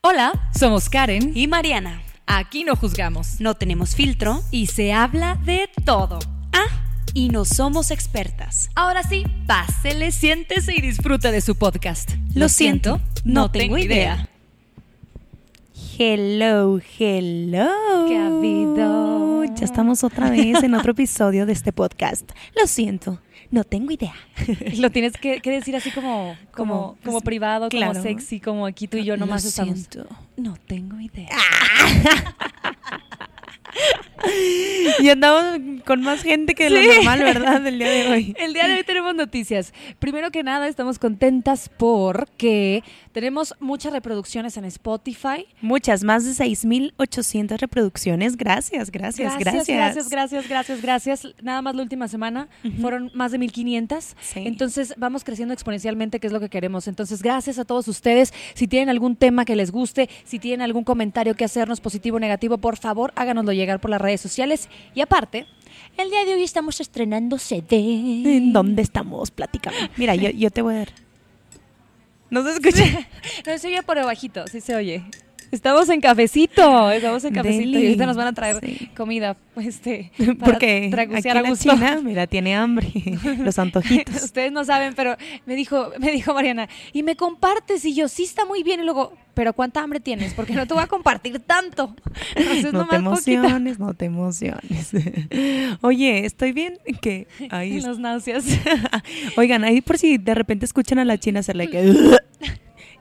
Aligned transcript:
Hola, 0.00 0.48
somos 0.56 0.88
Karen 0.88 1.32
y 1.34 1.48
Mariana. 1.48 2.00
Aquí 2.24 2.62
no 2.62 2.76
juzgamos. 2.76 3.40
No 3.40 3.54
tenemos 3.54 3.96
filtro 3.96 4.42
y 4.52 4.68
se 4.68 4.92
habla 4.92 5.34
de 5.44 5.68
todo. 5.84 6.20
Ah, 6.52 6.68
y 7.14 7.30
no 7.30 7.44
somos 7.44 7.90
expertas. 7.90 8.70
Ahora 8.76 9.02
sí, 9.02 9.24
pásele, 9.48 10.12
siéntese 10.12 10.72
y 10.76 10.80
disfruta 10.80 11.32
de 11.32 11.40
su 11.40 11.56
podcast. 11.56 12.12
Lo, 12.32 12.48
siento, 12.48 13.00
no, 13.24 13.50
tengo 13.50 13.76
idea. 13.76 14.28
Hello, 15.98 16.80
hello. 16.96 18.06
¿Qué 18.06 18.16
ha 18.18 18.26
habido? 18.28 19.44
Ya 19.46 19.64
estamos 19.64 20.04
otra 20.04 20.30
vez 20.30 20.62
en 20.62 20.74
otro 20.74 20.92
episodio 20.92 21.44
de 21.44 21.52
este 21.52 21.72
podcast. 21.72 22.30
Lo 22.54 22.68
siento, 22.68 23.20
no 23.50 23.64
tengo 23.64 23.90
idea. 23.90 24.14
Lo 24.78 24.90
tienes 24.90 25.14
que, 25.14 25.40
que 25.40 25.50
decir 25.50 25.76
así 25.76 25.90
como, 25.90 26.36
como, 26.52 26.96
como, 27.04 27.20
privado, 27.20 27.68
claro. 27.68 27.92
como 27.92 28.02
sexy, 28.02 28.40
como 28.40 28.66
aquí 28.66 28.88
tú 28.88 28.98
y 28.98 29.04
yo 29.04 29.16
nomás 29.16 29.44
Lo 29.44 29.48
estamos. 29.48 29.78
siento, 29.78 30.06
no 30.36 30.56
tengo 30.66 31.00
idea. 31.00 31.28
y 35.00 35.08
andamos 35.08 35.60
con 35.84 36.02
más 36.02 36.22
gente 36.22 36.54
que 36.54 36.70
lo 36.70 36.82
normal, 36.82 37.20
¿verdad? 37.20 37.60
Del 37.60 37.78
día 37.78 37.90
de 37.90 38.08
hoy. 38.08 38.34
El 38.38 38.52
día 38.52 38.68
de 38.68 38.74
hoy 38.74 38.84
tenemos 38.84 39.14
noticias. 39.14 39.72
Primero 39.98 40.30
que 40.30 40.42
nada, 40.42 40.68
estamos 40.68 40.98
contentas 40.98 41.70
porque 41.76 42.82
tenemos 43.18 43.52
muchas 43.58 43.92
reproducciones 43.92 44.56
en 44.58 44.64
Spotify. 44.66 45.44
Muchas, 45.60 46.04
más 46.04 46.24
de 46.24 46.44
6.800 46.44 47.58
reproducciones. 47.58 48.36
Gracias, 48.36 48.92
gracias, 48.92 49.36
gracias. 49.36 49.66
Gracias, 49.66 50.08
gracias, 50.08 50.48
gracias, 50.48 50.82
gracias. 50.82 51.26
Nada 51.42 51.60
más 51.60 51.74
la 51.74 51.82
última 51.82 52.06
semana 52.06 52.46
fueron 52.80 53.10
más 53.14 53.32
de 53.32 53.38
1500. 53.38 54.14
Sí. 54.20 54.44
Entonces 54.46 54.94
vamos 54.98 55.24
creciendo 55.24 55.52
exponencialmente, 55.52 56.20
que 56.20 56.28
es 56.28 56.32
lo 56.32 56.38
que 56.38 56.48
queremos. 56.48 56.86
Entonces, 56.86 57.20
gracias 57.20 57.58
a 57.58 57.64
todos 57.64 57.88
ustedes. 57.88 58.32
Si 58.54 58.68
tienen 58.68 58.88
algún 58.88 59.16
tema 59.16 59.44
que 59.44 59.56
les 59.56 59.72
guste, 59.72 60.08
si 60.22 60.38
tienen 60.38 60.62
algún 60.62 60.84
comentario 60.84 61.34
que 61.34 61.44
hacernos, 61.44 61.80
positivo 61.80 62.18
o 62.18 62.20
negativo, 62.20 62.58
por 62.58 62.76
favor, 62.76 63.12
háganoslo 63.16 63.52
llegar 63.52 63.80
por 63.80 63.90
las 63.90 64.00
redes 64.00 64.20
sociales. 64.20 64.68
Y 64.94 65.00
aparte, 65.00 65.46
el 65.96 66.08
día 66.08 66.24
de 66.24 66.34
hoy 66.34 66.44
estamos 66.44 66.80
estrenando 66.80 67.36
CD. 67.36 67.78
¿En 68.36 68.52
dónde 68.52 68.82
estamos? 68.82 69.32
Platícame. 69.32 69.90
Mira, 69.96 70.14
yo, 70.14 70.30
yo 70.30 70.52
te 70.52 70.62
voy 70.62 70.74
a 70.74 70.78
dar. 70.78 71.07
¿No 72.30 72.42
se 72.44 72.52
escucha? 72.52 72.84
No 73.46 73.58
se 73.58 73.68
oye 73.68 73.82
por 73.82 74.02
bajito, 74.04 74.46
sí 74.48 74.60
se 74.60 74.74
oye. 74.74 75.04
Estamos 75.50 75.88
en 75.88 76.00
cafecito, 76.00 76.90
estamos 76.90 77.24
en 77.24 77.32
cafecito 77.32 77.78
y 77.78 77.86
ahorita 77.86 78.04
nos 78.06 78.16
van 78.16 78.26
a 78.28 78.32
traer 78.34 78.58
Sí. 78.62 78.90
comida, 78.96 79.36
este, 79.56 80.12
para 80.38 80.52
Porque 80.52 80.90
aquí 81.16 81.28
a 81.28 81.34
la 81.34 81.48
gusto. 81.48 81.70
china, 81.72 82.00
mira, 82.04 82.26
tiene 82.26 82.54
hambre. 82.54 82.88
Los 83.42 83.58
antojitos. 83.58 84.22
Ustedes 84.24 84.52
no 84.52 84.64
saben, 84.64 84.94
pero 84.94 85.16
me 85.46 85.54
dijo, 85.54 85.90
me 85.98 86.10
dijo 86.12 86.34
Mariana, 86.34 86.68
y 86.92 87.02
me 87.02 87.16
compartes, 87.16 87.84
y 87.86 87.94
yo, 87.94 88.08
sí 88.08 88.24
está 88.24 88.44
muy 88.44 88.62
bien, 88.62 88.80
y 88.80 88.84
luego, 88.84 89.14
pero 89.32 89.52
¿cuánta 89.54 89.80
hambre 89.82 90.00
tienes? 90.00 90.34
Porque 90.34 90.52
no 90.52 90.66
te 90.66 90.74
voy 90.74 90.82
a 90.82 90.86
compartir 90.86 91.38
tanto. 91.40 91.94
Entonces, 92.34 92.64
No 92.72 92.80
te 92.80 92.84
poquita. 92.84 92.96
emociones, 92.96 93.78
no 93.78 93.94
te 93.94 94.04
emociones. 94.04 94.90
Oye, 95.80 96.26
estoy 96.26 96.52
bien 96.52 96.78
que 97.00 97.26
ahí 97.50 97.80
Los 97.80 97.98
náuseas. 97.98 98.44
Oigan, 99.36 99.64
ahí 99.64 99.80
por 99.80 99.96
si 99.96 100.18
de 100.18 100.34
repente 100.34 100.66
escuchan 100.66 100.98
a 100.98 101.04
la 101.06 101.16
china 101.18 101.40
hacerle 101.40 101.68
que 101.70 101.94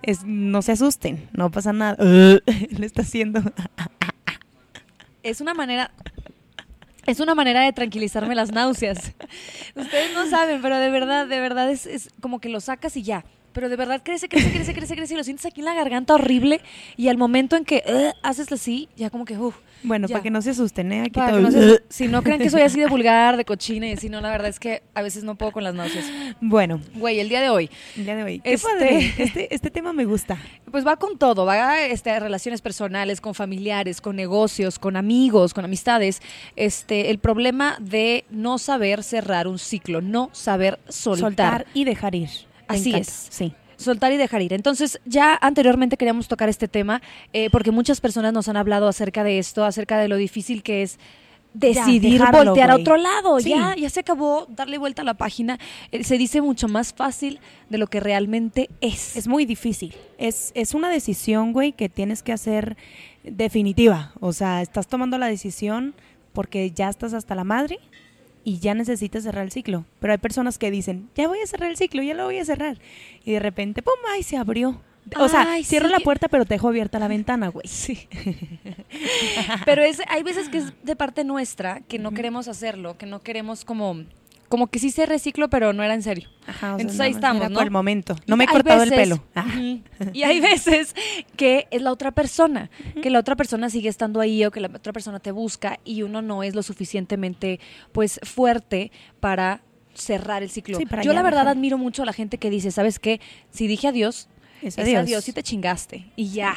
es, 0.08 0.24
no 0.24 0.62
se 0.62 0.72
asusten, 0.72 1.30
no 1.34 1.52
pasa 1.52 1.74
nada. 1.74 1.98
Le 2.04 2.86
está 2.86 3.04
haciendo. 3.04 3.42
Es 5.22 5.42
una 5.42 5.54
manera... 5.54 5.92
Es 7.06 7.22
una 7.22 7.36
manera 7.36 7.62
de 7.62 7.72
tranquilizarme 7.72 8.36
las 8.36 8.52
náuseas. 8.52 9.14
Ustedes 9.76 10.14
no 10.14 10.30
saben, 10.30 10.62
pero 10.62 10.78
de 10.78 10.90
verdad, 10.90 11.26
de 11.26 11.40
verdad 11.40 11.72
es, 11.72 11.86
es 11.86 12.10
como 12.20 12.40
que 12.42 12.50
lo 12.50 12.60
sacas 12.60 12.98
y 12.98 13.04
ya. 13.04 13.24
Pero 13.58 13.70
de 13.70 13.76
verdad 13.76 14.02
crece, 14.04 14.30
crece, 14.30 14.52
crece, 14.52 14.72
crece, 14.76 14.96
crece 14.96 15.14
y 15.16 15.18
lo 15.18 15.24
sientes 15.24 15.44
aquí 15.48 15.62
en 15.62 15.66
la 15.66 15.74
garganta 15.74 16.14
horrible. 16.14 16.62
Y 16.96 17.08
al 17.08 17.18
momento 17.18 17.56
en 17.56 17.66
que 17.66 17.84
"Ugh", 17.88 18.14
haces 18.22 18.52
así, 18.52 18.88
ya 18.96 19.10
como 19.10 19.26
que, 19.26 19.36
uff, 19.36 19.56
Bueno, 19.84 20.08
Ya. 20.08 20.14
para 20.16 20.24
que 20.24 20.32
no 20.32 20.42
se 20.42 20.50
asusten, 20.52 20.92
¿eh? 20.92 21.02
Aquí 21.02 21.12
Para 21.12 21.30
todo- 21.32 21.38
que 21.38 21.44
no 21.44 21.52
se- 21.52 21.84
si 21.90 22.08
no 22.08 22.24
creen 22.24 22.40
que 22.40 22.50
soy 22.50 22.62
así 22.62 22.80
de 22.80 22.88
vulgar, 22.88 23.38
de 23.38 23.46
cochina 23.46 23.88
y 23.88 23.92
así, 23.94 24.10
no, 24.10 24.22
la 24.22 24.30
verdad 24.32 24.48
es 24.50 24.60
que 24.60 24.82
a 24.96 25.04
veces 25.04 25.24
no 25.24 25.36
puedo 25.36 25.52
con 25.52 25.64
las 25.64 25.76
náuseas. 25.76 26.06
Bueno, 26.42 26.82
Güey, 26.96 27.20
el 27.20 27.30
día 27.30 27.42
de 27.42 27.50
hoy, 27.50 27.70
el 27.96 28.06
día 28.06 28.16
de 28.16 28.24
hoy. 28.24 28.40
Qué 28.40 28.54
Este- 28.54 28.68
padre. 28.68 29.14
Este, 29.20 29.54
este 29.56 29.70
tema 29.72 29.94
me 29.94 30.06
gusta. 30.06 30.38
pues 30.72 30.86
va 30.86 30.98
con 30.98 31.18
todo, 31.20 31.46
va 31.46 31.82
este, 31.82 32.10
a 32.12 32.20
relaciones 32.20 32.62
personales, 32.62 33.22
con 33.22 33.34
familiares, 33.36 34.02
con 34.02 34.16
negocios, 34.16 34.78
con 34.80 34.98
amigos, 34.98 35.54
con 35.54 35.64
amistades. 35.66 36.22
Este, 36.56 37.10
el 37.12 37.20
problema 37.20 37.78
de 37.80 38.26
no 38.32 38.58
saber 38.58 39.04
cerrar 39.04 39.48
un 39.48 39.60
ciclo, 39.60 40.02
no 40.02 40.30
saber 40.34 40.80
soltar. 40.90 41.20
Soltar 41.62 41.66
y 41.76 41.84
dejar 41.86 42.16
ir. 42.16 42.30
Así 42.68 42.90
encanta. 42.90 43.10
es. 43.10 43.28
Sí. 43.30 43.54
Soltar 43.78 44.12
y 44.12 44.18
dejar 44.18 44.42
ir. 44.42 44.54
Entonces, 44.54 45.00
ya 45.06 45.38
anteriormente 45.40 45.98
queríamos 45.98 46.28
tocar 46.28 46.50
este 46.50 46.68
tema 46.68 47.02
eh, 47.34 47.50
porque 47.52 47.72
muchas 47.72 48.02
personas 48.02 48.34
nos 48.34 48.48
han 48.50 48.58
hablado 48.58 48.88
acerca 48.88 49.24
de 49.24 49.38
esto, 49.38 49.64
acerca 49.64 50.00
de 50.00 50.08
lo 50.08 50.16
difícil 50.16 50.64
que 50.64 50.82
es 50.82 50.98
decidir 51.54 52.20
dejarlo, 52.20 52.46
voltear 52.46 52.72
a 52.72 52.76
otro 52.76 52.98
lado. 52.98 53.40
Sí. 53.40 53.50
Ya, 53.50 53.76
ya 53.76 53.90
se 53.90 54.00
acabó 54.02 54.48
darle 54.50 54.78
vuelta 54.78 55.02
a 55.02 55.06
la 55.06 55.16
página. 55.16 55.60
Eh, 55.92 56.04
se 56.04 56.18
dice 56.18 56.42
mucho 56.42 56.68
más 56.68 56.94
fácil 56.94 57.40
de 57.70 57.78
lo 57.78 57.88
que 57.88 58.00
realmente 58.00 58.70
es. 58.82 59.16
Es 59.16 59.28
muy 59.28 59.46
difícil. 59.46 59.96
Es, 60.18 60.52
es 60.56 60.74
una 60.74 60.90
decisión, 60.90 61.54
güey, 61.54 61.72
que 61.72 61.90
tienes 61.90 62.24
que 62.24 62.34
hacer 62.34 62.78
definitiva. 63.24 64.12
O 64.20 64.34
sea, 64.34 64.62
estás 64.62 64.88
tomando 64.88 65.18
la 65.18 65.28
decisión 65.28 65.94
porque 66.34 66.72
ya 66.72 66.90
estás 66.90 67.14
hasta 67.14 67.36
la 67.36 67.44
madre 67.44 67.80
y 68.48 68.60
ya 68.60 68.74
necesitas 68.74 69.24
cerrar 69.24 69.44
el 69.44 69.52
ciclo. 69.52 69.84
Pero 70.00 70.14
hay 70.14 70.20
personas 70.20 70.58
que 70.58 70.72
dicen, 70.72 71.10
ya 71.16 71.28
voy 71.28 71.42
a 71.42 71.48
cerrar 71.48 71.70
el 71.70 71.76
ciclo, 71.76 72.02
ya 72.02 72.14
lo 72.14 72.24
voy 72.24 72.40
a 72.40 72.46
cerrar. 72.46 72.78
Y 73.26 73.34
de 73.34 73.40
repente, 73.42 73.82
¡pum! 73.82 73.96
¡Ay, 74.10 74.24
se 74.24 74.38
abrió! 74.38 74.80
O 75.18 75.28
sea, 75.28 75.52
Ay, 75.52 75.66
cierro 75.66 75.88
sí. 75.88 75.92
la 75.92 76.00
puerta, 76.00 76.30
pero 76.30 76.46
te 76.46 76.54
dejo 76.54 76.70
abierta 76.70 76.98
la 76.98 77.10
ventana, 77.10 77.50
güey. 77.50 77.68
Sí. 77.68 78.08
Pero 79.66 79.84
es, 79.84 80.02
hay 80.08 80.24
veces 80.24 80.48
que 80.48 80.60
es 80.60 80.74
de 80.82 80.96
parte 80.96 81.26
nuestra 81.26 81.82
que 81.82 82.00
no 82.00 82.12
queremos 82.12 82.48
hacerlo, 82.48 82.98
que 82.98 83.06
no 83.06 83.22
queremos 83.22 83.66
como, 83.66 84.04
como 84.50 84.68
que 84.68 84.80
sí 84.80 84.92
se 84.92 85.06
reciclo, 85.06 85.50
pero 85.50 85.74
no 85.74 85.84
era 85.84 85.94
en 85.94 86.02
serio. 86.02 86.30
Ajá, 86.46 86.76
o 86.76 86.78
sea, 86.78 86.82
Entonces 86.82 87.00
ahí 87.02 87.12
estamos, 87.12 87.42
era 87.42 87.50
¿no? 87.50 87.56
por 87.56 87.64
el 87.66 87.72
momento. 87.72 88.16
No 88.28 88.38
me 88.38 88.46
he 88.46 88.48
cortado 88.48 88.84
el 88.84 88.90
pelo. 88.90 89.24
Ah. 89.36 89.46
Ujú. 89.48 89.82
Y 90.14 90.24
hay 90.24 90.40
veces 90.40 90.96
que 91.36 91.68
es 91.72 91.82
la 91.82 91.92
otra 91.92 92.12
persona, 92.12 92.70
que 93.02 93.10
la 93.10 93.20
otra 93.20 93.36
persona 93.36 93.70
sigue 93.70 93.90
estando 93.90 94.22
ahí 94.22 94.46
o 94.46 94.52
que 94.52 94.60
la 94.62 94.68
otra 94.68 94.94
persona 94.94 95.20
te 95.20 95.32
busca 95.32 95.80
y 95.84 96.04
uno 96.04 96.22
no 96.22 96.44
es 96.44 96.56
lo 96.56 96.64
suficientemente 96.64 97.60
pues 97.92 98.20
fuerte 98.24 98.92
para 99.20 99.62
cerrar 99.94 100.44
el 100.44 100.50
ciclo. 100.50 100.78
Sí, 100.78 100.86
para 100.86 101.02
Yo 101.04 101.14
la 101.14 101.24
verdad 101.24 101.48
admiro 101.48 101.78
mucho 101.78 102.04
a 102.04 102.06
la 102.06 102.14
gente 102.14 102.38
que 102.38 102.50
dice, 102.50 102.72
¿sabes 102.72 103.00
qué? 103.00 103.20
Si 103.50 103.68
dije 103.68 103.88
adiós, 103.88 104.30
Es 104.62 104.78
es 104.78 104.84
adiós. 104.86 105.02
adiós 105.04 105.28
y 105.28 105.34
te 105.34 105.44
chingaste 105.44 106.12
y 106.16 106.30
ya. 106.30 106.56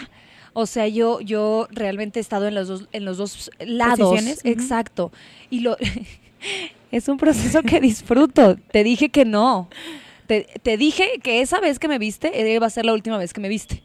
O 0.52 0.66
sea, 0.66 0.88
yo, 0.88 1.20
yo 1.20 1.68
realmente 1.70 2.18
he 2.18 2.22
estado 2.22 2.48
en 2.48 2.54
los 2.56 2.66
dos, 2.68 2.88
en 2.92 3.04
los 3.04 3.16
dos 3.18 3.50
lados. 3.60 3.98
Posiciones. 4.00 4.40
Exacto. 4.44 5.12
Y 5.48 5.60
lo 5.60 5.76
es 6.92 7.08
un 7.08 7.16
proceso 7.16 7.62
que 7.62 7.80
disfruto. 7.80 8.56
Te 8.72 8.84
dije 8.84 9.08
que 9.10 9.24
no. 9.24 9.68
Te, 10.26 10.46
te 10.62 10.76
dije 10.76 11.18
que 11.22 11.40
esa 11.40 11.60
vez 11.60 11.78
que 11.78 11.88
me 11.88 11.98
viste 11.98 12.50
iba 12.52 12.66
a 12.66 12.70
ser 12.70 12.84
la 12.86 12.92
última 12.92 13.18
vez 13.18 13.32
que 13.32 13.40
me 13.40 13.48
viste. 13.48 13.82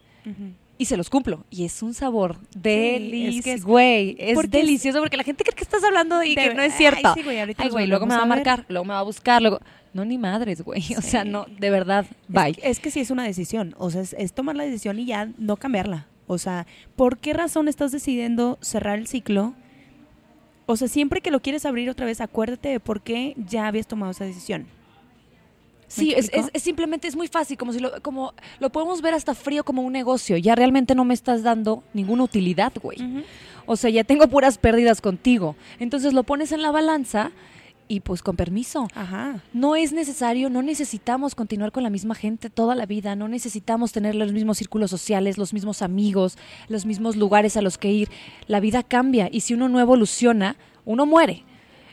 Y 0.78 0.84
se 0.84 0.96
los 0.96 1.08
cumplo. 1.08 1.44
Y 1.50 1.64
es 1.64 1.82
un 1.82 1.94
sabor 1.94 2.36
delicioso. 2.54 3.50
es- 3.56 3.64
güey, 3.64 4.16
es 4.18 4.50
delicioso 4.50 4.98
porque 5.00 5.16
la 5.16 5.22
gente 5.24 5.42
cree 5.44 5.54
que 5.56 5.64
estás 5.64 5.82
hablando 5.82 6.22
y 6.22 6.34
De- 6.34 6.48
que 6.48 6.54
no 6.54 6.62
es 6.62 6.72
ay, 6.72 6.78
cierto. 6.78 7.14
sí, 7.14 7.22
güey, 7.22 7.40
ahorita 7.40 7.62
Ay, 7.62 7.70
güey, 7.70 7.86
luego 7.86 8.06
me 8.06 8.14
va 8.14 8.22
a 8.22 8.26
marcar, 8.26 8.64
luego 8.68 8.84
me 8.84 8.92
va 8.94 9.00
a 9.00 9.04
buscar, 9.04 9.40
luego... 9.40 9.60
No, 9.94 10.04
ni 10.04 10.18
madres, 10.18 10.60
güey. 10.62 10.82
O 10.98 11.00
sea, 11.00 11.24
no, 11.24 11.46
de 11.58 11.70
verdad, 11.70 12.04
bye. 12.28 12.50
Es, 12.50 12.58
es 12.64 12.80
que 12.80 12.90
sí 12.90 13.00
es 13.00 13.10
una 13.10 13.24
decisión, 13.24 13.74
o 13.78 13.90
sea, 13.90 14.02
es, 14.02 14.12
es 14.18 14.34
tomar 14.34 14.54
la 14.54 14.64
decisión 14.64 14.98
y 14.98 15.06
ya 15.06 15.30
no 15.38 15.56
cambiarla. 15.56 16.06
O 16.26 16.36
sea, 16.36 16.66
¿por 16.96 17.16
qué 17.18 17.32
razón 17.32 17.66
estás 17.68 17.92
decidiendo 17.92 18.58
cerrar 18.60 18.98
el 18.98 19.06
ciclo? 19.06 19.54
O 20.66 20.76
sea, 20.76 20.88
siempre 20.88 21.20
que 21.20 21.30
lo 21.30 21.40
quieres 21.40 21.64
abrir 21.64 21.88
otra 21.90 22.06
vez, 22.06 22.20
acuérdate 22.20 22.68
de 22.70 22.80
por 22.80 23.00
qué 23.00 23.34
ya 23.36 23.66
habías 23.68 23.86
tomado 23.86 24.10
esa 24.12 24.24
decisión. 24.24 24.66
Sí, 25.88 26.12
es, 26.16 26.28
es- 26.32 26.50
es 26.52 26.62
simplemente 26.64 27.06
es 27.06 27.14
muy 27.14 27.28
fácil, 27.28 27.56
como 27.56 27.72
si 27.72 27.78
lo, 27.78 28.02
como 28.02 28.34
lo 28.58 28.70
podemos 28.70 29.00
ver 29.02 29.14
hasta 29.14 29.34
frío 29.34 29.62
como 29.62 29.82
un 29.82 29.92
negocio. 29.92 30.36
Ya 30.36 30.56
realmente 30.56 30.96
no 30.96 31.04
me 31.04 31.14
estás 31.14 31.44
dando 31.44 31.84
ninguna 31.94 32.24
utilidad, 32.24 32.72
güey. 32.82 32.98
O 33.66 33.76
sea, 33.76 33.90
ya 33.90 34.02
tengo 34.02 34.26
puras 34.26 34.58
pérdidas 34.58 35.00
contigo. 35.00 35.54
Entonces 35.78 36.12
lo 36.12 36.24
pones 36.24 36.50
en 36.50 36.62
la 36.62 36.72
balanza 36.72 37.30
y 37.88 38.00
pues 38.00 38.22
con 38.22 38.36
permiso. 38.36 38.88
Ajá. 38.94 39.42
No 39.52 39.76
es 39.76 39.92
necesario, 39.92 40.50
no 40.50 40.62
necesitamos 40.62 41.34
continuar 41.34 41.72
con 41.72 41.82
la 41.82 41.90
misma 41.90 42.14
gente 42.14 42.50
toda 42.50 42.74
la 42.74 42.86
vida, 42.86 43.16
no 43.16 43.28
necesitamos 43.28 43.92
tener 43.92 44.14
los 44.14 44.32
mismos 44.32 44.58
círculos 44.58 44.90
sociales, 44.90 45.38
los 45.38 45.52
mismos 45.52 45.82
amigos, 45.82 46.38
los 46.68 46.86
mismos 46.86 47.16
lugares 47.16 47.56
a 47.56 47.62
los 47.62 47.78
que 47.78 47.92
ir. 47.92 48.08
La 48.46 48.60
vida 48.60 48.82
cambia 48.82 49.28
y 49.30 49.40
si 49.40 49.54
uno 49.54 49.68
no 49.68 49.80
evoluciona, 49.80 50.56
uno 50.84 51.06
muere. 51.06 51.44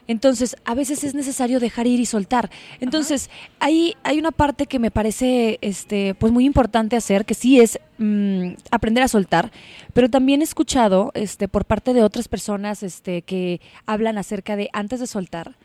Entonces, 0.08 0.58
a 0.66 0.76
veces 0.76 1.04
es 1.04 1.16
necesario 1.16 1.60
dejar 1.60 1.88
ir 1.88 2.00
y 2.00 2.06
soltar. 2.06 2.50
Entonces, 2.82 3.30
ahí 3.60 3.96
hay 4.04 4.20
una 4.20 4.32
parte 4.32 4.66
que 4.66 4.80
me 4.80 4.92
parece 4.92 5.60
este, 5.62 6.14
pues 6.16 6.34
muy 6.34 6.46
importante 6.46 6.98
hacer, 6.98 7.26
que 7.26 7.34
sí 7.34 7.60
es 7.60 7.80
mm, 8.00 8.56
aprender 8.72 9.04
a 9.04 9.08
soltar, 9.08 9.52
pero 9.94 10.10
también 10.10 10.42
he 10.42 10.44
escuchado 10.44 11.12
este, 11.14 11.48
por 11.48 11.66
parte 11.66 11.94
de 11.94 12.04
otras 12.04 12.28
personas 12.28 12.84
este, 12.84 13.22
que 13.22 13.62
hablan 13.86 14.18
acerca 14.18 14.56
de 14.58 14.70
antes 14.74 15.00
de 15.00 15.08
soltar, 15.08 15.56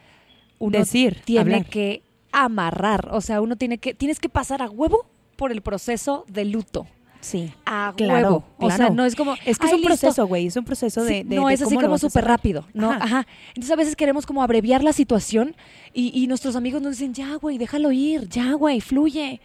uno 0.59 0.79
Decir, 0.79 1.21
tiene 1.25 1.41
hablar. 1.57 1.67
que 1.67 2.03
amarrar, 2.33 3.09
o 3.13 3.21
sea, 3.21 3.41
uno 3.41 3.57
tiene 3.57 3.79
que, 3.79 3.95
tienes 3.95 4.21
que 4.21 4.29
pasar 4.29 4.63
a 4.63 4.69
huevo 4.71 5.07
por 5.37 5.53
el 5.53 5.63
proceso 5.63 6.25
de 6.29 6.45
luto. 6.45 6.87
Sí. 7.21 7.53
A 7.67 7.93
Claro, 7.97 8.13
huevo. 8.29 8.45
O 8.59 8.71
sea, 8.71 8.91
no 8.91 9.05
es 9.05 9.17
como. 9.17 9.35
Es 9.45 9.59
que 9.59 9.67
es 9.67 9.73
"Ay, 9.73 9.75
un 9.75 9.81
listo". 9.81 9.89
proceso, 10.07 10.27
güey. 10.29 10.47
Es 10.47 10.57
un 10.57 10.65
proceso 10.65 11.03
de, 11.03 11.09
Sí, 11.09 11.23
de- 11.25 11.35
no 11.37 11.49
de 11.49 11.55
es 11.55 11.63
así 11.63 11.75
como 11.75 11.99
súper 11.99 12.25
rápido, 12.25 12.65
¿no? 12.75 12.93
Ajá. 12.93 13.05
Ajá. 13.05 13.27
Entonces 13.49 13.71
a 13.73 13.77
veces 13.77 13.97
queremos 13.97 14.25
como 14.25 14.41
abreviar 14.43 14.85
la 14.85 14.93
situación 14.93 15.57
y, 15.93 16.13
y 16.17 16.29
nuestros 16.29 16.55
amigos 16.55 16.81
nos 16.81 16.93
dicen, 16.99 17.15
ya, 17.15 17.35
güey, 17.35 17.59
déjalo 17.59 17.91
ir, 17.91 18.29
ya, 18.29 18.53
güey, 18.53 18.81
fluye. 18.81 19.41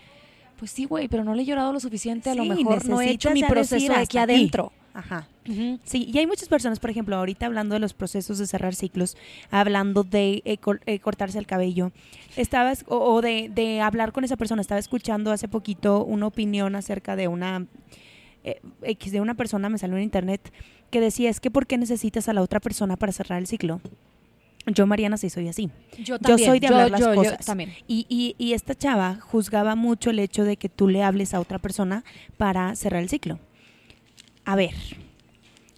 Pues 0.60 0.69
sí, 0.69 0.86
güey, 0.86 1.07
pero 1.07 1.24
no 1.24 1.33
le 1.33 1.42
he 1.42 1.45
llorado 1.45 1.74
lo 1.74 1.80
suficiente, 1.80 2.30
a 2.30 2.36
lo 2.36 2.45
mejor 2.45 2.86
no 2.88 3.01
he 3.01 3.10
hecho 3.10 3.31
mi 3.31 3.44
proceso 3.44 3.92
aquí 3.94 4.18
aquí. 4.19 4.51
Ajá. 4.93 5.27
Sí, 5.83 6.07
y 6.13 6.17
hay 6.19 6.27
muchas 6.27 6.47
personas, 6.47 6.79
por 6.79 6.89
ejemplo, 6.91 7.15
ahorita 7.15 7.47
hablando 7.47 7.73
de 7.73 7.79
los 7.79 7.93
procesos 7.93 8.37
de 8.37 8.45
cerrar 8.45 8.75
ciclos, 8.75 9.17
hablando 9.49 10.03
de 10.03 10.41
eh, 10.45 10.57
cor- 10.57 10.81
eh, 10.85 10.99
cortarse 10.99 11.39
el 11.39 11.47
cabello, 11.47 11.91
estabas, 12.37 12.85
o, 12.87 12.97
o 12.97 13.21
de, 13.21 13.49
de 13.53 13.81
hablar 13.81 14.11
con 14.11 14.23
esa 14.23 14.37
persona, 14.37 14.61
estaba 14.61 14.79
escuchando 14.79 15.31
hace 15.31 15.47
poquito 15.47 16.03
una 16.05 16.27
opinión 16.27 16.75
acerca 16.75 17.15
de 17.15 17.27
una, 17.27 17.65
eh, 18.43 18.61
X 18.83 19.11
de 19.11 19.19
una 19.19 19.33
persona, 19.33 19.67
me 19.67 19.79
salió 19.79 19.97
en 19.97 20.03
internet, 20.03 20.41
que 20.91 21.01
decía, 21.01 21.31
es 21.31 21.39
que 21.39 21.49
¿por 21.49 21.65
qué 21.65 21.77
necesitas 21.79 22.29
a 22.29 22.33
la 22.33 22.43
otra 22.43 22.59
persona 22.59 22.95
para 22.95 23.11
cerrar 23.11 23.39
el 23.39 23.47
ciclo? 23.47 23.81
Yo, 24.67 24.85
Mariana, 24.87 25.17
sí 25.17 25.29
soy 25.29 25.47
así. 25.49 25.71
Yo 25.97 26.03
Yo 26.03 26.19
también. 26.19 26.49
soy 26.49 26.59
de 26.59 26.67
hablar 26.67 26.91
las 26.91 27.01
yo- 27.01 27.13
yo 27.15 27.21
cosas. 27.23 27.45
también. 27.45 27.73
Y, 27.87 28.05
y, 28.07 28.35
y 28.37 28.53
esta 28.53 28.75
chava 28.75 29.15
juzgaba 29.19 29.75
mucho 29.75 30.11
el 30.11 30.19
hecho 30.19 30.45
de 30.45 30.55
que 30.55 30.69
tú 30.69 30.87
le 30.87 31.03
hables 31.03 31.33
a 31.33 31.39
otra 31.41 31.57
persona 31.59 32.03
para 32.37 32.73
cerrar 32.75 33.01
el 33.01 33.09
ciclo. 33.09 33.39
A 34.45 34.55
ver, 34.55 34.73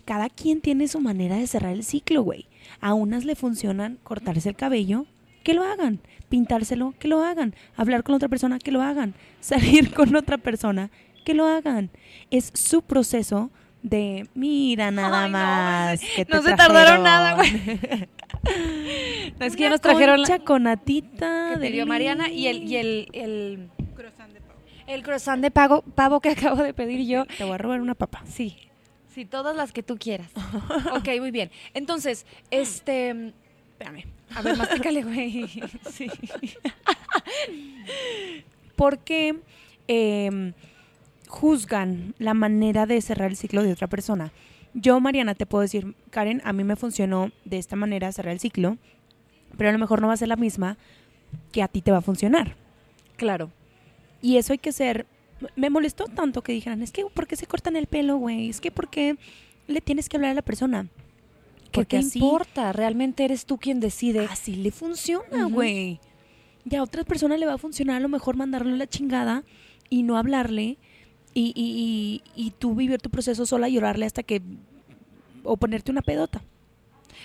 cada 0.06 0.29
quien 0.29 0.62
tiene 0.62 0.88
su 0.88 1.00
manera 1.00 1.35
de 1.38 1.47
cerrar 1.47 1.73
el 1.73 1.83
ciclo, 1.83 2.21
güey. 2.23 2.47
A 2.81 2.94
unas 2.94 3.25
le 3.25 3.35
funcionan 3.35 4.00
cortarse 4.03 4.50
el 4.50 4.56
cabello, 4.56 5.06
que 5.44 5.53
lo 5.53 5.63
hagan. 5.63 6.00
Pintárselo, 6.29 6.94
que 7.00 7.07
lo 7.07 7.23
hagan. 7.23 7.56
Hablar 7.75 8.03
con 8.03 8.15
otra 8.15 8.27
persona, 8.29 8.59
que 8.59 8.71
lo 8.71 8.81
hagan. 8.81 9.13
Salir 9.39 9.94
con 9.94 10.15
otra 10.15 10.38
persona, 10.38 10.89
que 11.23 11.33
lo 11.33 11.45
hagan. 11.45 11.91
Es 12.31 12.51
su 12.53 12.81
proceso 12.81 13.51
de, 13.83 14.27
mira 14.33 14.89
nada 14.89 15.25
Ay, 15.25 15.31
no, 15.31 15.38
más. 15.38 16.01
que 16.15 16.25
te 16.25 16.33
no 16.33 16.41
se 16.41 16.56
tardaron 16.56 17.03
trajeron". 17.03 17.03
nada, 17.03 17.33
güey. 17.35 18.09
No, 19.39 19.45
es 19.45 19.56
que 19.56 19.63
ya 19.63 19.69
nos 19.71 19.81
trajeron 19.81 20.21
la, 20.21 20.39
con 20.39 20.63
natita 20.63 21.51
que 21.53 21.59
de 21.59 21.67
pidió 21.69 21.88
Mariana 21.88 22.29
y 22.29 22.45
el, 22.45 22.63
y 22.63 22.75
el, 22.75 23.07
el, 23.13 23.69
el 24.88 25.04
croissant 25.04 25.42
de 25.42 25.52
pago, 25.52 25.82
pavo 25.82 26.20
que 26.20 26.30
acabo 26.38 26.64
de 26.64 26.74
pedir 26.74 27.08
yo. 27.08 27.26
Te 27.26 27.44
voy 27.44 27.54
a 27.54 27.58
robar 27.58 27.82
una 27.82 27.96
papa. 27.96 28.24
Sí, 28.28 28.58
sí, 29.14 29.26
todas 29.26 29.56
las 29.56 29.72
que 29.72 29.84
tú 29.84 29.98
quieras. 29.98 30.32
ok, 30.96 31.08
muy 31.20 31.32
bien. 31.32 31.52
Entonces, 31.74 32.26
este, 32.52 33.34
espérame, 33.72 34.06
a 34.36 34.42
ver, 34.42 34.58
mastícale, 34.58 35.04
güey. 35.04 35.50
Sí. 35.92 36.10
¿Por 38.76 39.00
qué 39.00 39.40
eh, 39.88 40.54
juzgan 41.28 42.14
la 42.20 42.34
manera 42.34 42.86
de 42.86 43.02
cerrar 43.02 43.30
el 43.32 43.38
ciclo 43.38 43.64
de 43.64 43.72
otra 43.72 43.88
persona? 43.88 44.32
Yo, 44.74 45.00
Mariana, 45.00 45.36
te 45.36 45.46
puedo 45.46 45.62
decir, 45.62 45.96
Karen, 46.10 46.42
a 46.44 46.52
mí 46.52 46.66
me 46.66 46.76
funcionó 46.76 47.32
de 47.46 47.58
esta 47.58 47.78
manera 47.78 48.12
cerrar 48.12 48.34
el 48.34 48.42
ciclo, 48.42 48.78
pero 49.58 49.70
a 49.70 49.74
lo 49.74 49.80
mejor 49.80 50.02
no 50.02 50.08
va 50.08 50.14
a 50.14 50.18
ser 50.18 50.28
la 50.28 50.36
misma 50.36 50.78
que 51.54 51.64
a 51.64 51.70
ti 51.70 51.82
te 51.82 51.92
va 51.92 52.00
a 52.00 52.02
funcionar. 52.02 52.56
Claro. 53.16 53.52
Y 54.25 54.38
eso 54.38 54.54
hay 54.54 54.60
que 54.60 54.72
ser... 54.72 55.06
Me 55.56 55.69
molestó 55.69 56.06
tanto 56.06 56.42
que 56.42 56.51
dijeran, 56.54 56.81
es 56.81 56.92
que 56.92 57.06
¿por 57.06 57.27
qué 57.27 57.36
se 57.36 57.45
cortan 57.45 57.75
el 57.75 57.86
pelo, 57.86 58.18
güey? 58.18 58.50
Es 58.50 58.60
que 58.62 58.72
¿por 58.72 58.89
qué 58.89 59.18
le 59.68 59.81
tienes 59.81 60.07
que 60.10 60.18
hablar 60.18 60.31
a 60.31 60.36
la 60.36 60.42
persona? 60.42 60.88
¿Qué 61.66 61.81
Porque 61.81 62.00
te 62.00 62.06
así- 62.07 62.18
importa? 62.19 62.72
Realmente 62.74 63.24
eres 63.25 63.45
tú 63.45 63.57
quien 63.57 63.80
decide. 63.80 64.25
Así 64.31 64.56
le 64.56 64.72
funciona, 64.72 65.45
güey. 65.45 66.00
Y 66.68 66.75
a 66.75 66.81
otras 66.81 67.06
personas 67.06 67.39
le 67.39 67.45
va 67.45 67.54
a 67.54 67.57
funcionar 67.60 67.98
a 67.98 68.00
lo 68.00 68.10
mejor 68.10 68.36
mandarle 68.38 68.75
la 68.77 68.88
chingada 68.88 69.44
y 69.89 70.01
no 70.04 70.18
hablarle 70.18 70.77
y, 71.36 71.51
y, 71.54 72.22
y, 72.36 72.45
y 72.48 72.51
tú 72.51 72.74
vivir 72.74 73.00
tu 73.00 73.10
proceso 73.12 73.45
sola, 73.45 73.68
llorarle 73.69 74.06
hasta 74.07 74.24
que... 74.24 74.42
o 75.44 75.57
ponerte 75.57 75.92
una 75.92 76.01
pedota. 76.01 76.42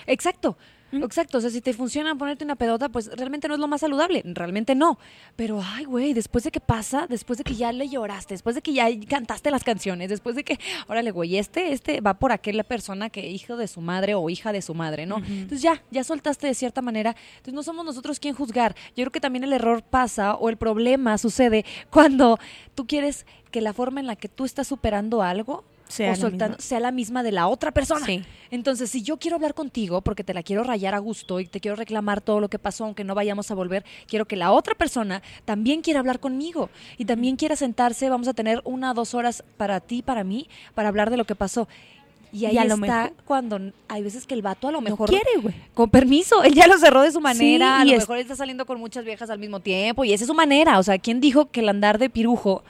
Exacto. 0.07 0.59
¿Mm? 0.93 1.03
Exacto, 1.03 1.39
o 1.39 1.41
sea, 1.41 1.51
si 1.51 1.61
te 1.61 1.73
funciona 1.73 2.15
ponerte 2.15 2.45
una 2.45 2.57
pedota, 2.57 2.89
pues 2.89 3.11
realmente 3.17 3.49
no 3.49 3.55
es 3.55 3.61
lo 3.61 3.69
más 3.69 3.81
saludable, 3.81 4.23
realmente 4.25 4.75
no. 4.75 4.99
Pero, 5.37 5.63
ay, 5.65 5.85
güey, 5.85 6.13
después 6.15 6.45
de 6.45 6.51
que 6.51 6.61
pasa, 6.61 7.07
después 7.09 7.39
de 7.39 7.45
que 7.45 7.55
ya 7.55 7.73
le 7.73 7.89
lloraste, 7.89 8.35
después 8.35 8.55
de 8.55 8.63
que 8.63 8.73
ya 8.73 8.89
cantaste 9.09 9.51
las 9.51 9.65
canciones, 9.65 10.09
después 10.09 10.37
de 10.37 10.45
que, 10.45 10.59
órale, 10.89 11.11
güey, 11.11 11.37
este, 11.37 11.73
este 11.73 12.01
va 12.01 12.15
por 12.15 12.33
aquella 12.33 12.65
persona 12.65 13.11
que 13.11 13.29
hijo 13.29 13.57
de 13.57 13.69
su 13.69 13.81
madre 13.81 14.15
o 14.15 14.29
hija 14.31 14.53
de 14.53 14.63
su 14.63 14.75
madre, 14.75 15.07
¿no? 15.07 15.19
Entonces 15.19 15.63
ya, 15.63 15.83
ya 15.91 16.05
soltaste 16.05 16.47
de 16.47 16.55
cierta 16.55 16.83
manera. 16.83 17.15
Entonces 17.33 17.55
no 17.55 17.63
somos 17.63 17.85
nosotros 17.85 18.19
quien 18.19 18.35
juzgar. 18.35 18.75
Yo 18.97 19.05
creo 19.05 19.13
que 19.13 19.21
también 19.21 19.45
el 19.45 19.53
error 19.53 19.83
pasa 19.83 20.35
o 20.35 20.49
el 20.49 20.57
problema 20.57 21.19
sucede 21.19 21.65
cuando 21.91 22.39
tú 22.75 22.87
quieres 22.87 23.27
que 23.51 23.61
la 23.61 23.73
forma 23.73 24.01
en 24.01 24.07
la 24.07 24.17
que 24.17 24.29
tú 24.29 24.45
estás 24.45 24.69
superando 24.69 25.23
algo 25.23 25.65
Sea 25.91 26.09
o 26.09 26.11
la 26.11 26.17
soltando 26.17 26.57
misma. 26.57 26.63
sea 26.69 26.81
la 26.81 26.91
misma 26.93 27.23
de 27.23 27.33
la 27.33 27.47
otra 27.49 27.71
persona. 27.73 28.07
Sí. 28.07 28.23
Entonces, 28.51 28.91
si 28.91 29.03
yo 29.03 29.19
quiero 29.19 29.37
hablar 29.37 29.55
contigo 29.55 30.01
porque 30.01 30.25
te 30.25 30.33
la 30.35 30.43
quiero 30.43 30.65
rayar 30.65 30.95
a 30.95 30.99
gusto 30.99 31.39
y 31.41 31.47
te 31.47 31.61
quiero 31.61 31.77
reclamar 31.77 32.21
todo 32.21 32.41
lo 32.41 32.49
que 32.49 32.59
pasó, 32.59 32.85
aunque 32.85 33.05
no 33.05 33.15
vayamos 33.15 33.51
a 33.51 33.55
volver, 33.55 33.85
quiero 34.07 34.25
que 34.27 34.37
la 34.37 34.51
otra 34.53 34.75
persona 34.75 35.23
también 35.45 35.83
quiera 35.83 36.01
hablar 36.01 36.19
conmigo 36.21 36.71
y 36.99 37.05
también 37.05 37.37
quiera 37.37 37.55
sentarse. 37.57 38.09
Vamos 38.09 38.27
a 38.29 38.35
tener 38.35 38.61
una 38.65 38.93
o 38.93 38.95
dos 38.95 39.15
horas 39.15 39.45
para 39.57 39.81
ti, 39.81 40.03
para 40.03 40.25
mí, 40.25 40.49
para 40.75 40.89
hablar 40.89 41.11
de 41.11 41.17
lo 41.17 41.25
que 41.25 41.35
pasó. 41.35 41.69
Y 42.33 42.45
ahí 42.47 42.59
a 42.59 42.65
lo 42.65 42.75
está 42.75 42.87
mejor- 43.03 43.13
cuando 43.25 43.61
hay 43.89 44.03
veces 44.05 44.25
que 44.25 44.35
el 44.35 44.43
vato 44.43 44.69
a 44.69 44.71
lo 44.71 44.79
No 44.81 44.91
mejor 44.91 45.09
quiere, 45.11 45.31
güey. 45.43 45.53
con 45.75 45.91
permiso, 45.91 46.45
él 46.45 46.55
ya 46.55 46.69
lo 46.69 46.79
cerró 46.79 47.03
de 47.03 47.11
su 47.11 47.21
manera, 47.21 47.79
Sí, 47.79 47.83
a 47.83 47.85
lo 47.85 47.91
es- 47.95 47.99
mejor 47.99 48.19
él 48.19 48.23
está 48.23 48.37
saliendo 48.37 48.67
con 48.67 48.79
muchas 48.79 49.05
viejas 49.05 49.31
al 49.31 49.41
mismo 49.41 49.59
tiempo 49.59 50.05
y 50.05 50.13
esa 50.13 50.23
es 50.23 50.29
su 50.29 50.35
manera, 50.35 50.79
o 50.79 50.83
sea, 50.85 50.97
¿quién 50.99 51.21
dijo 51.21 51.51
que 51.51 51.59
el 51.59 51.69
andar 51.69 51.99
de 51.99 52.09
pirujo 52.09 52.63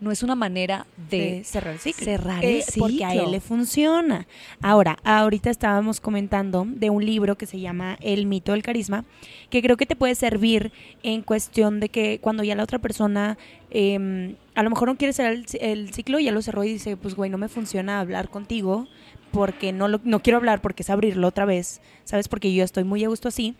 no 0.00 0.10
es 0.12 0.22
una 0.22 0.34
manera 0.34 0.86
de, 1.10 1.18
de 1.38 1.44
cerrar 1.44 1.74
el 1.74 1.80
ciclo. 1.80 2.04
cerrar 2.04 2.44
el 2.44 2.56
Eh, 2.60 2.64
Porque 2.78 3.04
a 3.04 3.10
ciclo? 3.10 3.24
él 3.26 3.32
le 3.32 3.40
funciona. 3.40 4.26
Ahora, 4.60 4.96
ahorita 5.04 5.50
estábamos 5.50 6.00
comentando 6.00 6.64
de 6.68 6.90
un 6.90 7.04
libro 7.04 7.36
que 7.36 7.46
se 7.46 7.58
llama 7.60 7.98
El 8.00 8.26
mito 8.26 8.52
del 8.52 8.62
carisma, 8.62 9.04
que 9.50 9.60
creo 9.62 9.76
que 9.76 9.86
te 9.86 9.96
puede 9.96 10.14
servir 10.14 10.72
en 11.02 11.22
cuestión 11.22 11.80
de 11.80 11.88
que 11.88 12.18
cuando 12.20 12.44
ya 12.44 12.54
la 12.54 12.62
otra 12.62 12.78
persona 12.78 13.38
eh, 13.70 14.34
a 14.54 14.62
lo 14.62 14.70
mejor 14.70 14.88
no 14.88 14.96
quiere 14.96 15.12
cerrar 15.12 15.32
el, 15.34 15.46
el 15.60 15.92
ciclo, 15.92 16.18
ya 16.18 16.32
lo 16.32 16.42
cerró 16.42 16.64
y 16.64 16.72
dice, 16.72 16.96
pues 16.96 17.14
güey, 17.14 17.30
no 17.30 17.38
me 17.38 17.48
funciona 17.48 18.00
hablar 18.00 18.28
contigo 18.28 18.86
porque 19.30 19.72
no, 19.72 19.88
lo, 19.88 20.00
no 20.04 20.20
quiero 20.20 20.38
hablar 20.38 20.60
porque 20.62 20.82
es 20.82 20.90
abrirlo 20.90 21.28
otra 21.28 21.44
vez, 21.44 21.80
¿sabes? 22.04 22.28
Porque 22.28 22.52
yo 22.54 22.64
estoy 22.64 22.84
muy 22.84 23.04
a 23.04 23.08
gusto 23.08 23.28
así. 23.28 23.54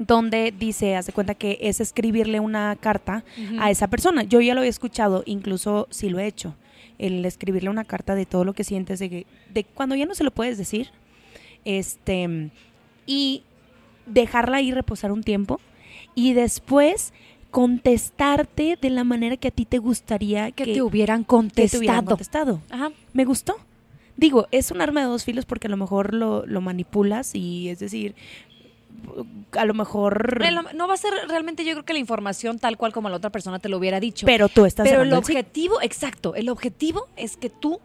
Donde 0.00 0.52
dice, 0.58 0.96
hace 0.96 1.12
cuenta 1.12 1.34
que 1.34 1.58
es 1.60 1.78
escribirle 1.78 2.40
una 2.40 2.74
carta 2.74 3.22
a 3.60 3.70
esa 3.70 3.86
persona. 3.88 4.22
Yo 4.22 4.40
ya 4.40 4.54
lo 4.54 4.60
había 4.60 4.70
escuchado, 4.70 5.22
incluso 5.26 5.86
sí 5.90 6.08
lo 6.08 6.18
he 6.18 6.26
hecho. 6.26 6.54
El 6.98 7.24
escribirle 7.24 7.68
una 7.68 7.84
carta 7.84 8.14
de 8.14 8.24
todo 8.24 8.44
lo 8.44 8.54
que 8.54 8.64
sientes, 8.64 8.98
de, 8.98 9.10
que, 9.10 9.26
de 9.52 9.64
cuando 9.64 9.94
ya 9.94 10.06
no 10.06 10.14
se 10.14 10.24
lo 10.24 10.30
puedes 10.30 10.56
decir. 10.56 10.90
Este, 11.66 12.50
y 13.06 13.42
dejarla 14.06 14.56
ahí 14.56 14.72
reposar 14.72 15.12
un 15.12 15.22
tiempo. 15.22 15.60
Y 16.14 16.32
después 16.32 17.12
contestarte 17.50 18.78
de 18.80 18.90
la 18.90 19.04
manera 19.04 19.36
que 19.36 19.48
a 19.48 19.50
ti 19.50 19.64
te 19.64 19.78
gustaría 19.78 20.50
que, 20.52 20.64
que, 20.64 20.74
te 20.74 20.82
hubieran 20.82 21.24
que 21.24 21.68
te 21.68 21.78
hubieran 21.78 22.04
contestado. 22.04 22.06
contestado. 22.06 22.60
Ajá. 22.70 22.90
Me 23.12 23.24
gustó. 23.24 23.56
Digo, 24.16 24.46
es 24.50 24.70
un 24.70 24.82
arma 24.82 25.00
de 25.00 25.06
dos 25.06 25.24
filos 25.24 25.46
porque 25.46 25.66
a 25.66 25.70
lo 25.70 25.76
mejor 25.76 26.12
lo, 26.12 26.44
lo 26.44 26.60
manipulas 26.60 27.34
y 27.34 27.70
es 27.70 27.78
decir, 27.78 28.14
a 29.52 29.64
lo 29.64 29.74
mejor... 29.74 30.40
No 30.74 30.88
va 30.88 30.94
a 30.94 30.96
ser 30.96 31.12
realmente, 31.28 31.64
yo 31.64 31.72
creo 31.72 31.84
que 31.84 31.92
la 31.92 31.98
información 31.98 32.58
tal 32.58 32.76
cual 32.76 32.92
como 32.92 33.08
la 33.08 33.16
otra 33.16 33.30
persona 33.30 33.58
te 33.58 33.68
lo 33.68 33.78
hubiera 33.78 34.00
dicho. 34.00 34.26
Pero 34.26 34.48
tú 34.48 34.66
estás 34.66 34.88
Pero 34.88 35.02
el 35.02 35.12
objetivo, 35.12 35.80
exacto, 35.82 36.34
el 36.34 36.48
objetivo 36.48 37.08
es 37.16 37.36
que 37.36 37.50
tú 37.50 37.80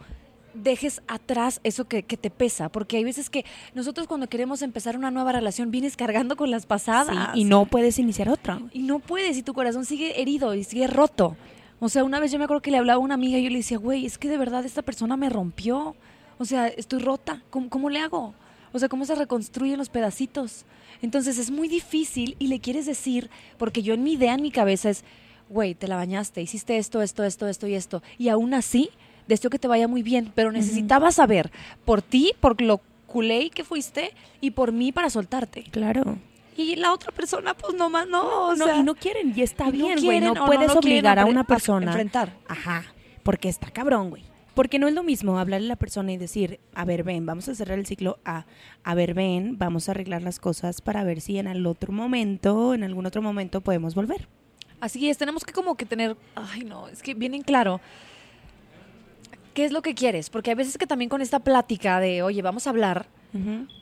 dejes 0.54 1.02
atrás 1.08 1.60
eso 1.64 1.86
que, 1.86 2.04
que 2.04 2.18
te 2.18 2.30
pesa, 2.30 2.70
porque 2.70 2.98
hay 2.98 3.04
veces 3.04 3.30
que 3.30 3.46
nosotros 3.74 4.08
cuando 4.08 4.28
queremos 4.28 4.62
empezar 4.62 4.98
una 4.98 5.12
nueva 5.12 5.34
relación 5.34 5.70
vienes 5.70 5.98
cargando 5.98 6.36
con 6.36 6.50
las 6.50 6.66
pasadas. 6.66 7.32
Sí, 7.34 7.42
y 7.42 7.44
no 7.44 7.66
puedes 7.66 8.00
iniciar 8.00 8.30
otra. 8.30 8.62
Y 8.72 8.84
no 8.84 9.00
puedes, 9.00 9.38
y 9.38 9.44
tu 9.44 9.54
corazón 9.54 9.86
sigue 9.86 10.22
herido 10.22 10.54
y 10.54 10.64
sigue 10.64 10.88
roto. 10.88 11.36
O 11.80 11.90
sea, 11.90 12.04
una 12.04 12.20
vez 12.20 12.32
yo 12.32 12.40
me 12.40 12.46
acuerdo 12.46 12.62
que 12.62 12.72
le 12.72 12.78
hablaba 12.78 12.98
a 12.98 13.00
una 13.00 13.16
amiga 13.16 13.38
y 13.38 13.44
yo 13.44 13.50
le 13.50 13.58
decía, 13.58 13.78
güey, 13.78 14.06
es 14.06 14.18
que 14.18 14.30
de 14.30 14.38
verdad 14.38 14.66
esta 14.66 14.82
persona 14.82 15.18
me 15.18 15.30
rompió. 15.30 15.96
O 16.38 16.46
sea, 16.46 16.68
estoy 16.68 17.00
rota. 17.00 17.44
¿Cómo, 17.50 17.70
cómo 17.70 17.90
le 17.90 18.00
hago? 18.00 18.34
O 18.76 18.80
sea, 18.80 18.90
cómo 18.90 19.06
se 19.06 19.16
reconstruyen 19.16 19.78
los 19.78 19.88
pedacitos. 19.88 20.66
Entonces 21.02 21.38
es 21.38 21.50
muy 21.50 21.70
difícil 21.70 22.36
y 22.40 22.48
le 22.48 22.60
quieres 22.60 22.86
decir, 22.86 23.30
porque 23.58 23.82
yo 23.82 23.94
en 23.94 24.04
mi 24.04 24.14
idea, 24.14 24.34
en 24.34 24.42
mi 24.42 24.52
cabeza 24.52 24.90
es, 24.90 25.06
güey, 25.50 25.76
te 25.76 25.88
la 25.88 25.96
bañaste, 25.96 26.42
hiciste 26.42 26.78
esto, 26.78 27.02
esto, 27.02 27.24
esto, 27.24 27.48
esto 27.48 27.68
y 27.68 27.76
esto. 27.76 28.04
Y 28.18 28.28
aún 28.28 28.54
así, 28.54 28.90
deseo 29.30 29.50
que 29.50 29.60
te 29.60 29.70
vaya 29.70 29.88
muy 29.88 30.04
bien, 30.04 30.30
pero 30.36 30.52
necesitaba 30.52 31.14
saber 31.14 31.52
por 31.86 32.02
ti, 32.02 32.34
por 32.42 32.62
lo 32.62 32.82
culé 33.08 33.50
que 33.50 33.64
fuiste 33.64 34.12
y 34.42 34.52
por 34.52 34.74
mí 34.74 34.92
para 34.92 35.10
soltarte. 35.10 35.64
Claro. 35.72 36.18
Y 36.58 36.76
la 36.76 36.92
otra 36.92 37.14
persona, 37.14 37.54
pues 37.54 37.76
nomás 37.76 38.10
no, 38.10 38.48
o 38.50 38.56
no, 38.58 38.66
sea, 38.66 38.76
y 38.78 38.84
no 38.84 38.96
quieren, 38.96 39.32
y 39.34 39.42
está 39.42 39.70
y 39.70 39.72
bien, 39.72 39.96
güey. 39.96 40.20
quieren, 40.20 40.34
No, 40.34 40.46
puedes 40.48 40.66
quieren 40.72 40.78
obligar 40.78 41.20
a 41.20 41.26
una 41.26 41.42
a- 41.42 41.46
persona. 41.46 41.88
enfrentar. 41.92 42.34
Ajá, 42.48 42.84
porque 43.24 43.48
está 43.48 43.72
cabrón, 43.72 44.10
güey. 44.10 44.24
Porque 44.56 44.80
no 44.80 44.88
es 44.88 44.94
lo 44.94 45.04
mismo 45.04 45.38
hablarle 45.38 45.68
a 45.68 45.70
la 45.70 45.76
persona 45.76 46.14
y 46.14 46.18
decir, 46.18 46.60
a 46.74 46.86
ver, 46.86 47.04
ven, 47.04 47.26
vamos 47.26 47.50
a 47.50 47.56
cerrar 47.56 47.78
el 47.78 47.86
ciclo 47.86 48.20
a, 48.26 48.46
a 48.84 48.96
ver, 48.96 49.14
ven, 49.14 49.58
vamos 49.58 49.88
a 49.88 49.92
arreglar 49.92 50.24
las 50.24 50.40
cosas 50.40 50.82
para 50.82 51.04
ver 51.04 51.22
si 51.22 51.38
en 51.38 51.48
el 51.48 51.66
otro 51.66 51.92
momento, 51.92 52.74
en 52.74 52.84
algún 52.84 53.06
otro 53.06 53.22
momento 53.22 53.62
podemos 53.62 53.94
volver. 53.94 54.28
Así 54.80 55.10
es, 55.10 55.18
tenemos 55.18 55.44
que 55.44 55.54
como 55.54 55.76
que 55.76 55.86
tener, 55.86 56.16
ay 56.36 56.64
no, 56.64 56.88
es 56.88 57.02
que 57.02 57.14
bien 57.14 57.34
en 57.34 57.42
claro 57.42 57.82
qué 59.54 59.66
es 59.66 59.72
lo 59.72 59.82
que 59.82 59.96
quieres, 59.96 60.30
porque 60.30 60.52
hay 60.52 60.56
veces 60.56 60.78
que 60.78 60.86
también 60.88 61.10
con 61.10 61.22
esta 61.22 61.40
plática 61.40 62.00
de, 62.00 62.22
oye, 62.22 62.42
vamos 62.42 62.68
a 62.68 62.70
hablar, 62.70 63.08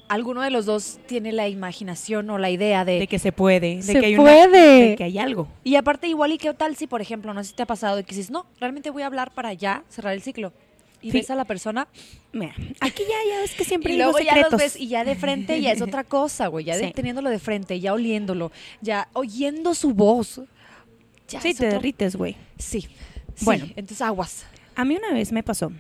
alguno 0.08 0.42
de 0.42 0.50
los 0.50 0.66
dos 0.66 1.00
tiene 1.08 1.32
la 1.32 1.48
imaginación 1.48 2.30
o 2.30 2.38
la 2.38 2.50
idea 2.50 2.86
de, 2.86 3.00
De 3.00 3.08
que 3.08 3.20
se 3.20 3.32
puede, 3.32 3.78
de 3.78 3.82
Se 3.84 4.00
que 4.00 4.06
hay 4.08 4.14
una- 4.16 4.24
puede. 4.24 4.90
de 4.90 4.96
que 4.96 5.04
hay 5.06 5.18
algo. 5.18 5.48
y 5.64 5.76
aparte 5.76 6.08
igual 6.08 6.32
y 6.34 6.38
qué 6.38 6.54
tal 6.54 6.76
si, 6.76 6.88
por 6.88 7.02
ejemplo, 7.02 7.34
no 7.34 7.44
sé 7.44 7.50
si 7.52 7.56
te 7.56 7.64
ha 7.64 7.68
pasado 7.68 7.96
de 7.96 8.04
que 8.04 8.16
dices, 8.16 8.32
no, 8.32 8.46
realmente 8.60 8.90
voy 8.90 9.04
a 9.04 9.08
hablar 9.08 9.32
para 9.34 9.54
ya 9.54 9.84
cerrar 9.90 10.14
el 10.14 10.22
ciclo. 10.22 10.52
Y 11.02 11.12
Sí. 11.12 11.18
ves 11.18 11.30
a 11.32 11.36
la 11.36 11.44
persona 11.44 11.88
Mira, 12.32 12.54
aquí 12.80 13.04
ya, 13.04 13.30
ya 13.30 13.42
ves 13.42 13.54
que 13.56 13.66
siempre 13.66 13.92
y 13.92 13.98
digo 13.98 14.12
luego 14.12 14.26
ya 14.26 14.38
los 14.50 14.58
ves 14.58 14.76
y 14.78 14.88
ya 14.88 15.04
de 15.04 15.16
frente 15.16 15.60
ya 15.62 15.72
es 15.74 15.82
otra 15.82 16.04
cosa, 16.06 16.48
güey, 16.48 16.64
ya 16.66 16.78
de- 16.78 16.88
Sí. 16.88 16.94
teniéndolo 16.94 17.30
de 17.30 17.40
frente, 17.40 17.80
ya 17.82 17.94
oliéndolo, 17.94 18.52
ya 18.82 19.10
oyendo 19.14 19.76
su 19.76 19.94
voz. 19.94 20.42
Ya 21.28 21.42
Sí, 21.42 21.50
es 21.50 21.58
te 21.58 21.66
otro- 21.68 21.78
derrites, 21.80 22.16
güey. 22.16 22.38
Sí. 22.58 22.88
Bueno. 23.42 23.62
Bueno, 23.66 23.66
entonces 23.76 24.02
aguas. 24.02 24.46
A 24.76 24.86
mí 24.86 24.96
una 24.96 25.12
vez 25.14 25.32
me 25.32 25.44
pasó. 25.44 25.72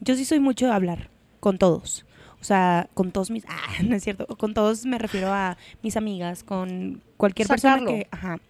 Yo 0.00 0.14
sí 0.16 0.24
soy 0.24 0.40
mucho 0.40 0.66
de 0.66 0.72
hablar 0.72 1.08
con 1.40 1.58
todos. 1.58 2.04
O 2.42 2.44
sea, 2.44 2.90
con 2.92 3.12
todos 3.12 3.30
mis... 3.30 3.44
Ah, 3.46 3.68
no 3.84 3.94
es 3.94 4.02
cierto. 4.02 4.26
Con 4.26 4.52
todos 4.52 4.84
me 4.84 4.98
refiero 4.98 5.32
a 5.32 5.56
mis 5.82 5.96
amigas, 5.96 6.42
con 6.42 7.00
cualquier 7.16 7.46
Sacarlo. 7.46 7.86
persona 7.86 8.02
que... 8.02 8.08
Ajá. 8.10 8.40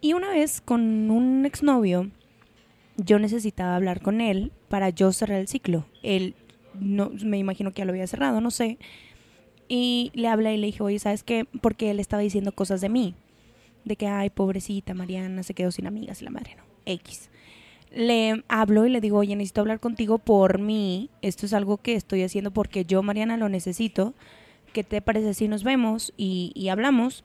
Y 0.00 0.12
una 0.12 0.30
vez 0.30 0.60
con 0.60 1.10
un 1.10 1.44
exnovio, 1.44 2.10
yo 2.96 3.18
necesitaba 3.18 3.74
hablar 3.74 4.00
con 4.00 4.20
él 4.20 4.52
para 4.68 4.90
yo 4.90 5.12
cerrar 5.12 5.40
el 5.40 5.48
ciclo. 5.48 5.84
Él, 6.04 6.36
no, 6.78 7.10
me 7.24 7.38
imagino 7.38 7.72
que 7.72 7.80
ya 7.80 7.84
lo 7.84 7.90
había 7.90 8.06
cerrado, 8.06 8.40
no 8.40 8.52
sé. 8.52 8.78
Y 9.66 10.12
le 10.14 10.28
hablé 10.28 10.54
y 10.54 10.58
le 10.58 10.66
dije, 10.66 10.84
oye, 10.84 11.00
¿sabes 11.00 11.24
qué? 11.24 11.44
Porque 11.60 11.90
él 11.90 11.98
estaba 11.98 12.22
diciendo 12.22 12.52
cosas 12.52 12.80
de 12.80 12.88
mí. 12.88 13.16
De 13.84 13.96
que, 13.96 14.06
ay, 14.06 14.30
pobrecita 14.30 14.94
Mariana, 14.94 15.42
se 15.42 15.54
quedó 15.54 15.72
sin 15.72 15.88
amigas 15.88 16.22
y 16.22 16.24
la 16.24 16.30
madre, 16.30 16.54
no. 16.56 16.62
X 16.86 17.28
le 17.90 18.44
hablo 18.48 18.86
y 18.86 18.90
le 18.90 19.00
digo, 19.00 19.18
oye, 19.18 19.34
necesito 19.36 19.60
hablar 19.60 19.80
contigo 19.80 20.18
por 20.18 20.58
mí. 20.58 21.10
Esto 21.22 21.46
es 21.46 21.52
algo 21.52 21.78
que 21.78 21.94
estoy 21.94 22.22
haciendo 22.22 22.50
porque 22.50 22.84
yo, 22.84 23.02
Mariana, 23.02 23.36
lo 23.36 23.48
necesito. 23.48 24.14
¿Qué 24.72 24.84
te 24.84 25.00
parece 25.00 25.34
si 25.34 25.48
nos 25.48 25.64
vemos 25.64 26.12
y, 26.16 26.68
hablamos? 26.68 27.24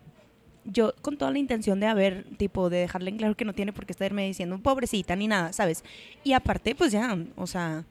Yo 0.66 0.94
con 1.02 1.18
toda 1.18 1.32
la 1.32 1.40
intención 1.40 1.80
de 1.82 1.88
haber, 1.88 2.26
tipo, 2.38 2.70
de 2.70 2.78
dejarle 2.78 3.10
en 3.10 3.18
claro 3.18 3.36
que 3.36 3.44
no 3.44 3.54
tiene 3.54 3.74
por 3.74 3.86
qué 3.86 3.92
estarme 3.92 4.26
diciendo 4.26 4.58
pobrecita 4.60 5.14
ni 5.16 5.28
nada, 5.28 5.52
¿sabes? 5.52 5.84
Y 6.24 6.32
aparte, 6.32 6.74
pues 6.74 6.94
ya, 6.94 7.18
o 7.36 7.48
sea, 7.48 7.86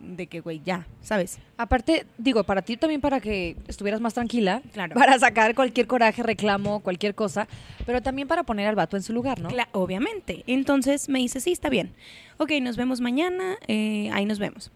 de 0.00 0.26
que, 0.26 0.40
güey, 0.40 0.60
ya, 0.64 0.86
¿sabes? 1.02 1.38
Aparte, 1.56 2.06
digo, 2.18 2.44
para 2.44 2.62
ti 2.62 2.76
también 2.76 3.00
para 3.00 3.20
que 3.20 3.56
estuvieras 3.66 4.00
más 4.00 4.14
tranquila, 4.14 4.62
Claro. 4.72 4.94
para 4.98 5.18
sacar 5.18 5.54
cualquier 5.54 5.86
coraje, 5.86 6.22
reclamo, 6.22 6.80
cualquier 6.80 7.14
cosa, 7.14 7.48
pero 7.86 8.02
también 8.02 8.28
para 8.28 8.42
poner 8.42 8.66
al 8.68 8.74
vato 8.74 8.96
en 8.96 9.02
su 9.02 9.12
lugar, 9.12 9.40
¿no? 9.40 9.48
Cla- 9.50 9.68
obviamente. 9.72 10.44
Entonces 10.46 11.08
me 11.08 11.18
dice, 11.18 11.40
sí, 11.40 11.52
está 11.52 11.68
bien. 11.70 11.92
Ok, 12.38 12.52
nos 12.60 12.76
vemos 12.76 13.00
mañana, 13.00 13.56
eh, 13.68 14.10
ahí 14.12 14.26
nos 14.26 14.38
vemos. 14.38 14.70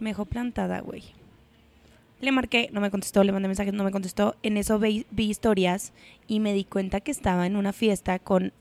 Me 0.00 0.10
dejó 0.10 0.24
plantada, 0.24 0.80
güey. 0.80 1.02
Le 2.20 2.32
marqué, 2.32 2.70
no 2.72 2.80
me 2.80 2.90
contestó, 2.90 3.22
le 3.22 3.32
mandé 3.32 3.48
mensajes, 3.48 3.74
no 3.74 3.84
me 3.84 3.90
contestó. 3.90 4.34
En 4.42 4.56
eso 4.56 4.78
vi, 4.78 5.06
vi 5.10 5.28
historias 5.30 5.92
y 6.26 6.40
me 6.40 6.52
di 6.54 6.64
cuenta 6.64 7.00
que 7.00 7.10
estaba 7.10 7.46
en 7.46 7.56
una 7.56 7.72
fiesta 7.72 8.18
con 8.18 8.52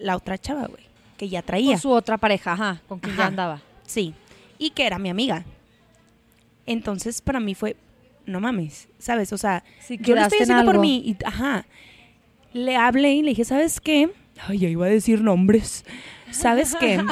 la 0.00 0.16
otra 0.16 0.38
chava, 0.38 0.66
güey, 0.66 0.82
que 1.16 1.28
ya 1.28 1.42
traía. 1.42 1.72
Con 1.72 1.80
su 1.80 1.90
otra 1.90 2.18
pareja, 2.18 2.52
ajá, 2.52 2.82
con 2.88 2.98
quien 3.00 3.16
ya 3.16 3.26
andaba. 3.26 3.62
Sí, 3.86 4.14
y 4.60 4.70
que 4.70 4.86
era 4.86 4.98
mi 5.00 5.08
amiga. 5.08 5.44
Entonces 6.66 7.20
para 7.20 7.40
mí 7.40 7.56
fue, 7.56 7.74
no 8.26 8.38
mames, 8.38 8.88
¿sabes? 8.98 9.32
O 9.32 9.38
sea, 9.38 9.64
yo 9.88 10.14
lo 10.14 10.20
estoy 10.20 10.38
en 10.38 10.44
haciendo 10.44 10.64
por 10.64 10.78
mí. 10.78 11.02
Y, 11.04 11.16
ajá. 11.24 11.66
Le 12.52 12.76
hablé 12.76 13.14
y 13.14 13.22
le 13.22 13.30
dije, 13.30 13.44
¿sabes 13.44 13.80
qué? 13.80 14.10
Ay, 14.46 14.58
ya 14.58 14.68
iba 14.68 14.86
a 14.86 14.88
decir 14.90 15.22
nombres. 15.22 15.84
¿Sabes 16.30 16.76
qué? 16.78 17.02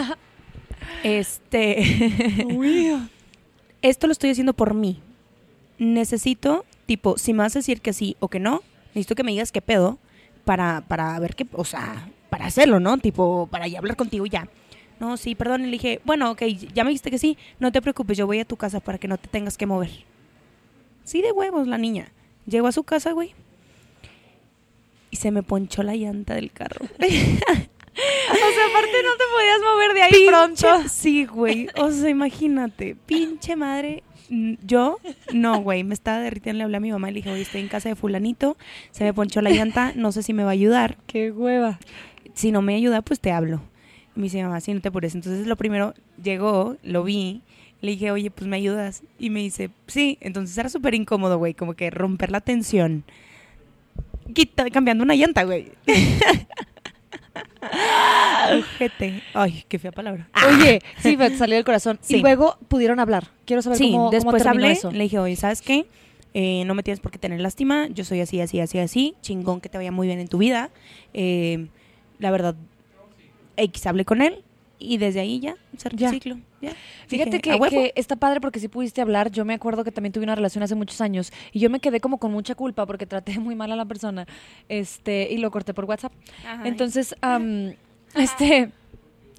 este. 1.03 1.83
Esto 3.83 4.07
lo 4.07 4.13
estoy 4.13 4.31
haciendo 4.31 4.53
por 4.53 4.75
mí. 4.75 5.01
Necesito, 5.79 6.65
tipo, 6.87 7.17
si 7.17 7.33
me 7.33 7.39
vas 7.39 7.57
a 7.57 7.61
decir 7.61 7.81
que 7.81 7.93
sí 7.93 8.17
o 8.21 8.29
que 8.29 8.41
no, 8.41 8.63
necesito 8.89 9.15
que 9.15 9.23
me 9.23 9.31
digas 9.31 9.53
qué 9.53 9.63
pedo 9.63 9.99
para, 10.45 10.83
para 10.89 11.19
ver 11.21 11.37
qué, 11.37 11.47
o 11.53 11.65
sea, 11.65 12.09
para 12.29 12.47
hacerlo, 12.47 12.81
¿no? 12.81 12.99
Tipo, 12.99 13.49
para 13.51 13.69
ya 13.69 13.79
hablar 13.79 13.97
contigo 13.97 14.27
y 14.27 14.31
ya. 14.31 14.49
No, 15.01 15.17
sí, 15.17 15.35
perdón. 15.35 15.63
Y 15.63 15.67
le 15.67 15.71
dije, 15.73 16.01
bueno, 16.05 16.31
ok, 16.31 16.43
ya 16.75 16.85
me 16.85 16.91
dijiste 16.91 17.11
que 17.11 17.19
sí, 17.19 17.37
no 17.61 17.71
te 17.73 17.81
preocupes, 17.83 18.17
yo 18.19 18.27
voy 18.27 18.41
a 18.41 18.45
tu 18.45 18.57
casa 18.57 18.81
para 18.81 18.99
que 18.99 19.09
no 19.09 19.17
te 19.19 19.29
tengas 19.29 19.57
que 19.57 19.67
mover. 19.67 19.91
Sí, 21.05 21.23
de 21.23 21.33
huevos, 21.33 21.67
la 21.67 21.79
niña. 21.79 22.09
Llegó 22.47 22.67
a 22.67 22.73
su 22.73 22.83
casa, 22.83 23.13
güey. 23.13 23.35
Y 25.11 25.17
se 25.17 25.31
me 25.31 25.43
ponchó 25.43 25.83
la 25.83 25.95
llanta 25.97 26.35
del 26.35 26.51
carro. 26.53 26.85
O 28.31 28.35
sea, 28.55 28.67
aparte 28.71 28.93
no 29.03 29.11
te 29.17 29.25
podías 29.35 29.61
mover 29.73 29.93
de 29.95 30.03
ahí 30.03 30.13
Pinche- 30.13 30.27
pronto. 30.29 30.89
Sí, 30.89 31.25
güey. 31.25 31.67
O 31.81 31.91
sea, 31.91 32.09
imagínate. 32.09 32.95
Pinche 33.07 33.57
madre. 33.57 34.05
Yo, 34.63 35.01
no, 35.33 35.61
güey. 35.63 35.83
Me 35.83 35.95
estaba 35.95 36.21
derritiendo. 36.21 36.59
Le 36.59 36.65
hablé 36.65 36.77
a 36.77 36.81
mi 36.81 36.93
mamá 36.93 37.11
y 37.11 37.15
le 37.15 37.17
dije, 37.19 37.31
oye, 37.31 37.43
estoy 37.43 37.61
en 37.61 37.67
casa 37.69 37.89
de 37.89 37.97
Fulanito. 37.97 38.57
Se 38.93 39.03
me 39.03 39.13
ponchó 39.13 39.43
la 39.43 39.51
llanta. 39.51 39.93
No 39.97 40.13
sé 40.13 40.23
si 40.23 40.33
me 40.33 40.45
va 40.45 40.51
a 40.51 40.53
ayudar. 40.53 40.97
Qué 41.09 41.33
hueva. 41.33 41.81
Si 42.35 42.53
no 42.53 42.63
me 42.63 42.77
ayuda, 42.77 43.03
pues 43.03 43.19
te 43.19 43.33
hablo. 43.33 43.63
Y 44.19 44.21
me 44.21 44.25
dice, 44.25 44.43
mamá, 44.43 44.61
sí, 44.61 44.75
no 44.75 44.81
te 44.81 44.89
apures. 44.89 45.15
Entonces, 45.15 45.47
lo 45.47 45.55
primero, 45.55 45.95
llegó, 46.21 46.77
lo 46.83 47.05
vi. 47.05 47.41
Le 47.81 47.93
dije, 47.93 48.11
oye, 48.11 48.33
pues 48.33 48.49
me 48.49 48.57
ayudas. 48.57 49.05
Y 49.17 49.31
me 49.31 49.39
dice, 49.39 49.71
sí. 49.87 50.19
Entonces 50.21 50.59
era 50.59 50.69
súper 50.69 50.97
incómodo, 50.97 51.39
güey. 51.39 51.55
Como 51.55 51.75
que 51.75 51.89
romper 51.91 52.33
la 52.33 52.41
tensión. 52.41 53.05
Quita, 54.35 54.69
cambiando 54.71 55.05
una 55.05 55.15
llanta, 55.15 55.45
güey. 55.45 55.71
Ojete. 58.59 59.23
Ay, 59.35 59.65
qué 59.69 59.79
fea 59.79 59.93
palabra. 59.93 60.29
Oye, 60.49 60.81
sí, 60.99 61.17
me 61.17 61.31
salió 61.37 61.55
del 61.57 61.65
corazón. 61.65 61.99
Sí. 62.03 62.17
Y 62.17 62.21
luego 62.21 62.59
pudieron 62.69 62.99
hablar. 63.01 63.29
Quiero 63.45 63.63
saber 63.63 63.79
Sí, 63.79 63.93
cómo, 63.93 64.11
después 64.11 64.45
hablé, 64.47 64.73
eso. 64.73 64.91
le 64.91 65.05
dije, 65.05 65.19
oye, 65.21 65.37
¿sabes 65.37 65.63
qué? 65.63 65.87
Eh, 66.35 66.65
no 66.67 66.75
me 66.75 66.83
tienes 66.83 67.01
por 67.01 67.11
qué 67.11 67.19
tener 67.19 67.41
lástima, 67.41 67.89
yo 67.89 68.05
soy 68.05 68.21
así, 68.21 68.41
así, 68.41 68.61
así, 68.61 68.79
así, 68.79 69.15
chingón 69.23 69.61
que 69.61 69.69
te 69.71 69.79
vaya 69.79 69.91
muy 69.93 70.07
bien 70.07 70.21
en 70.21 70.29
tu 70.29 70.39
vida. 70.39 70.71
Eh, 71.15 71.69
la 72.19 72.31
verdad, 72.31 72.55
X, 73.59 73.87
hablé 73.87 74.05
con 74.05 74.23
él 74.23 74.45
y 74.79 74.99
desde 74.99 75.21
ahí 75.21 75.41
ya, 75.41 75.57
cerré 75.77 76.05
el 76.05 76.11
ciclo. 76.11 76.39
ya. 76.61 76.73
Fíjate 77.09 77.39
Dije, 77.43 77.69
que, 77.71 77.93
está 77.97 78.17
padre 78.17 78.41
porque 78.41 78.61
sí 78.61 78.69
pudiste 78.69 79.01
hablar. 79.01 79.31
Yo 79.31 79.45
me 79.45 79.55
acuerdo 79.55 79.83
que 79.83 79.91
también 79.91 80.13
tuve 80.13 80.25
una 80.25 80.35
relación 80.35 80.63
hace 80.63 80.75
muchos 80.75 81.01
años 81.01 81.33
y 81.53 81.59
yo 81.59 81.71
me 81.71 81.81
quedé 81.81 82.01
como 82.01 82.19
con 82.19 82.33
mucha 82.33 82.55
culpa 82.55 82.87
porque 82.87 83.07
traté 83.07 83.39
muy 83.39 83.55
mal 83.55 83.73
a 83.73 83.77
la 83.77 83.85
persona 83.85 84.27
este 84.69 85.29
y 85.31 85.39
lo 85.39 85.51
corté 85.51 85.75
por 85.75 85.85
WhatsApp. 85.85 86.13
Ajá. 86.47 86.67
Entonces, 86.67 87.15
am, 87.23 87.75
este, 88.15 88.71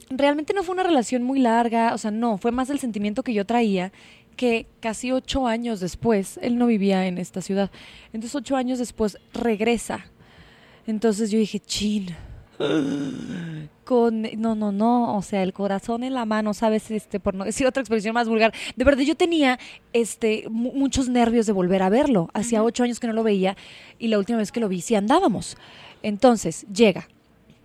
realmente 0.10 0.54
no 0.54 0.64
fue 0.64 0.74
una 0.74 0.84
relación 0.84 1.24
muy 1.24 1.40
larga, 1.40 1.94
o 1.94 1.98
sea, 1.98 2.12
no, 2.12 2.38
fue 2.38 2.52
más 2.52 2.70
el 2.70 2.80
sentimiento 2.80 3.24
que 3.24 3.34
yo 3.34 3.46
traía 3.46 3.92
que 4.36 4.68
casi 4.80 5.12
ocho 5.12 5.48
años 5.48 5.82
después, 5.82 6.40
él 6.42 6.58
no 6.58 6.68
vivía 6.68 7.08
en 7.08 7.18
esta 7.18 7.42
ciudad, 7.42 7.72
entonces 8.14 8.36
ocho 8.36 8.56
años 8.56 8.80
después 8.80 9.18
regresa. 9.34 10.06
Entonces 10.88 11.30
yo 11.30 11.38
dije, 11.38 11.60
chin, 11.60 12.16
con, 13.86 14.22
no, 14.38 14.54
no, 14.56 14.72
no, 14.72 15.18
o 15.18 15.22
sea, 15.22 15.42
el 15.42 15.54
corazón 15.54 16.04
en 16.04 16.14
la 16.14 16.26
mano, 16.26 16.54
¿sabes? 16.54 16.92
Este, 16.92 17.20
por 17.20 17.34
no 17.34 17.46
decir 17.46 17.66
otra 17.66 17.82
expresión 17.82 18.14
más 18.14 18.28
vulgar. 18.30 18.54
De 18.76 18.84
verdad, 18.86 19.02
yo 19.02 19.16
tenía, 19.16 19.58
este, 19.94 20.46
mu- 20.50 20.74
muchos 20.74 21.10
nervios 21.10 21.46
de 21.48 21.54
volver 21.54 21.82
a 21.82 21.90
verlo. 21.90 22.30
Hacía 22.34 22.62
ocho 22.64 22.84
años 22.84 23.00
que 23.00 23.08
no 23.08 23.14
lo 23.14 23.24
veía 23.24 23.58
y 23.98 24.10
la 24.10 24.20
última 24.20 24.38
vez 24.38 24.52
que 24.52 24.60
lo 24.60 24.70
vi 24.70 24.82
sí 24.82 24.94
andábamos. 24.96 25.58
Entonces, 26.04 26.66
llega, 26.74 27.08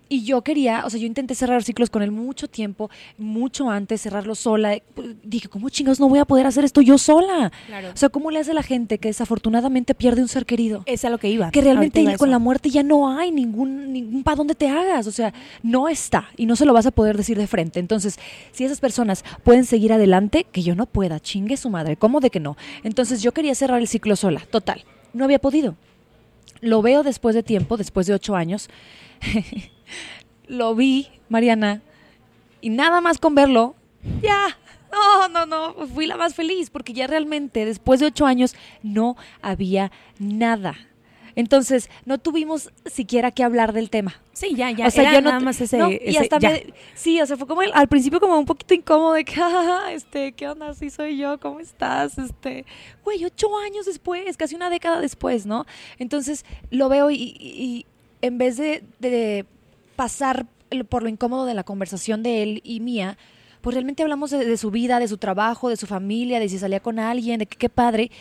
y 0.07 0.23
yo 0.23 0.41
quería, 0.41 0.83
o 0.85 0.89
sea, 0.89 0.99
yo 0.99 1.07
intenté 1.07 1.35
cerrar 1.35 1.63
ciclos 1.63 1.89
con 1.89 2.01
él 2.03 2.11
mucho 2.11 2.47
tiempo, 2.47 2.89
mucho 3.17 3.69
antes, 3.69 4.01
cerrarlo 4.01 4.35
sola. 4.35 4.77
Dije, 5.23 5.47
¿cómo 5.47 5.69
chingados 5.69 5.99
no 5.99 6.09
voy 6.09 6.19
a 6.19 6.25
poder 6.25 6.45
hacer 6.45 6.63
esto 6.63 6.81
yo 6.81 6.97
sola? 6.97 7.51
Claro. 7.67 7.89
O 7.93 7.97
sea, 7.97 8.09
¿cómo 8.09 8.31
le 8.31 8.39
hace 8.39 8.53
la 8.53 8.63
gente 8.63 8.97
que 8.97 9.09
desafortunadamente 9.09 9.95
pierde 9.95 10.21
un 10.21 10.27
ser 10.27 10.45
querido? 10.45 10.83
Es 10.85 11.05
a 11.05 11.09
lo 11.09 11.17
que 11.17 11.29
iba. 11.29 11.51
que 11.51 11.61
realmente 11.61 12.01
iba 12.01 12.17
con 12.17 12.29
la 12.29 12.39
muerte 12.39 12.69
ya 12.69 12.83
no 12.83 13.17
hay 13.17 13.31
ningún, 13.31 13.91
ningún 13.93 14.23
para 14.23 14.35
dónde 14.35 14.55
te 14.55 14.67
hagas. 14.67 15.07
O 15.07 15.11
sea, 15.11 15.33
no 15.63 15.87
está 15.87 16.29
y 16.37 16.45
no 16.45 16.55
se 16.55 16.65
lo 16.65 16.73
vas 16.73 16.85
a 16.85 16.91
poder 16.91 17.17
decir 17.17 17.37
de 17.37 17.47
frente. 17.47 17.79
Entonces, 17.79 18.19
si 18.51 18.63
esas 18.63 18.79
personas 18.79 19.23
pueden 19.43 19.65
seguir 19.65 19.93
adelante, 19.93 20.45
que 20.51 20.61
yo 20.61 20.75
no 20.75 20.85
pueda, 20.85 21.19
chingue 21.19 21.57
su 21.57 21.69
madre. 21.69 21.97
¿Cómo 21.97 22.19
de 22.19 22.29
que 22.29 22.39
no? 22.39 22.57
Entonces, 22.83 23.21
yo 23.21 23.31
quería 23.31 23.55
cerrar 23.55 23.81
el 23.81 23.87
ciclo 23.87 24.15
sola, 24.15 24.41
total. 24.51 24.83
No 25.13 25.25
había 25.25 25.39
podido. 25.39 25.75
Lo 26.61 26.81
veo 26.81 27.03
después 27.03 27.35
de 27.35 27.43
tiempo, 27.43 27.77
después 27.77 28.07
de 28.07 28.13
ocho 28.13 28.35
años. 28.35 28.69
lo 30.47 30.75
vi, 30.75 31.07
Mariana, 31.29 31.81
y 32.61 32.69
nada 32.69 33.01
más 33.01 33.17
con 33.17 33.35
verlo, 33.35 33.75
ya. 34.21 34.57
No, 34.91 35.27
no, 35.27 35.45
no, 35.45 35.87
fui 35.87 36.05
la 36.05 36.15
más 36.15 36.35
feliz 36.35 36.69
porque 36.69 36.93
ya 36.93 37.05
realmente 37.07 37.65
después 37.65 37.99
de 37.99 38.05
ocho 38.05 38.25
años 38.25 38.55
no 38.81 39.17
había 39.41 39.91
nada. 40.19 40.75
Entonces, 41.37 41.89
no 42.05 42.17
tuvimos 42.17 42.71
siquiera 42.85 43.29
que 43.31 43.43
hablar 43.43 43.73
del 43.73 43.89
tema. 43.89 44.21
Sí, 44.31 44.55
ya, 44.55 44.71
ya. 44.71 44.87
o 44.87 44.91
sea, 44.91 45.03
era 45.03 45.13
yo 45.15 45.21
no 45.21 45.29
nada 45.31 45.41
más 45.41 45.59
ese. 45.59 45.77
no, 45.77 45.91
y 45.91 46.15
hasta 46.15 46.39
ya. 46.39 46.49
me- 46.51 46.67
sí, 46.93 47.19
o 47.19 47.25
sea, 47.25 47.35
fue 47.35 47.45
como 47.45 47.61
el- 47.61 47.73
al 47.73 47.89
principio 47.89 48.21
como 48.21 48.39
un 48.39 48.45
poquito 48.45 48.73
incómodo 48.73 49.11
de 49.13 49.25
que, 49.25 49.33
"Ah, 49.41 49.89
este, 49.91 50.31
¿qué 50.31 50.47
onda? 50.47 50.73
Sí 50.75 50.89
soy 50.89 51.17
yo, 51.17 51.37
¿cómo 51.41 51.59
estás? 51.59 52.17
Este, 52.17 52.65
güey, 53.03 53.25
ocho 53.25 53.49
años 53.57 53.85
después, 53.85 54.37
casi 54.37 54.55
una 54.55 54.69
década 54.69 55.01
después, 55.01 55.45
¿no? 55.45 55.65
Entonces, 55.99 56.45
lo 56.71 56.87
veo 56.87 57.11
y, 57.11 57.15
y- 57.15 57.35
y 57.41 57.85
en 58.21 58.37
vez 58.37 58.55
de, 58.55 58.85
de 58.99 59.45
pasar 59.95 60.45
por 60.89 61.03
lo 61.03 61.09
incómodo 61.09 61.45
de 61.45 61.53
la 61.53 61.63
conversación 61.63 62.23
de 62.23 62.43
él 62.43 62.61
y 62.63 62.79
mía, 62.79 63.17
pues 63.61 63.73
realmente 63.73 64.03
hablamos 64.03 64.31
de, 64.31 64.45
de 64.45 64.57
su 64.57 64.71
vida, 64.71 64.99
de 64.99 65.07
su 65.07 65.17
trabajo, 65.17 65.69
de 65.69 65.77
su 65.77 65.87
familia, 65.87 66.39
de 66.39 66.49
si 66.49 66.59
salía 66.59 66.79
con 66.79 66.99
alguien, 66.99 67.39
de 67.39 67.45
que 67.45 67.57
qué 67.57 67.69
padre, 67.69 68.11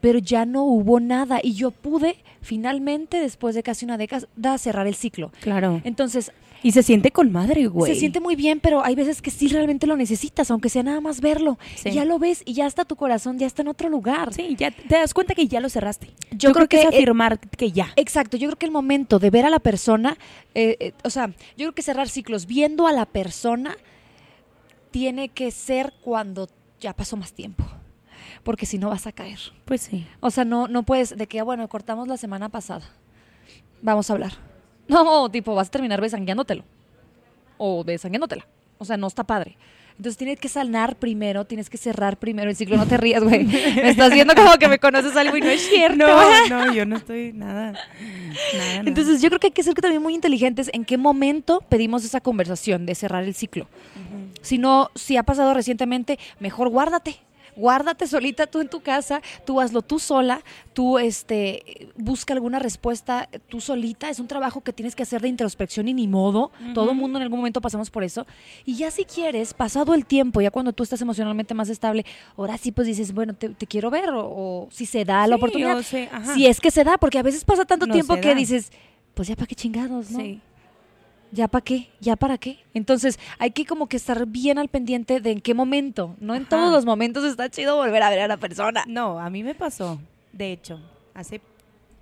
pero 0.00 0.18
ya 0.18 0.44
no 0.46 0.64
hubo 0.64 1.00
nada 1.00 1.40
y 1.42 1.54
yo 1.54 1.70
pude 1.70 2.16
finalmente, 2.40 3.20
después 3.20 3.54
de 3.54 3.62
casi 3.62 3.84
una 3.84 3.98
década, 3.98 4.26
cerrar 4.58 4.86
el 4.86 4.94
ciclo. 4.94 5.30
Claro. 5.40 5.80
Entonces, 5.84 6.32
Y 6.62 6.72
se 6.72 6.82
siente 6.82 7.10
con 7.10 7.32
madre, 7.32 7.66
güey. 7.66 7.92
se 7.92 7.98
siente 7.98 8.20
muy 8.20 8.36
bien, 8.36 8.60
pero 8.60 8.84
hay 8.84 8.94
veces 8.94 9.22
que 9.22 9.30
sí 9.30 9.48
realmente 9.48 9.86
lo 9.86 9.96
necesitas, 9.96 10.50
aunque 10.50 10.68
sea 10.68 10.82
nada 10.82 11.00
más 11.00 11.20
verlo. 11.20 11.58
Sí. 11.76 11.90
Ya 11.90 12.04
lo 12.04 12.18
ves 12.18 12.42
y 12.44 12.54
ya 12.54 12.66
está 12.66 12.84
tu 12.84 12.96
corazón, 12.96 13.38
ya 13.38 13.46
está 13.46 13.62
en 13.62 13.68
otro 13.68 13.88
lugar. 13.88 14.34
Sí, 14.34 14.56
ya 14.58 14.70
te 14.70 14.96
das 14.96 15.14
cuenta 15.14 15.34
que 15.34 15.46
ya 15.46 15.60
lo 15.60 15.68
cerraste. 15.68 16.08
Yo 16.30 16.50
Yo, 16.50 16.52
creo 16.52 16.66
creo 16.66 16.68
que, 16.68 16.88
es 16.88 16.94
eh, 16.94 16.96
afirmar 16.96 17.38
que 17.40 17.72
ya. 17.72 17.88
Exacto, 17.96 18.36
yo 18.36 18.48
creo 18.48 18.58
que 18.58 18.66
el 18.66 18.72
momento 18.72 19.18
de 19.18 19.30
ver 19.30 19.44
a 19.44 19.50
la 19.50 19.58
persona, 19.58 20.18
eh, 20.54 20.76
eh, 20.80 20.92
o 21.04 21.10
sea, 21.10 21.28
yo 21.28 21.66
creo 21.66 21.72
que 21.72 21.82
cerrar 21.82 22.08
ciclos 22.08 22.46
viendo 22.46 22.86
a 22.86 22.92
la 22.92 23.06
persona 23.06 23.76
tiene 24.90 25.28
que 25.28 25.50
ser 25.50 25.94
cuando 26.02 26.48
ya 26.80 26.94
pasó 26.94 27.16
más 27.16 27.32
tiempo, 27.32 27.64
porque 28.42 28.66
si 28.66 28.78
no 28.78 28.90
vas 28.90 29.06
a 29.06 29.12
caer. 29.12 29.38
Pues 29.64 29.82
sí. 29.82 30.06
O 30.20 30.30
sea, 30.30 30.44
no, 30.44 30.68
no 30.68 30.82
puedes, 30.82 31.16
de 31.16 31.26
que, 31.26 31.40
ah, 31.40 31.44
bueno, 31.44 31.68
cortamos 31.68 32.08
la 32.08 32.16
semana 32.16 32.48
pasada, 32.48 32.84
vamos 33.82 34.10
a 34.10 34.14
hablar. 34.14 34.49
No, 34.90 35.30
tipo, 35.30 35.54
vas 35.54 35.68
a 35.68 35.70
terminar 35.70 36.00
besangueándotelo. 36.00 36.64
O 37.58 37.84
besangueándotela. 37.84 38.46
O 38.78 38.84
sea, 38.84 38.96
no 38.96 39.06
está 39.06 39.24
padre. 39.24 39.56
Entonces 39.96 40.16
tienes 40.16 40.40
que 40.40 40.48
sanar 40.48 40.96
primero, 40.96 41.44
tienes 41.44 41.68
que 41.68 41.76
cerrar 41.76 42.16
primero 42.16 42.48
el 42.48 42.56
ciclo. 42.56 42.78
No 42.78 42.86
te 42.86 42.96
rías, 42.96 43.22
güey. 43.22 43.44
Me 43.44 43.90
estás 43.90 44.10
viendo 44.10 44.34
como 44.34 44.56
que 44.56 44.66
me 44.66 44.78
conoces 44.78 45.14
algo 45.14 45.36
y 45.36 45.42
no 45.42 45.48
es 45.48 45.60
cierto. 45.68 45.98
No, 45.98 46.46
no, 46.48 46.72
yo 46.72 46.86
no 46.86 46.96
estoy 46.96 47.34
nada. 47.34 47.74
Entonces 48.86 49.20
yo 49.20 49.28
creo 49.28 49.40
que 49.40 49.48
hay 49.48 49.52
que 49.52 49.62
ser 49.62 49.74
también 49.74 50.02
muy 50.02 50.14
inteligentes 50.14 50.70
en 50.72 50.86
qué 50.86 50.96
momento 50.96 51.62
pedimos 51.68 52.02
esa 52.04 52.22
conversación 52.22 52.86
de 52.86 52.94
cerrar 52.94 53.24
el 53.24 53.34
ciclo. 53.34 53.68
Si 54.40 54.56
no, 54.56 54.90
si 54.94 55.18
ha 55.18 55.22
pasado 55.22 55.52
recientemente, 55.52 56.18
mejor 56.38 56.70
guárdate. 56.70 57.20
Guárdate 57.56 58.06
solita 58.06 58.46
tú 58.46 58.60
en 58.60 58.68
tu 58.68 58.80
casa, 58.80 59.20
tú 59.44 59.60
hazlo 59.60 59.82
tú 59.82 59.98
sola, 59.98 60.42
tú 60.72 60.98
este 60.98 61.88
busca 61.96 62.32
alguna 62.34 62.58
respuesta 62.58 63.28
tú 63.48 63.60
solita, 63.60 64.08
es 64.10 64.18
un 64.20 64.26
trabajo 64.28 64.60
que 64.62 64.72
tienes 64.72 64.94
que 64.94 65.02
hacer 65.02 65.20
de 65.20 65.28
introspección 65.28 65.88
y 65.88 65.94
ni 65.94 66.08
modo, 66.08 66.50
todo 66.74 66.90
el 66.90 66.96
mundo 66.96 67.18
en 67.18 67.22
algún 67.22 67.38
momento 67.40 67.60
pasamos 67.60 67.90
por 67.90 68.04
eso. 68.04 68.26
Y 68.64 68.76
ya 68.76 68.90
si 68.90 69.04
quieres, 69.04 69.54
pasado 69.54 69.94
el 69.94 70.06
tiempo, 70.06 70.40
ya 70.40 70.50
cuando 70.50 70.72
tú 70.72 70.82
estás 70.82 71.00
emocionalmente 71.00 71.54
más 71.54 71.68
estable, 71.68 72.04
ahora 72.36 72.56
sí 72.58 72.72
pues 72.72 72.86
dices, 72.86 73.12
bueno, 73.12 73.34
te, 73.34 73.48
te 73.50 73.66
quiero 73.66 73.90
ver 73.90 74.10
o, 74.10 74.24
o 74.26 74.68
si 74.70 74.86
se 74.86 75.04
da 75.04 75.26
la 75.26 75.36
Sí, 75.36 75.40
oportunidad. 75.40 75.82
si 76.34 76.46
es 76.46 76.60
que 76.60 76.70
se 76.70 76.84
da, 76.84 76.98
porque 76.98 77.18
a 77.18 77.22
veces 77.22 77.44
pasa 77.44 77.64
tanto 77.64 77.86
No 77.86 77.92
tiempo 77.92 78.14
que 78.16 78.28
da. 78.28 78.34
dices, 78.34 78.70
pues 79.14 79.28
ya 79.28 79.34
para 79.36 79.46
qué 79.46 79.54
chingados, 79.54 80.10
¿no? 80.10 80.18
Sí. 80.20 80.40
¿Ya 81.32 81.46
para 81.48 81.62
qué? 81.64 81.88
¿Ya 82.00 82.16
para 82.16 82.38
qué? 82.38 82.58
Entonces 82.74 83.18
hay 83.38 83.52
que 83.52 83.64
como 83.64 83.88
que 83.88 83.96
estar 83.96 84.26
bien 84.26 84.58
al 84.58 84.68
pendiente 84.68 85.20
de 85.20 85.30
en 85.30 85.40
qué 85.40 85.54
momento. 85.54 86.16
No 86.20 86.34
en 86.34 86.42
Ajá. 86.42 86.50
todos 86.50 86.72
los 86.72 86.84
momentos 86.84 87.24
está 87.24 87.48
chido 87.48 87.76
volver 87.76 88.02
a 88.02 88.10
ver 88.10 88.20
a 88.20 88.28
la 88.28 88.36
persona. 88.36 88.84
No, 88.88 89.20
a 89.20 89.30
mí 89.30 89.42
me 89.42 89.54
pasó. 89.54 90.00
De 90.32 90.52
hecho, 90.52 90.80
hace. 91.14 91.40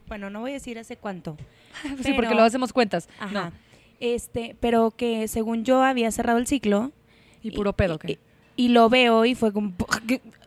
Bueno, 0.07 0.31
no 0.31 0.41
voy 0.41 0.53
a 0.53 0.55
decir 0.55 0.79
hace 0.79 0.97
cuánto. 0.97 1.37
sí, 1.83 1.88
Pero- 2.03 2.17
porque 2.17 2.31
luego 2.31 2.45
hacemos 2.47 2.73
cuentas. 2.73 3.09
Ajá. 3.19 3.33
No. 3.33 3.53
Este, 4.01 4.57
pero 4.61 4.93
que 4.93 5.29
según 5.29 5.64
yo 5.64 5.83
había 5.83 6.11
cerrado 6.11 6.38
el 6.38 6.47
ciclo. 6.47 6.93
Y 7.43 7.51
puro 7.53 7.73
pedo, 7.75 7.99
¿qué? 7.99 8.19
Y, 8.57 8.64
y 8.67 8.69
lo 8.69 8.88
veo 8.88 9.25
y 9.25 9.35
fue 9.35 9.53
como. 9.53 9.73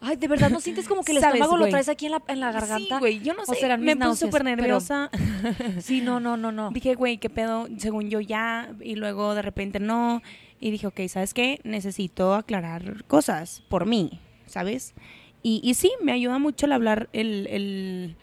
Ay, 0.00 0.16
de 0.16 0.28
verdad, 0.28 0.50
¿no 0.50 0.60
sientes 0.60 0.86
como 0.88 1.02
que 1.02 1.12
el 1.12 1.20
¿Sabes, 1.20 1.36
estómago 1.40 1.56
lo 1.56 1.68
traes 1.68 1.88
aquí 1.88 2.06
en 2.06 2.12
la, 2.12 2.22
en 2.28 2.40
la 2.40 2.52
garganta? 2.52 2.96
Sí, 2.96 3.00
güey, 3.00 3.20
yo 3.20 3.34
no 3.34 3.42
O 3.42 3.46
sé. 3.46 3.56
serán 3.56 3.80
me 3.82 3.96
puse 3.96 4.26
súper 4.26 4.42
pero- 4.44 4.56
nerviosa. 4.56 5.10
Sí, 5.80 6.00
no, 6.00 6.20
no, 6.20 6.36
no, 6.36 6.52
no. 6.52 6.70
Dije, 6.70 6.94
güey, 6.94 7.18
qué 7.18 7.30
pedo, 7.30 7.68
según 7.78 8.10
yo 8.10 8.20
ya, 8.20 8.72
y 8.80 8.94
luego 8.96 9.34
de 9.34 9.42
repente 9.42 9.80
no. 9.80 10.22
Y 10.60 10.70
dije, 10.70 10.86
ok, 10.86 11.00
¿sabes 11.08 11.34
qué? 11.34 11.60
Necesito 11.64 12.34
aclarar 12.34 13.04
cosas 13.04 13.62
por 13.68 13.86
mí, 13.86 14.20
¿sabes? 14.46 14.94
Y, 15.42 15.60
y 15.62 15.74
sí, 15.74 15.92
me 16.02 16.12
ayuda 16.12 16.38
mucho 16.38 16.66
el 16.66 16.72
hablar, 16.72 17.08
el, 17.12 17.46
el, 17.48 18.16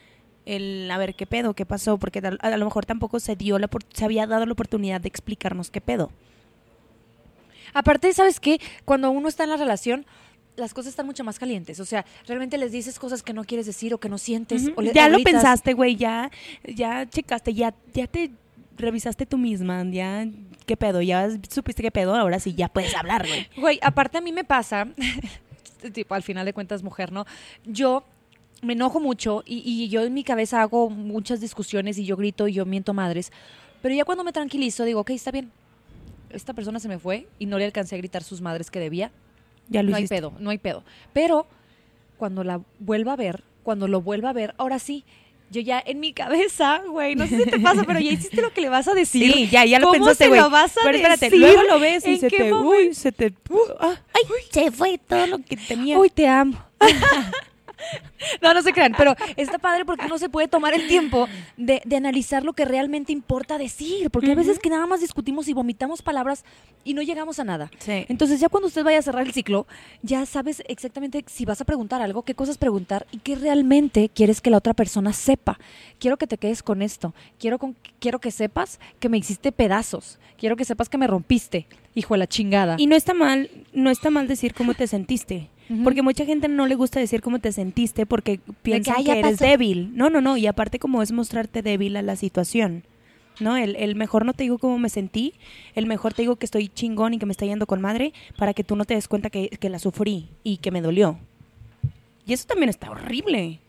el 0.45 0.91
a 0.91 0.97
ver 0.97 1.15
qué 1.15 1.25
pedo, 1.25 1.53
qué 1.53 1.65
pasó, 1.65 1.97
porque 1.97 2.21
tal- 2.21 2.37
a, 2.41 2.57
lo 2.57 2.65
mejor 2.65 2.85
tampoco 2.85 3.19
se 3.21 3.35
dio 3.37 3.57
la, 3.59 3.69
se 3.93 4.03
había 4.05 4.27
dado 4.27 4.45
la 4.45 4.51
oportunidad 4.51 4.99
de 5.01 5.07
explicarnos 5.07 5.71
qué 5.71 5.79
pedo. 5.81 6.11
Aparte, 7.73 8.11
¿sabes 8.13 8.39
qué? 8.39 8.59
Cuando 8.85 9.11
uno 9.11 9.27
está 9.27 9.43
en 9.43 9.49
la 9.49 9.57
relación, 9.57 10.05
las 10.57 10.73
cosas 10.73 10.89
están 10.91 11.05
mucho 11.05 11.23
más 11.23 11.37
calientes. 11.39 11.79
O 11.79 11.85
sea, 11.85 12.05
realmente 12.27 12.57
les 12.57 12.71
dices 12.71 12.97
cosas 12.99 13.21
que 13.23 13.33
no 13.33 13.43
quieres 13.43 13.65
decir 13.65 13.93
o 13.93 13.97
que 13.99 14.09
no 14.09 14.17
sientes. 14.17 14.69
O 14.75 14.81
le- 14.81 14.93
ya 14.93 15.09
lo 15.09 15.17
pensaste, 15.23 15.73
güey, 15.73 15.95
ya, 15.95 16.31
ya 16.63 17.07
checaste, 17.09 17.53
ya, 17.53 17.73
ya 17.93 18.07
te 18.07 18.31
revisaste 18.77 19.25
tú 19.25 19.37
misma, 19.37 19.83
ya, 19.89 20.27
qué 20.65 20.75
pedo, 20.77 21.01
ya 21.01 21.29
supiste 21.49 21.81
qué 21.81 21.91
pedo, 21.91 22.13
ahora 22.15 22.39
sí 22.39 22.53
ya 22.53 22.67
puedes 22.67 22.93
hablar, 22.95 23.25
güey. 23.27 23.47
Güey, 23.57 23.79
aparte 23.81 24.17
a 24.17 24.21
mí 24.21 24.31
me 24.33 24.43
pasa, 24.43 24.87
tipo, 25.93 26.13
al 26.15 26.23
final 26.23 26.45
de 26.45 26.53
cuentas 26.53 26.83
mujer, 26.83 27.11
¿no? 27.11 27.25
Yo 27.65 28.03
me 28.61 28.73
enojo 28.73 28.99
mucho 28.99 29.43
y, 29.45 29.59
y 29.65 29.89
yo 29.89 30.03
en 30.03 30.13
mi 30.13 30.23
cabeza 30.23 30.61
hago 30.61 30.89
muchas 30.89 31.39
discusiones 31.39 31.97
y 31.97 32.05
yo 32.05 32.17
grito 32.17 32.47
y 32.47 32.53
yo 32.53 32.65
miento 32.65 32.93
madres, 32.93 33.31
pero 33.81 33.93
ya 33.95 34.03
cuando 34.05 34.23
me 34.23 34.31
tranquilizo 34.33 34.83
digo, 34.85 35.01
ok, 35.01 35.11
está 35.11 35.31
bien, 35.31 35.51
esta 36.31 36.53
persona 36.53 36.79
se 36.79 36.87
me 36.87 36.97
fue 36.99 37.27
y 37.39 37.45
no 37.45 37.57
le 37.57 37.65
alcancé 37.65 37.95
a 37.95 37.97
gritar 37.97 38.23
sus 38.23 38.41
madres 38.41 38.71
que 38.71 38.79
debía, 38.79 39.11
Ya 39.69 39.83
lo 39.83 39.91
no 39.91 39.97
hay 39.97 40.07
pedo, 40.07 40.33
no 40.39 40.49
hay 40.49 40.57
pedo. 40.57 40.83
Pero 41.13 41.47
cuando 42.17 42.43
la 42.43 42.61
vuelva 42.79 43.13
a 43.13 43.15
ver, 43.15 43.43
cuando 43.63 43.87
lo 43.87 44.01
vuelva 44.01 44.29
a 44.29 44.33
ver, 44.33 44.53
ahora 44.57 44.79
sí, 44.79 45.03
yo 45.51 45.61
ya 45.61 45.81
en 45.85 45.99
mi 45.99 46.13
cabeza, 46.13 46.81
güey, 46.87 47.15
no 47.15 47.27
sé 47.27 47.43
si 47.43 47.49
te 47.49 47.59
pasa, 47.59 47.83
pero 47.83 47.99
ya 47.99 48.11
hiciste 48.11 48.41
lo 48.41 48.51
que 48.51 48.61
le 48.61 48.69
vas 48.69 48.87
a 48.87 48.93
decir. 48.93 49.31
Sí, 49.33 49.47
ya, 49.49 49.65
ya 49.65 49.79
lo 49.79 49.87
¿Cómo 49.87 49.99
pensaste, 49.99 50.27
güey. 50.27 50.39
lo 50.39 50.49
vas 50.49 50.77
a 50.77 50.81
Pero 50.83 50.97
espérate, 50.97 51.25
decir? 51.25 51.39
luego 51.39 51.63
lo 51.63 51.79
ves 51.79 52.05
y 52.05 52.13
¿En 52.15 52.19
se 52.19 52.29
te, 52.29 52.53
uy, 52.53 52.93
se 52.93 53.11
te, 53.11 53.33
ah, 53.79 53.95
ay, 54.13 54.21
se 54.51 54.71
fue 54.71 54.97
todo 54.97 55.27
lo 55.27 55.39
que 55.39 55.55
tenía. 55.57 55.97
Uy, 55.99 56.09
te 56.09 56.27
amo. 56.27 56.57
No, 58.41 58.53
no 58.53 58.61
se 58.61 58.73
crean, 58.73 58.93
pero 58.97 59.15
está 59.35 59.57
padre 59.57 59.85
porque 59.85 60.05
uno 60.05 60.17
se 60.17 60.29
puede 60.29 60.47
tomar 60.47 60.73
el 60.73 60.87
tiempo 60.87 61.27
de, 61.57 61.81
de 61.85 61.95
analizar 61.95 62.43
lo 62.43 62.53
que 62.53 62.65
realmente 62.65 63.11
importa 63.11 63.57
decir, 63.57 64.09
porque 64.09 64.31
a 64.31 64.35
veces 64.35 64.59
que 64.59 64.69
nada 64.69 64.85
más 64.87 65.01
discutimos 65.01 65.47
y 65.47 65.53
vomitamos 65.53 66.01
palabras 66.01 66.43
y 66.83 66.93
no 66.93 67.01
llegamos 67.01 67.39
a 67.39 67.43
nada. 67.43 67.71
Sí. 67.79 68.05
Entonces 68.09 68.39
ya 68.39 68.49
cuando 68.49 68.67
usted 68.67 68.83
vaya 68.83 68.99
a 68.99 69.01
cerrar 69.01 69.25
el 69.25 69.33
ciclo, 69.33 69.67
ya 70.01 70.25
sabes 70.25 70.63
exactamente 70.67 71.23
si 71.27 71.45
vas 71.45 71.61
a 71.61 71.65
preguntar 71.65 72.01
algo, 72.01 72.23
qué 72.23 72.35
cosas 72.35 72.57
preguntar 72.57 73.05
y 73.11 73.19
qué 73.19 73.35
realmente 73.35 74.09
quieres 74.09 74.41
que 74.41 74.49
la 74.49 74.57
otra 74.57 74.73
persona 74.73 75.13
sepa. 75.13 75.59
Quiero 75.99 76.17
que 76.17 76.27
te 76.27 76.37
quedes 76.37 76.63
con 76.63 76.81
esto, 76.81 77.13
quiero, 77.39 77.57
con, 77.59 77.75
quiero 77.99 78.19
que 78.19 78.31
sepas 78.31 78.79
que 78.99 79.09
me 79.09 79.17
hiciste 79.17 79.51
pedazos, 79.51 80.19
quiero 80.37 80.55
que 80.55 80.65
sepas 80.65 80.89
que 80.89 80.97
me 80.97 81.07
rompiste, 81.07 81.67
hijo 81.93 82.13
de 82.13 82.19
la 82.19 82.27
chingada. 82.27 82.75
Y 82.77 82.87
no 82.87 82.95
está 82.95 83.13
mal, 83.13 83.49
no 83.73 83.89
está 83.89 84.09
mal 84.09 84.27
decir 84.27 84.53
cómo 84.53 84.73
te 84.73 84.87
sentiste. 84.87 85.49
Porque 85.83 86.01
mucha 86.03 86.25
gente 86.25 86.47
no 86.47 86.67
le 86.67 86.75
gusta 86.75 86.99
decir 86.99 87.21
cómo 87.21 87.39
te 87.39 87.51
sentiste 87.51 88.05
porque 88.05 88.39
piensan 88.61 88.95
"Ay, 88.99 89.03
que, 89.05 89.11
eres 89.19 89.31
pasó". 89.39 89.45
débil. 89.45 89.91
No, 89.95 90.09
no, 90.11 90.21
no. 90.21 90.37
Y 90.37 90.45
aparte 90.47 90.77
como 90.79 91.01
es 91.01 91.11
mostrarte 91.11 91.61
débil 91.63 91.95
a 91.97 92.01
la 92.01 92.15
situación. 92.15 92.83
¿No? 93.39 93.57
El, 93.57 93.75
el 93.75 93.95
mejor 93.95 94.25
no 94.25 94.31
te 94.33 94.43
digo 94.43 94.59
cómo 94.59 94.77
me 94.77 94.87
sentí, 94.87 95.33
el 95.73 95.87
mejor 95.87 96.13
te 96.13 96.21
digo 96.21 96.37
que 96.37 96.45
estoy 96.45 96.69
chingón 96.69 97.13
y 97.13 97.19
que 97.19 97.25
me 97.25 97.33
está 97.33 97.45
yendo 97.45 97.67
con 97.67 97.81
madre 97.81 98.13
para 98.37 98.53
que 98.53 98.63
tú 98.63 98.77
no 98.77 98.85
te 98.85 98.93
des 98.93 99.09
cuenta 99.09 99.29
que, 99.29 99.49
que 99.49 99.69
la 99.69 99.77
sufrí 99.79 100.29
y 100.43 100.57
que 100.57 100.71
me 100.71 100.81
dolió. 100.81 101.17
Y 102.25 102.31
eso 102.31 102.45
también 102.47 102.69
está 102.69 102.89
horrible. 102.91 103.59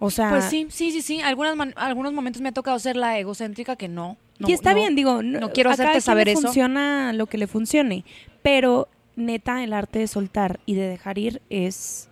O 0.00 0.10
sea, 0.10 0.28
Pues 0.28 0.44
sí, 0.44 0.66
sí, 0.68 0.90
sí, 0.92 1.00
sí. 1.00 1.20
Algunas 1.20 1.56
man- 1.56 1.72
algunos 1.76 2.12
momentos 2.12 2.42
me 2.42 2.50
ha 2.50 2.52
tocado 2.52 2.78
ser 2.78 2.96
la 2.96 3.18
egocéntrica 3.18 3.76
que 3.76 3.88
no. 3.88 4.18
No, 4.38 4.48
y 4.48 4.52
está 4.52 4.70
no, 4.72 4.76
bien, 4.80 4.94
digo, 4.96 5.22
no 5.22 5.50
quiero 5.52 5.70
a 5.70 5.76
cada 5.76 5.90
hacerte 5.90 6.00
saber 6.02 6.28
eso. 6.28 6.42
funciona 6.42 7.12
lo 7.14 7.26
que 7.26 7.38
le 7.38 7.46
funcione, 7.46 8.04
pero 8.42 8.88
neta 9.16 9.62
el 9.62 9.72
arte 9.72 10.00
de 10.00 10.06
soltar 10.08 10.60
y 10.66 10.74
de 10.74 10.88
dejar 10.88 11.18
ir 11.18 11.42
es, 11.50 12.08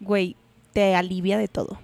güey, 0.00 0.36
te 0.72 0.94
alivia 0.94 1.38
de 1.38 1.48
todo. 1.48 1.78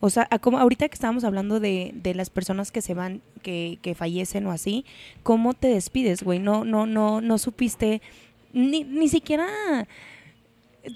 O 0.00 0.10
sea, 0.10 0.28
como 0.40 0.58
ahorita 0.58 0.88
que 0.88 0.94
estábamos 0.94 1.24
hablando 1.24 1.60
de, 1.60 1.92
de 1.94 2.14
las 2.14 2.30
personas 2.30 2.70
que 2.70 2.82
se 2.82 2.94
van, 2.94 3.22
que, 3.42 3.78
que 3.82 3.94
fallecen 3.94 4.46
o 4.46 4.52
así, 4.52 4.84
¿cómo 5.22 5.54
te 5.54 5.68
despides, 5.68 6.22
güey? 6.22 6.38
No, 6.38 6.64
no, 6.64 6.86
no, 6.86 7.20
no 7.20 7.38
supiste, 7.38 8.02
ni, 8.52 8.84
ni 8.84 9.08
siquiera 9.08 9.46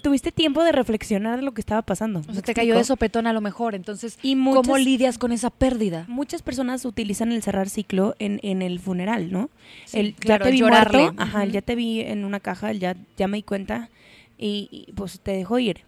tuviste 0.01 0.31
tiempo 0.31 0.63
de 0.63 0.71
reflexionar 0.71 1.43
lo 1.43 1.53
que 1.53 1.61
estaba 1.61 1.81
pasando. 1.81 2.19
O 2.19 2.23
sea, 2.23 2.33
¿me 2.35 2.41
te 2.41 2.53
cayó 2.53 2.77
de 2.77 2.83
sopetón 2.83 3.27
a 3.27 3.33
lo 3.33 3.41
mejor. 3.41 3.75
Entonces, 3.75 4.17
Y 4.21 4.35
¿cómo 4.35 4.77
lidias 4.77 5.17
con 5.17 5.31
esa 5.31 5.49
pérdida? 5.49 6.05
Muchas 6.07 6.41
personas 6.41 6.85
utilizan 6.85 7.31
el 7.31 7.41
cerrar 7.41 7.69
ciclo 7.69 8.15
en, 8.19 8.39
en 8.43 8.61
el 8.61 8.79
funeral, 8.79 9.31
¿no? 9.31 9.49
Sí, 9.85 9.99
el 9.99 10.13
claro, 10.13 10.45
ya 10.45 10.45
te 10.45 10.51
vi 10.51 10.59
llorarle. 10.59 11.01
muerto, 11.03 11.21
ajá, 11.21 11.43
el 11.43 11.51
ya 11.51 11.61
te 11.61 11.75
vi 11.75 12.01
en 12.01 12.25
una 12.25 12.39
caja, 12.39 12.71
el 12.71 12.79
ya, 12.79 12.95
ya 13.17 13.27
me 13.27 13.37
di 13.37 13.43
cuenta 13.43 13.89
y, 14.37 14.69
y, 14.71 14.91
pues 14.93 15.19
te 15.19 15.31
dejo 15.31 15.59
ir. 15.59 15.81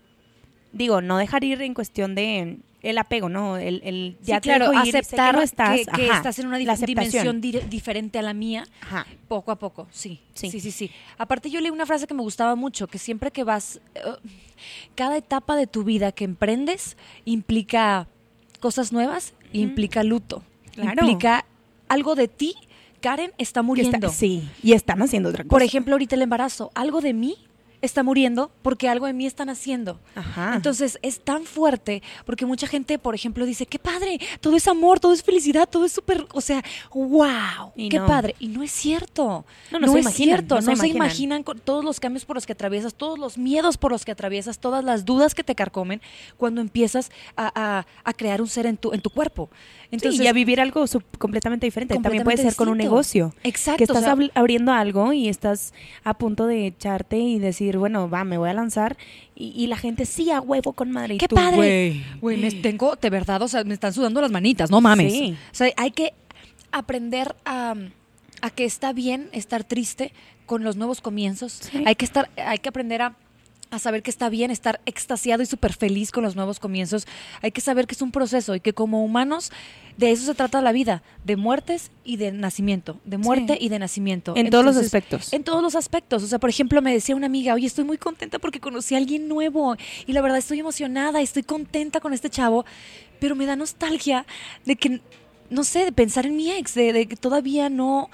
Digo, 0.73 1.01
no 1.01 1.17
dejar 1.17 1.43
ir 1.43 1.61
en 1.61 1.73
cuestión 1.73 2.15
de 2.15 2.57
el 2.83 2.97
apego, 2.97 3.29
¿no? 3.29 3.57
El, 3.57 3.81
el 3.83 4.17
Sí, 4.21 4.27
ya 4.31 4.41
te 4.41 4.49
claro, 4.49 4.73
ir 4.73 4.85
sé 4.85 4.91
que 4.91 4.97
aceptar 4.99 5.35
no 5.35 5.41
estás, 5.41 5.79
que, 5.95 6.07
estás 6.09 6.39
en 6.39 6.47
una 6.47 6.57
dimensión 6.57 7.39
di- 7.41 7.59
diferente 7.69 8.17
a 8.17 8.21
la 8.23 8.33
mía, 8.33 8.63
Ajá. 8.81 9.05
poco 9.27 9.51
a 9.51 9.59
poco, 9.59 9.87
sí. 9.91 10.19
Sí. 10.33 10.49
Sí, 10.49 10.59
sí, 10.59 10.71
sí. 10.71 10.91
Aparte 11.17 11.49
yo 11.51 11.61
leí 11.61 11.69
una 11.69 11.85
frase 11.85 12.07
que 12.07 12.13
me 12.15 12.21
gustaba 12.23 12.55
mucho, 12.55 12.87
que 12.87 12.97
siempre 12.97 13.29
que 13.31 13.43
vas, 13.43 13.79
eh, 13.95 14.01
cada 14.95 15.15
etapa 15.17 15.55
de 15.55 15.67
tu 15.67 15.83
vida 15.83 16.11
que 16.11 16.23
emprendes 16.23 16.97
implica 17.25 18.07
cosas 18.59 18.91
nuevas, 18.91 19.33
implica 19.53 20.03
luto, 20.03 20.43
Claro. 20.73 21.03
implica 21.03 21.45
algo 21.87 22.15
de 22.15 22.27
ti, 22.27 22.55
Karen 23.01 23.31
está 23.37 23.61
muriendo. 23.61 23.95
está- 24.07 24.09
sí, 24.09 24.47
y 24.63 24.73
están 24.73 25.01
haciendo 25.01 25.29
otra 25.29 25.43
cosa. 25.43 25.49
Por 25.49 25.63
ejemplo, 25.63 25.93
ahorita 25.93 26.15
el 26.15 26.21
embarazo, 26.21 26.71
algo 26.75 27.01
de 27.01 27.13
mí 27.13 27.35
está 27.81 28.03
muriendo 28.03 28.51
porque 28.61 28.87
algo 28.89 29.05
de 29.07 29.13
mí 29.13 29.25
están 29.25 29.49
haciendo. 29.49 29.99
Ajá. 30.15 30.53
Entonces 30.55 30.99
es 31.01 31.19
tan 31.19 31.43
fuerte 31.45 32.03
porque 32.25 32.45
mucha 32.45 32.67
gente, 32.67 32.99
por 32.99 33.15
ejemplo, 33.15 33.45
dice, 33.45 33.65
qué 33.65 33.79
padre, 33.79 34.19
todo 34.39 34.55
es 34.55 34.67
amor, 34.67 34.99
todo 34.99 35.13
es 35.13 35.23
felicidad, 35.23 35.67
todo 35.69 35.85
es 35.85 35.91
súper, 35.91 36.25
o 36.33 36.41
sea, 36.41 36.63
wow, 36.93 37.71
Y 37.75 37.89
qué 37.89 37.99
no. 37.99 38.05
padre. 38.07 38.35
Y 38.39 38.47
no 38.47 38.63
es 38.63 38.71
cierto. 38.71 39.45
No, 39.71 39.79
no 39.79 39.87
se 39.91 39.99
es 39.99 40.05
imaginan, 40.05 40.35
cierto, 40.37 40.55
no 40.55 40.61
no, 40.61 40.75
se 40.75 40.81
se 40.81 40.87
imaginan. 40.87 41.43
todos 41.43 41.83
los 41.83 41.99
cambios 41.99 42.25
por 42.25 42.35
los 42.35 42.45
que 42.45 42.53
atraviesas, 42.53 42.93
todos 42.93 43.17
los 43.17 43.37
miedos 43.37 43.77
por 43.77 43.91
los 43.91 44.05
que 44.05 44.11
atraviesas, 44.11 44.59
todas 44.59 44.83
las 44.83 45.05
dudas 45.05 45.33
que 45.35 45.43
te 45.43 45.55
carcomen 45.55 46.01
cuando 46.37 46.61
empiezas 46.61 47.11
a, 47.35 47.51
a- 47.79 47.85
a 48.03 48.13
crear 48.13 48.41
un 48.41 48.47
ser 48.47 48.65
en 48.65 48.77
tu, 48.77 48.93
en 48.93 49.01
tu 49.01 49.09
cuerpo. 49.09 49.49
Entonces, 49.91 50.21
y 50.21 50.27
a 50.27 50.33
vivir 50.33 50.61
algo 50.61 50.85
completamente 51.17 51.65
diferente. 51.65 51.95
También 51.99 52.23
puede 52.23 52.37
ser 52.37 52.55
con 52.55 52.69
un 52.69 52.77
negocio. 52.77 53.33
Exacto, 53.43 53.77
Que 53.79 53.83
estás 53.83 53.97
o 53.97 54.01
sea- 54.01 54.15
abri- 54.15 54.31
abriendo 54.35 54.71
algo 54.71 55.11
y 55.11 55.27
estás 55.27 55.73
a 56.03 56.13
punto 56.17 56.45
de 56.47 56.67
echarte 56.67 57.17
y 57.17 57.39
decir, 57.39 57.70
bueno, 57.77 58.09
va, 58.09 58.23
me 58.23 58.37
voy 58.37 58.49
a 58.49 58.53
lanzar. 58.53 58.97
Y, 59.35 59.53
y 59.55 59.67
la 59.67 59.77
gente, 59.77 60.05
sí, 60.05 60.31
a 60.31 60.41
huevo 60.41 60.73
con 60.73 60.91
madre. 60.91 61.15
Y 61.15 61.17
¡Qué 61.17 61.27
tú, 61.27 61.35
padre! 61.35 62.03
güey. 62.19 62.61
Tengo, 62.61 62.95
de 62.95 63.09
verdad, 63.09 63.41
o 63.41 63.47
sea, 63.47 63.63
me 63.63 63.73
están 63.73 63.93
sudando 63.93 64.21
las 64.21 64.31
manitas, 64.31 64.69
no 64.69 64.81
mames. 64.81 65.13
Sí. 65.13 65.37
O 65.51 65.55
sea, 65.55 65.71
hay 65.77 65.91
que 65.91 66.13
aprender 66.71 67.35
a, 67.45 67.75
a 68.41 68.49
que 68.49 68.65
está 68.65 68.93
bien 68.93 69.29
estar 69.31 69.63
triste 69.63 70.13
con 70.45 70.63
los 70.63 70.75
nuevos 70.75 71.01
comienzos. 71.01 71.53
Sí. 71.53 71.83
Hay 71.85 71.95
que 71.95 72.05
estar, 72.05 72.29
hay 72.37 72.57
que 72.59 72.69
aprender 72.69 73.01
a 73.01 73.15
a 73.71 73.79
saber 73.79 74.03
que 74.03 74.11
está 74.11 74.29
bien 74.29 74.51
estar 74.51 74.81
extasiado 74.85 75.41
y 75.41 75.45
súper 75.45 75.73
feliz 75.73 76.11
con 76.11 76.23
los 76.23 76.35
nuevos 76.35 76.59
comienzos. 76.59 77.07
Hay 77.41 77.51
que 77.51 77.61
saber 77.61 77.87
que 77.87 77.95
es 77.95 78.01
un 78.01 78.11
proceso 78.11 78.53
y 78.53 78.59
que 78.59 78.73
como 78.73 79.03
humanos 79.03 79.51
de 79.97 80.11
eso 80.11 80.25
se 80.25 80.35
trata 80.35 80.61
la 80.61 80.71
vida, 80.71 81.03
de 81.23 81.37
muertes 81.37 81.89
y 82.03 82.17
de 82.17 82.31
nacimiento, 82.31 82.99
de 83.05 83.17
muerte 83.17 83.53
Sí. 83.53 83.65
y 83.65 83.69
de 83.69 83.79
nacimiento. 83.79 84.33
En 84.35 84.49
todos 84.49 84.65
los 84.65 84.75
aspectos. 84.77 85.31
En 85.33 85.43
todos 85.43 85.61
los 85.63 85.75
aspectos. 85.75 86.21
O 86.23 86.27
sea, 86.27 86.37
por 86.39 86.49
ejemplo, 86.49 86.81
me 86.81 86.93
decía 86.93 87.15
una 87.15 87.27
amiga, 87.27 87.53
oye, 87.53 87.65
estoy 87.67 87.85
muy 87.85 87.97
contenta 87.97 88.39
porque 88.39 88.59
conocí 88.59 88.95
a 88.95 88.97
alguien 88.97 89.27
nuevo 89.27 89.75
y 90.05 90.13
la 90.13 90.21
verdad 90.21 90.37
estoy 90.37 90.59
emocionada, 90.59 91.21
estoy 91.21 91.43
contenta 91.43 91.99
con 92.01 92.13
este 92.13 92.29
chavo, 92.29 92.65
pero 93.19 93.35
me 93.35 93.45
da 93.45 93.55
nostalgia 93.55 94.25
de 94.65 94.75
que, 94.75 94.99
no 95.49 95.63
sé, 95.63 95.85
de 95.85 95.91
pensar 95.91 96.25
en 96.25 96.35
mi 96.35 96.51
ex, 96.51 96.73
de, 96.73 96.91
de 96.93 97.05
que 97.07 97.15
todavía 97.15 97.69
no 97.69 98.09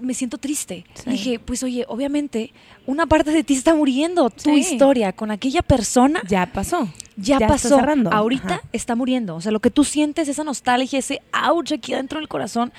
me 0.00 0.14
siento 0.14 0.38
triste. 0.38 0.84
Sí. 0.94 1.10
Dije, 1.10 1.38
pues 1.38 1.62
oye, 1.62 1.84
obviamente 1.88 2.52
una 2.86 3.06
parte 3.06 3.30
de 3.30 3.42
ti 3.44 3.54
está 3.54 3.74
muriendo. 3.74 4.30
Tu 4.30 4.50
Sí. 4.50 4.50
historia 4.56 5.12
con 5.12 5.30
aquella 5.30 5.62
persona 5.62 6.22
Ya 6.28 6.46
pasó. 6.52 6.88
ya, 7.16 7.36
está 7.36 7.46
pasó. 7.48 7.68
cerrando. 7.76 8.12
Ahorita 8.12 8.54
Ajá. 8.56 8.62
está 8.72 8.94
muriendo. 8.96 9.36
O 9.36 9.40
sea, 9.40 9.52
lo 9.52 9.60
que 9.60 9.70
tú 9.70 9.84
sientes, 9.84 10.28
esa 10.28 10.44
nostalgia, 10.44 10.98
ese 10.98 11.22
ouch 11.32 11.72
aquí 11.72 11.94
adentro 11.94 12.18
del 12.18 12.28
corazón, 12.28 12.72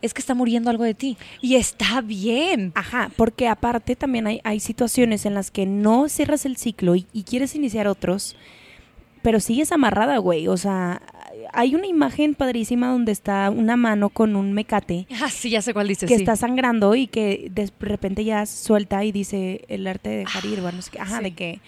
es 0.00 0.14
que 0.14 0.20
está 0.20 0.34
muriendo 0.34 0.70
algo 0.70 0.84
de 0.84 0.94
ti. 0.94 1.16
Y 1.42 1.56
está 1.56 2.00
bien. 2.00 2.70
Ajá, 2.76 3.10
porque 3.16 3.48
aparte 3.48 3.96
también 3.96 4.28
hay, 4.28 4.40
hay 4.44 4.60
situaciones 4.60 5.26
en 5.26 5.34
las 5.34 5.50
que 5.50 5.66
no 5.66 6.08
cierras 6.08 6.46
el 6.46 6.56
ciclo 6.56 6.94
y, 6.94 7.06
y 7.12 7.24
quieres 7.24 7.56
iniciar 7.56 7.88
otros, 7.88 8.36
pero 9.22 9.40
sigues 9.40 9.72
amarrada, 9.72 10.18
güey. 10.18 10.46
O 10.46 10.56
sea, 10.56 11.02
hay 11.52 11.74
una 11.74 11.86
imagen 11.86 12.34
padrísima 12.34 12.90
donde 12.90 13.12
está 13.12 13.50
una 13.50 13.76
mano 13.76 14.08
con 14.10 14.36
un 14.36 14.52
mecate 14.52 15.06
Ah, 15.22 15.30
sí, 15.30 15.50
ya 15.50 15.62
sé 15.62 15.72
cuál 15.74 15.88
dices. 15.88 16.08
que 16.08 16.16
sí. 16.16 16.22
está 16.22 16.36
sangrando 16.36 16.94
y 16.94 17.06
que 17.06 17.48
de 17.50 17.70
repente 17.80 18.24
ya 18.24 18.46
suelta 18.46 19.04
y 19.04 19.12
dice 19.12 19.64
el 19.68 19.86
arte 19.86 20.08
de 20.10 20.16
dejar 20.18 20.44
ir, 20.46 20.60
bueno, 20.60 20.78
es 20.78 20.90
que, 20.90 21.00
ajá, 21.00 21.18
sí. 21.18 21.24
de 21.24 21.30
que... 21.32 21.60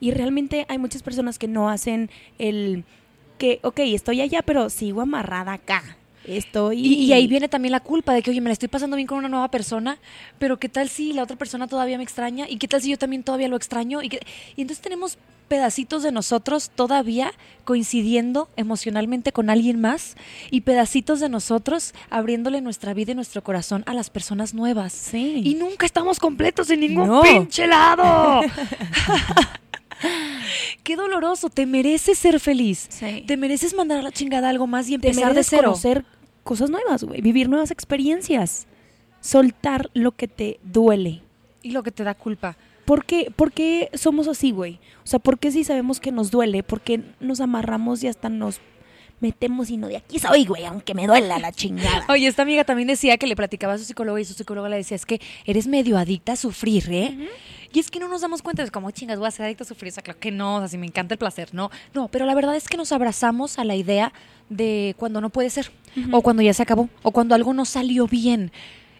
Y 0.00 0.12
realmente 0.12 0.64
hay 0.68 0.78
muchas 0.78 1.02
personas 1.02 1.38
que 1.38 1.48
no 1.48 1.68
hacen 1.68 2.08
el... 2.38 2.84
que, 3.38 3.58
ok, 3.62 3.80
estoy 3.80 4.20
allá, 4.20 4.42
pero 4.42 4.70
sigo 4.70 5.00
amarrada 5.00 5.52
acá. 5.54 5.82
Estoy... 6.24 6.78
Y, 6.86 6.94
y 7.06 7.12
ahí 7.14 7.26
viene 7.26 7.48
también 7.48 7.72
la 7.72 7.80
culpa 7.80 8.12
de 8.14 8.22
que, 8.22 8.30
oye, 8.30 8.40
me 8.40 8.48
la 8.48 8.52
estoy 8.52 8.68
pasando 8.68 8.96
bien 8.96 9.06
con 9.08 9.18
una 9.18 9.28
nueva 9.28 9.50
persona, 9.50 9.98
pero 10.38 10.58
¿qué 10.58 10.68
tal 10.68 10.88
si 10.88 11.12
la 11.14 11.22
otra 11.22 11.36
persona 11.36 11.66
todavía 11.66 11.96
me 11.96 12.04
extraña? 12.04 12.46
¿Y 12.48 12.58
qué 12.58 12.68
tal 12.68 12.80
si 12.82 12.90
yo 12.90 12.98
también 12.98 13.22
todavía 13.24 13.48
lo 13.48 13.56
extraño? 13.56 14.02
Y, 14.02 14.08
que- 14.08 14.20
y 14.54 14.60
entonces 14.62 14.82
tenemos 14.82 15.18
pedacitos 15.48 16.02
de 16.02 16.12
nosotros 16.12 16.70
todavía 16.74 17.32
coincidiendo 17.64 18.48
emocionalmente 18.56 19.32
con 19.32 19.50
alguien 19.50 19.80
más 19.80 20.16
y 20.50 20.60
pedacitos 20.62 21.20
de 21.20 21.28
nosotros 21.28 21.94
abriéndole 22.10 22.60
nuestra 22.60 22.94
vida 22.94 23.12
y 23.12 23.14
nuestro 23.14 23.42
corazón 23.42 23.82
a 23.86 23.94
las 23.94 24.10
personas 24.10 24.54
nuevas. 24.54 24.92
Sí. 24.92 25.40
Y 25.44 25.54
nunca 25.54 25.84
estamos 25.86 26.18
completos 26.18 26.70
en 26.70 26.80
ningún 26.80 27.08
No. 27.08 27.22
pinche 27.22 27.66
lado. 27.66 28.42
Qué 30.82 30.96
doloroso. 30.96 31.50
Te 31.50 31.66
mereces 31.66 32.18
ser 32.18 32.40
feliz. 32.40 32.86
Sí. 32.90 33.24
Te 33.26 33.36
mereces 33.36 33.74
mandar 33.74 33.98
a 33.98 34.02
la 34.02 34.12
chingada 34.12 34.48
algo 34.48 34.66
más 34.66 34.88
y 34.88 34.94
empezar 34.94 35.34
de 35.34 35.42
cero. 35.44 35.64
conocer 35.64 36.04
cosas 36.44 36.70
nuevas, 36.70 37.04
güey, 37.04 37.20
vivir 37.20 37.48
nuevas 37.48 37.70
experiencias, 37.70 38.66
soltar 39.20 39.90
lo 39.92 40.12
que 40.12 40.28
te 40.28 40.60
duele. 40.62 41.20
Y 41.62 41.72
lo 41.72 41.82
que 41.82 41.90
te 41.90 42.04
da 42.04 42.14
culpa. 42.14 42.56
¿Por 42.88 43.04
qué, 43.04 43.30
por 43.36 43.52
qué 43.52 43.90
somos 43.92 44.28
así, 44.28 44.50
güey? 44.50 44.80
O 45.04 45.06
sea, 45.06 45.18
¿por 45.18 45.38
qué 45.38 45.52
si 45.52 45.62
sabemos 45.62 46.00
que 46.00 46.10
nos 46.10 46.30
duele? 46.30 46.62
¿Por 46.62 46.80
qué 46.80 47.02
nos 47.20 47.38
amarramos 47.42 48.02
y 48.02 48.08
hasta 48.08 48.30
nos 48.30 48.62
metemos 49.20 49.68
y 49.68 49.76
no 49.76 49.88
de 49.88 49.98
aquí 49.98 50.18
soy, 50.18 50.46
güey, 50.46 50.64
aunque 50.64 50.94
me 50.94 51.06
duela 51.06 51.38
la 51.38 51.52
chingada? 51.52 52.06
Oye, 52.08 52.26
esta 52.26 52.40
amiga 52.40 52.64
también 52.64 52.88
decía 52.88 53.18
que 53.18 53.26
le 53.26 53.36
platicaba 53.36 53.74
a 53.74 53.78
su 53.78 53.84
psicóloga 53.84 54.18
y 54.22 54.24
su 54.24 54.32
psicóloga 54.32 54.70
le 54.70 54.76
decía, 54.76 54.94
es 54.94 55.04
que 55.04 55.20
eres 55.44 55.66
medio 55.66 55.98
adicta 55.98 56.32
a 56.32 56.36
sufrir, 56.36 56.90
¿eh? 56.90 57.28
Y 57.74 57.78
es 57.78 57.90
que 57.90 58.00
no 58.00 58.08
nos 58.08 58.22
damos 58.22 58.40
cuenta, 58.40 58.62
es 58.62 58.70
como, 58.70 58.90
chingas, 58.90 59.18
voy 59.18 59.28
a 59.28 59.32
ser 59.32 59.44
adicta 59.44 59.64
a 59.64 59.66
sufrir, 59.66 59.92
o 59.92 59.94
sea, 59.94 60.02
claro 60.02 60.18
que 60.18 60.30
no, 60.30 60.56
o 60.56 60.58
sea, 60.60 60.68
si 60.68 60.78
me 60.78 60.86
encanta 60.86 61.12
el 61.12 61.18
placer, 61.18 61.50
no. 61.52 61.70
No, 61.92 62.08
pero 62.08 62.24
la 62.24 62.34
verdad 62.34 62.56
es 62.56 62.68
que 62.68 62.78
nos 62.78 62.92
abrazamos 62.92 63.58
a 63.58 63.64
la 63.64 63.76
idea 63.76 64.14
de 64.48 64.94
cuando 64.96 65.20
no 65.20 65.28
puede 65.28 65.50
ser, 65.50 65.70
o 66.10 66.22
cuando 66.22 66.42
ya 66.42 66.54
se 66.54 66.62
acabó, 66.62 66.88
o 67.02 67.10
cuando 67.10 67.34
algo 67.34 67.52
no 67.52 67.66
salió 67.66 68.06
bien. 68.06 68.50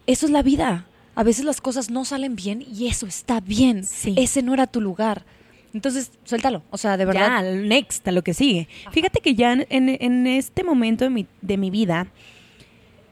Eso 0.05 0.27
es 0.27 0.31
la 0.31 0.43
vida. 0.43 0.85
A 1.19 1.23
veces 1.23 1.43
las 1.43 1.59
cosas 1.59 1.89
no 1.89 2.05
salen 2.05 2.37
bien 2.37 2.63
y 2.65 2.87
eso 2.87 3.05
está 3.05 3.41
bien. 3.41 3.83
Sí. 3.83 4.15
Ese 4.17 4.41
no 4.41 4.53
era 4.53 4.67
tu 4.67 4.79
lugar. 4.79 5.25
Entonces, 5.73 6.11
suéltalo. 6.23 6.63
O 6.69 6.77
sea, 6.77 6.95
de 6.95 7.03
verdad. 7.03 7.27
Ya, 7.27 7.37
al 7.39 7.67
next, 7.67 8.07
a 8.07 8.13
lo 8.13 8.23
que 8.23 8.33
sigue. 8.33 8.69
Fíjate 8.91 9.19
que 9.19 9.35
ya 9.35 9.51
en 9.51 10.27
este 10.27 10.63
momento 10.63 11.03
de 11.03 11.09
mi, 11.09 11.27
de 11.41 11.57
mi 11.57 11.71
vida, 11.71 12.07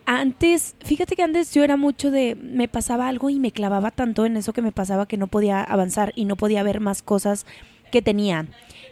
antes, 0.05 0.75
fíjate 0.85 1.17
que 1.17 1.23
antes 1.23 1.53
yo 1.53 1.65
era 1.65 1.75
mucho 1.75 2.09
de, 2.09 2.35
me 2.35 2.69
pasaba 2.69 3.09
algo 3.09 3.29
y 3.29 3.41
me 3.41 3.51
clavaba 3.51 3.91
tanto 3.91 4.25
en 4.25 4.37
eso 4.37 4.53
que 4.53 4.61
me 4.61 4.71
pasaba 4.71 5.05
que 5.05 5.17
no 5.17 5.27
podía 5.27 5.61
avanzar 5.61 6.13
y 6.15 6.23
no 6.23 6.37
podía 6.37 6.63
ver 6.63 6.79
más 6.79 7.01
cosas 7.01 7.45
que 7.91 8.01
tenía 8.01 8.47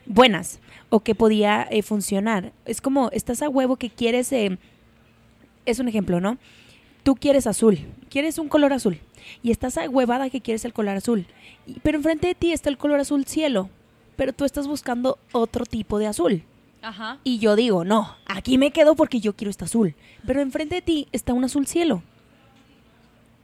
buenas 0.05 0.59
o 0.89 0.99
que 0.99 1.15
podía 1.15 1.65
eh, 1.71 1.83
funcionar. 1.83 2.51
Es 2.65 2.81
como, 2.81 3.09
estás 3.11 3.41
a 3.41 3.47
huevo 3.47 3.77
que 3.77 3.89
quieres, 3.89 4.33
eh, 4.33 4.57
es 5.65 5.79
un 5.79 5.87
ejemplo, 5.87 6.19
¿no? 6.19 6.37
Tú 7.03 7.15
quieres 7.15 7.47
azul, 7.47 7.79
quieres 8.15 8.37
un 8.37 8.47
color 8.47 8.71
azul 8.71 8.97
y 9.43 9.51
estás 9.51 9.77
a 9.77 9.89
huevada 9.89 10.29
que 10.29 10.39
quieres 10.39 10.63
el 10.63 10.71
color 10.71 10.95
azul, 10.95 11.25
y- 11.67 11.79
pero 11.81 11.97
enfrente 11.97 12.27
de 12.27 12.35
ti 12.35 12.53
está 12.53 12.69
el 12.69 12.77
color 12.77 13.01
azul 13.01 13.25
cielo, 13.25 13.69
pero 14.15 14.31
tú 14.31 14.45
estás 14.45 14.67
buscando 14.67 15.17
otro 15.33 15.65
tipo 15.65 15.99
de 15.99 16.07
azul. 16.07 16.43
Ajá. 16.81 17.17
Y 17.25 17.39
yo 17.39 17.57
digo, 17.57 17.83
no, 17.83 18.15
aquí 18.25 18.57
me 18.57 18.71
quedo 18.71 18.95
porque 18.95 19.19
yo 19.19 19.33
quiero 19.35 19.51
este 19.51 19.65
azul. 19.65 19.95
Pero 20.25 20.39
enfrente 20.39 20.75
de 20.75 20.81
ti 20.81 21.07
está 21.11 21.33
un 21.33 21.43
azul 21.43 21.67
cielo. 21.67 22.03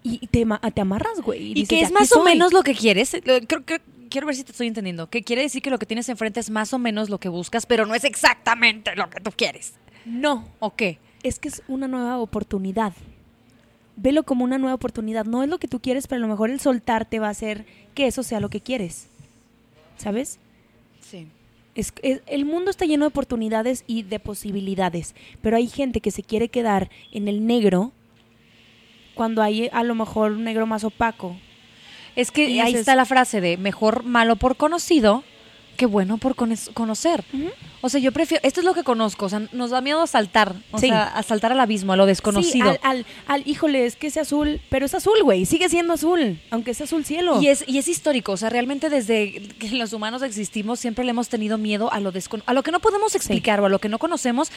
Y 0.04 0.26
te, 0.28 0.46
te 0.74 0.82
amarras, 0.82 1.20
güey. 1.22 1.52
Y 1.52 1.54
dices, 1.56 1.70
que 1.70 1.76
"De 1.76 1.82
es 1.82 1.92
más 1.92 2.12
o 2.14 2.24
soy". 2.24 2.32
menos 2.32 2.54
lo 2.54 2.64
que 2.64 2.74
quieres. 2.74 3.14
Lo- 3.26 3.42
creo- 3.42 3.66
creo- 3.66 3.80
quiero 4.10 4.26
ver 4.28 4.36
si 4.38 4.44
te 4.46 4.52
estoy 4.52 4.68
entendiendo. 4.68 5.10
Que 5.10 5.22
quiere 5.24 5.42
decir 5.42 5.62
que 5.62 5.70
lo 5.70 5.80
que 5.80 5.86
tienes 5.86 6.08
enfrente 6.08 6.40
es 6.40 6.50
más 6.50 6.74
o 6.74 6.80
menos 6.80 7.10
lo 7.10 7.20
que 7.20 7.30
buscas, 7.30 7.66
pero 7.66 7.86
no 7.86 7.94
es 7.94 8.04
exactamente 8.06 8.96
lo 8.96 9.10
que 9.10 9.20
tú 9.20 9.32
quieres. 9.36 9.74
No, 10.06 10.48
¿O 10.60 10.76
qué? 10.76 10.98
es 11.24 11.38
que 11.40 11.50
es 11.50 11.62
una 11.68 11.88
nueva 11.88 12.18
oportunidad. 12.20 12.94
Velo 13.96 14.24
como 14.24 14.44
una 14.44 14.58
nueva 14.58 14.76
oportunidad. 14.76 15.26
No 15.26 15.44
es 15.44 15.50
lo 15.50 15.58
que 15.60 15.68
tú 15.68 15.80
quieres, 15.80 16.08
pero 16.08 16.18
a 16.18 16.22
lo 16.22 16.28
mejor 16.28 16.50
el 16.50 16.60
soltarte 16.60 17.20
va 17.20 17.28
a 17.28 17.32
hacer 17.32 17.66
que 17.94 18.08
eso 18.08 18.24
sea 18.24 18.40
lo 18.40 18.50
que 18.50 18.62
quieres. 18.62 19.08
¿Sabes? 19.98 20.40
Sí. 21.02 21.28
Es, 21.76 21.94
es- 22.02 22.22
el 22.26 22.46
mundo 22.46 22.72
está 22.72 22.86
lleno 22.86 23.06
de 23.06 23.10
oportunidades 23.10 23.84
y 23.88 24.04
de 24.04 24.20
posibilidades, 24.20 25.16
pero 25.42 25.58
hay 25.58 25.68
gente 25.68 26.02
que 26.02 26.12
se 26.12 26.24
quiere 26.24 26.50
quedar 26.50 26.90
en 27.12 27.28
el 27.28 27.46
negro 27.46 27.92
cuando 29.14 29.42
hay 29.42 29.70
a 29.72 29.84
lo 29.84 29.94
mejor 29.96 30.32
un 30.32 30.44
negro 30.44 30.66
más 30.66 30.84
opaco. 30.84 31.36
Es 32.16 32.32
que 32.32 32.50
Y 32.50 32.60
ahí 32.60 32.74
está 32.74 32.96
la 32.96 33.06
frase 33.06 33.40
de 33.40 33.58
mejor 33.58 34.04
malo 34.04 34.36
por 34.36 34.58
conocido 34.58 35.24
que 35.82 35.88
bueno 35.88 36.20
por 36.20 36.36
cono- 36.36 36.54
conocer. 36.76 37.24
O 37.82 37.90
sea, 37.90 38.00
yo 38.00 38.12
prefiero, 38.12 38.40
esto 38.46 38.60
es 38.60 38.66
lo 38.68 38.76
que 38.76 38.84
conozco, 38.84 39.26
o 39.26 39.30
sea, 39.30 39.42
nos 39.52 39.72
da 39.72 39.82
miedo 39.82 40.00
a 40.04 40.06
saltar, 40.06 40.54
o 40.70 40.78
Sí. 40.78 40.90
sea, 40.90 41.06
a 41.08 41.24
saltar 41.24 41.52
al 41.52 41.60
abismo, 41.60 41.92
a 41.94 41.96
lo 41.96 42.06
desconocido. 42.06 42.72
Sí, 42.74 42.80
al, 42.84 42.98
al, 43.00 43.06
al- 43.26 43.48
híjole, 43.48 43.88
es 43.88 43.96
que 43.96 44.06
es 44.06 44.18
azul, 44.18 44.62
pero 44.70 44.86
es 44.86 44.94
azul, 44.94 45.16
güey, 45.24 45.48
sigue 45.48 45.70
siendo 45.70 45.94
azul, 45.94 46.40
aunque 46.52 46.70
es 46.70 46.82
azul 46.82 47.04
cielo. 47.04 47.42
Y 47.42 47.48
es, 47.48 47.64
y 47.68 47.80
es 47.80 47.88
histórico, 47.88 48.34
o 48.34 48.38
sea, 48.38 48.50
realmente 48.52 48.92
desde 48.92 49.32
que 49.58 49.70
los 49.72 49.92
humanos 49.94 50.22
existimos 50.22 50.80
siempre 50.80 51.04
le 51.04 51.10
hemos 51.10 51.30
tenido 51.30 51.58
miedo 51.58 51.92
a 51.92 52.00
lo 52.00 52.14
a 52.46 52.54
lo 52.54 52.62
que 52.62 52.72
no 52.72 52.80
podemos 52.80 53.16
explicar 53.16 53.60
o 53.60 53.66
a 53.66 53.70
lo 53.70 53.80
que 53.80 53.90
no 53.90 53.98
conocemos. 53.98 54.52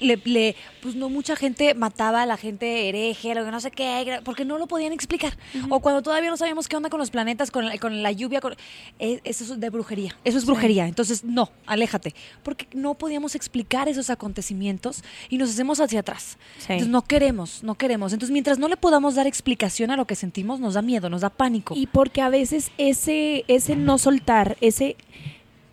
Le, 0.00 0.20
le- 0.24 0.54
pues 0.82 0.94
no 0.94 1.08
mucha 1.08 1.36
gente 1.36 1.74
mataba 1.74 2.22
a 2.22 2.26
la 2.26 2.36
gente 2.36 2.88
hereje, 2.88 3.34
lo 3.34 3.44
que 3.44 3.50
no 3.50 3.60
sé 3.60 3.70
qué, 3.70 4.20
porque 4.24 4.44
no 4.44 4.58
lo 4.58 4.66
podían 4.66 4.92
explicar. 4.92 5.36
O 5.68 5.80
cuando 5.80 6.02
todavía 6.02 6.30
no 6.30 6.36
sabíamos 6.36 6.68
qué 6.68 6.76
onda 6.76 6.90
con 6.90 7.00
los 7.00 7.10
planetas, 7.10 7.50
con 7.50 7.66
la, 7.66 7.78
con 7.78 8.02
la 8.02 8.12
lluvia, 8.12 8.40
con, 8.40 8.54
eh, 8.98 9.20
eso 9.24 9.44
es 9.44 9.58
de 9.60 9.70
brujería. 9.70 10.16
Eso 10.24 10.38
es 10.38 10.44
brujería. 10.46 10.86
Entonces, 10.86 11.24
no, 11.24 11.50
aléjate. 11.66 12.14
Porque 12.42 12.68
no 12.72 12.94
podíamos 12.94 13.34
explicar 13.34 13.88
esos 13.88 14.10
acontecimientos 14.10 15.02
y 15.28 15.38
nos 15.38 15.50
hacemos 15.50 15.80
hacia 15.80 16.00
atrás. 16.00 16.36
Sí. 16.58 16.64
Entonces, 16.74 16.88
no 16.88 17.02
queremos, 17.02 17.62
no 17.62 17.74
queremos. 17.74 18.12
Entonces, 18.12 18.32
mientras 18.32 18.58
no 18.58 18.68
le 18.68 18.76
podamos 18.76 19.14
dar 19.14 19.26
explicación 19.26 19.90
a 19.90 19.96
lo 19.96 20.06
que 20.06 20.14
sentimos, 20.14 20.60
nos 20.60 20.74
da 20.74 20.82
miedo, 20.82 21.08
nos 21.10 21.22
da 21.22 21.30
pánico. 21.30 21.74
Y 21.76 21.86
porque 21.86 22.20
a 22.20 22.28
veces 22.28 22.70
ese, 22.78 23.44
ese 23.48 23.76
no 23.76 23.98
soltar, 23.98 24.56
ese, 24.60 24.96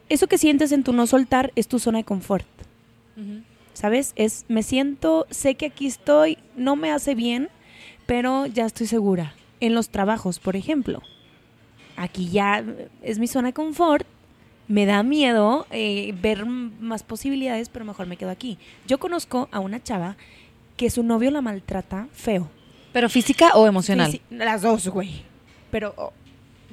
eso 0.09 0.27
que 0.27 0.37
sientes 0.37 0.71
en 0.71 0.83
tu 0.83 0.93
no 0.93 1.07
soltar 1.07 1.51
es 1.55 1.67
tu 1.67 1.79
zona 1.79 1.99
de 1.99 2.03
confort. 2.03 2.45
Ujú. 3.17 3.41
¿Sabes? 3.73 4.13
Es, 4.15 4.45
me 4.47 4.63
siento, 4.63 5.25
sé 5.29 5.55
que 5.55 5.65
aquí 5.67 5.87
estoy, 5.87 6.37
no 6.55 6.75
me 6.75 6.91
hace 6.91 7.15
bien, 7.15 7.49
pero 8.05 8.45
ya 8.45 8.65
estoy 8.65 8.87
segura. 8.87 9.33
En 9.59 9.73
los 9.73 9.89
trabajos, 9.89 10.39
por 10.39 10.55
ejemplo. 10.55 11.01
Aquí 11.95 12.29
ya 12.29 12.63
es 13.01 13.19
mi 13.19 13.27
zona 13.27 13.49
de 13.49 13.53
confort. 13.53 14.05
Me 14.67 14.85
da 14.85 15.03
miedo 15.03 15.67
eh, 15.71 16.13
ver 16.21 16.45
más 16.45 17.03
posibilidades, 17.03 17.69
pero 17.69 17.85
mejor 17.85 18.07
me 18.07 18.17
quedo 18.17 18.29
aquí. 18.29 18.57
Yo 18.87 18.97
conozco 18.97 19.49
a 19.51 19.59
una 19.59 19.81
chava 19.81 20.15
que 20.77 20.89
su 20.89 21.03
novio 21.03 21.31
la 21.31 21.41
maltrata 21.41 22.07
feo. 22.13 22.49
¿Pero 22.93 23.09
física 23.09 23.51
o 23.55 23.67
emocional? 23.67 24.11
Sí, 24.11 24.21
las 24.29 24.61
dos, 24.61 24.87
güey. 24.87 25.23
Pero, 25.71 25.93
oh, 25.97 26.13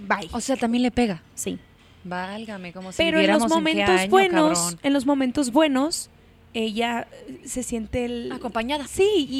bye. 0.07 0.29
O 0.33 0.41
sea, 0.41 0.57
también 0.57 0.83
le 0.83 0.91
pega. 0.91 1.23
sí. 1.35 1.59
Válgame, 2.03 2.73
como 2.73 2.93
si 2.93 2.97
Pero 2.97 3.21
en 3.21 3.31
los 3.31 3.43
en 3.43 3.49
momentos 3.51 4.01
año, 4.01 4.11
buenos, 4.11 4.59
cabrón. 4.59 4.81
en 4.83 4.93
los 4.95 5.05
momentos 5.05 5.53
buenos, 5.53 6.09
ella 6.55 7.07
eh, 7.29 7.41
se 7.45 7.63
siente 7.63 8.05
el 8.05 8.33
Acompañada. 8.33 8.87
Sí, 8.87 9.27
y, 9.29 9.39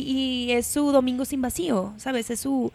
y 0.49 0.53
es 0.53 0.67
su 0.67 0.93
domingo 0.93 1.25
sin 1.25 1.43
vacío, 1.43 1.93
¿sabes? 1.97 2.31
Es 2.31 2.41
su 2.41 2.73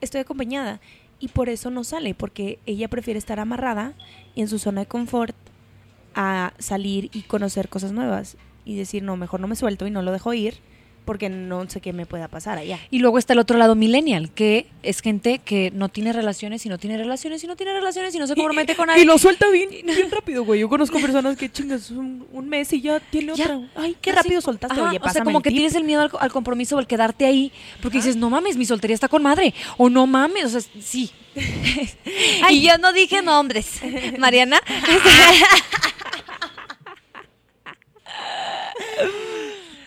estoy 0.00 0.20
acompañada 0.20 0.80
y 1.18 1.28
por 1.28 1.48
eso 1.48 1.70
no 1.70 1.84
sale 1.84 2.14
porque 2.14 2.58
ella 2.66 2.88
prefiere 2.88 3.18
estar 3.18 3.40
amarrada 3.40 3.94
y 4.34 4.42
en 4.42 4.48
su 4.48 4.58
zona 4.58 4.82
de 4.82 4.86
confort 4.86 5.34
a 6.14 6.52
salir 6.58 7.10
y 7.12 7.22
conocer 7.22 7.68
cosas 7.68 7.92
nuevas 7.92 8.36
y 8.64 8.76
decir, 8.76 9.02
"No, 9.02 9.16
mejor 9.16 9.40
no 9.40 9.48
me 9.48 9.56
suelto 9.56 9.86
y 9.86 9.90
no 9.90 10.02
lo 10.02 10.12
dejo 10.12 10.34
ir 10.34 10.60
porque 11.04 11.28
no 11.28 11.68
sé 11.68 11.80
qué 11.80 11.92
me 11.92 12.06
pueda 12.06 12.28
pasar 12.28 12.58
allá." 12.58 12.78
Y 12.90 12.98
luego 13.00 13.18
está 13.18 13.32
el 13.32 13.38
otro 13.38 13.56
lado 13.58 13.74
millennial, 13.74 14.30
que 14.32 14.66
es 14.82 15.00
gente 15.00 15.38
que 15.38 15.70
no 15.74 15.88
tiene 15.88 16.12
relaciones 16.12 16.64
y 16.66 16.68
no 16.68 16.78
tiene 16.78 16.96
relaciones 16.98 17.42
y 17.44 17.46
no 17.46 17.56
tiene 17.56 17.72
relaciones 17.72 18.14
y 18.14 18.18
no 18.18 18.26
se 18.26 18.34
compromete 18.34 18.74
con 18.76 18.86
nadie. 18.88 19.02
Y 19.02 19.06
lo 19.06 19.18
suelta 19.18 19.48
bien, 19.50 19.68
bien 19.70 20.10
rápido, 20.10 20.44
güey. 20.44 20.60
Yo 20.60 20.68
conozco 20.68 20.98
personas 21.00 21.36
que 21.36 21.50
chingas 21.50 21.90
un, 21.90 22.26
un 22.32 22.48
mes 22.48 22.72
y 22.72 22.80
ya 22.80 23.00
tiene 23.00 23.34
Ya. 23.34 23.44
otra. 23.44 23.60
Ay, 23.76 23.96
qué 24.00 24.10
Así- 24.10 24.18
rápido 24.18 24.40
soltaste. 24.40 24.80
Ajá, 24.80 24.90
Oye, 24.90 25.00
o 25.02 25.08
sea, 25.10 25.24
como 25.24 25.40
que 25.42 25.50
tienes 25.50 25.74
el 25.74 25.84
miedo 25.84 26.02
al, 26.02 26.10
al 26.20 26.32
compromiso 26.32 26.76
o 26.76 26.78
al 26.78 26.86
quedarte 26.86 27.24
ahí, 27.26 27.52
porque 27.82 27.98
dices, 27.98 28.16
no 28.16 28.30
mames, 28.30 28.56
mi 28.56 28.64
soltería 28.66 28.94
está 28.94 29.08
con 29.08 29.22
madre, 29.22 29.54
o 29.76 29.88
no 29.90 30.06
mames, 30.06 30.44
o 30.46 30.48
sea, 30.60 30.60
sí. 30.80 31.10
y 32.50 32.62
yo 32.62 32.78
no 32.78 32.92
dije 32.92 33.20
nombres, 33.22 33.80
Mariana. 34.18 34.60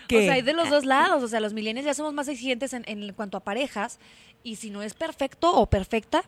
¿Qué? 0.08 0.18
O 0.18 0.22
sea, 0.22 0.32
hay 0.34 0.42
de 0.42 0.52
los 0.54 0.68
dos 0.70 0.84
lados. 0.84 1.22
O 1.22 1.28
sea, 1.28 1.38
los 1.40 1.52
millennials 1.52 1.86
ya 1.86 1.94
somos 1.94 2.12
más 2.14 2.26
exigentes 2.28 2.72
en, 2.72 2.82
en 2.86 3.12
cuanto 3.12 3.36
a 3.36 3.40
parejas. 3.40 3.98
Y 4.42 4.56
si 4.56 4.70
no 4.70 4.82
es 4.82 4.94
perfecto 4.94 5.52
o 5.54 5.66
perfecta, 5.66 6.22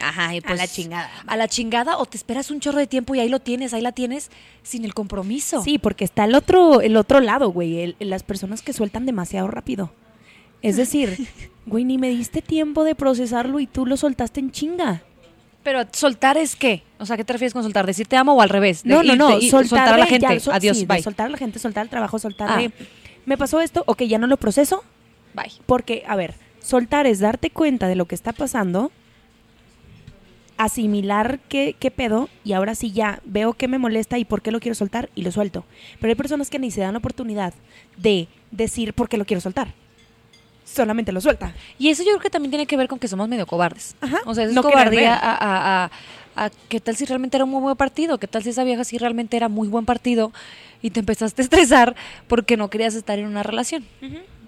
ajá, 0.00 0.34
y 0.34 0.38
A 0.38 0.40
pues, 0.42 0.56
la 0.58 0.66
chingada. 0.68 1.10
A 1.26 1.36
la 1.36 1.48
chingada, 1.48 1.98
o 1.98 2.06
te 2.06 2.16
esperas 2.16 2.50
un 2.50 2.60
chorro 2.60 2.78
de 2.78 2.86
tiempo 2.86 3.14
y 3.14 3.20
ahí 3.20 3.28
lo 3.28 3.40
tienes, 3.40 3.74
ahí 3.74 3.80
la 3.82 3.92
tienes, 3.92 4.30
sin 4.62 4.84
el 4.84 4.94
compromiso. 4.94 5.62
Sí, 5.62 5.78
porque 5.78 6.04
está 6.04 6.24
el 6.24 6.34
otro, 6.34 6.80
el 6.80 6.96
otro 6.96 7.20
lado, 7.20 7.50
güey. 7.50 7.80
el- 7.80 7.96
las 8.00 8.22
personas 8.22 8.62
que 8.62 8.72
sueltan 8.72 9.04
demasiado 9.06 9.48
rápido. 9.48 9.92
Es 10.62 10.76
decir, 10.82 11.28
güey, 11.66 11.84
ni 11.84 11.98
me 11.98 12.08
diste 12.08 12.40
tiempo 12.42 12.84
de 12.84 12.94
procesarlo 12.94 13.60
y 13.60 13.66
tú 13.66 13.84
lo 13.86 13.96
soltaste 13.96 14.40
en 14.40 14.50
chinga. 14.52 15.02
Pero 15.64 15.82
soltar 15.92 16.38
es 16.38 16.54
qué? 16.54 16.84
O 17.00 17.06
sea, 17.06 17.16
¿qué 17.16 17.24
te 17.24 17.32
refieres 17.32 17.52
con 17.52 17.64
soltar? 17.64 17.84
¿Decir 17.86 18.06
te 18.06 18.16
amo 18.16 18.34
o 18.34 18.40
al 18.40 18.48
revés? 18.48 18.84
De 18.84 18.90
No, 18.94 19.02
no, 19.02 19.16
no. 19.16 19.38
y 19.40 19.50
soltar, 19.50 19.92
a 19.92 19.96
la 19.98 20.06
gente. 20.06 20.38
ya, 20.38 20.52
Adiós, 20.54 20.78
sí, 20.78 20.86
bye. 20.86 21.02
soltar 21.02 21.26
a 21.26 21.30
la 21.30 21.36
gente, 21.38 21.58
soltar 21.58 21.82
el 21.84 21.90
trabajo, 21.90 22.20
soltar 22.20 22.48
Ah. 22.48 22.70
Me 23.26 23.36
pasó 23.36 23.60
esto, 23.60 23.82
ok, 23.86 24.02
ya 24.04 24.18
no 24.18 24.26
lo 24.26 24.36
proceso. 24.38 24.82
Bye. 25.34 25.52
Porque, 25.66 26.04
a 26.08 26.16
ver, 26.16 26.34
soltar 26.60 27.06
es 27.06 27.18
darte 27.18 27.50
cuenta 27.50 27.88
de 27.88 27.96
lo 27.96 28.06
que 28.06 28.14
está 28.14 28.32
pasando, 28.32 28.90
asimilar 30.56 31.38
qué, 31.48 31.76
qué 31.78 31.90
pedo, 31.90 32.30
y 32.44 32.54
ahora 32.54 32.74
sí 32.74 32.90
ya 32.92 33.20
veo 33.24 33.52
qué 33.52 33.68
me 33.68 33.78
molesta 33.78 34.16
y 34.18 34.24
por 34.24 34.40
qué 34.40 34.50
lo 34.50 34.60
quiero 34.60 34.74
soltar 34.74 35.10
y 35.14 35.22
lo 35.22 35.30
suelto. 35.32 35.64
Pero 36.00 36.10
hay 36.10 36.14
personas 36.14 36.48
que 36.48 36.58
ni 36.58 36.70
se 36.70 36.80
dan 36.80 36.92
la 36.92 36.98
oportunidad 36.98 37.52
de 37.98 38.28
decir 38.50 38.94
por 38.94 39.08
qué 39.08 39.18
lo 39.18 39.26
quiero 39.26 39.40
soltar. 39.42 39.74
Solamente 40.64 41.12
lo 41.12 41.20
suelta. 41.20 41.54
Y 41.78 41.90
eso 41.90 42.02
yo 42.02 42.10
creo 42.10 42.20
que 42.20 42.30
también 42.30 42.50
tiene 42.50 42.66
que 42.66 42.76
ver 42.76 42.88
con 42.88 42.98
que 42.98 43.06
somos 43.06 43.28
medio 43.28 43.46
cobardes. 43.46 43.94
Ajá. 44.00 44.18
O 44.24 44.34
sea, 44.34 44.44
eso 44.44 44.54
No 44.54 44.60
es 44.62 44.66
cobardía 44.66 45.14
a, 45.14 45.34
a- 45.34 45.84
a- 45.84 45.90
a 46.38 46.50
qué 46.68 46.80
tal 46.80 46.96
si 46.96 47.04
realmente 47.06 47.36
era 47.36 47.44
un 47.44 47.50
muy 47.50 47.60
buen 47.60 47.76
partido, 47.76 48.18
qué 48.18 48.26
tal 48.26 48.42
si 48.42 48.50
esa 48.50 48.64
vieja 48.64 48.84
sí 48.84 48.98
realmente 48.98 49.36
era 49.36 49.48
muy 49.48 49.68
buen 49.68 49.84
partido 49.86 50.32
y 50.82 50.90
te 50.90 51.00
empezaste 51.00 51.42
a 51.42 51.44
estresar 51.44 51.96
porque 52.28 52.56
no 52.56 52.68
querías 52.70 52.94
estar 52.94 53.18
en 53.18 53.26
una 53.26 53.42
relación. 53.42 53.84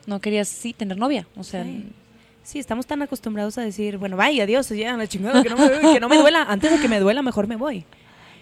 No 0.06 0.20
querías, 0.20 0.48
sí, 0.48 0.72
tener 0.72 0.96
novia. 0.96 1.26
O 1.36 1.44
sea, 1.44 1.64
Sí. 1.64 1.84
Sí, 2.44 2.58
estamos 2.58 2.86
tan 2.86 3.02
acostumbrados 3.02 3.58
a 3.58 3.60
decir, 3.60 3.98
bueno, 3.98 4.16
vaya, 4.16 4.44
adiós, 4.44 4.70
ya, 4.70 4.96
la 4.96 5.06
chingada, 5.06 5.42
que 5.42 5.50
no 5.50 5.56
me, 5.58 5.68
que 5.92 6.00
no 6.00 6.08
me 6.08 6.16
duela. 6.20 6.44
Antes 6.48 6.70
de 6.72 6.78
que 6.80 6.88
me 6.88 6.98
duela, 6.98 7.20
mejor 7.20 7.46
me 7.46 7.56
voy. 7.56 7.84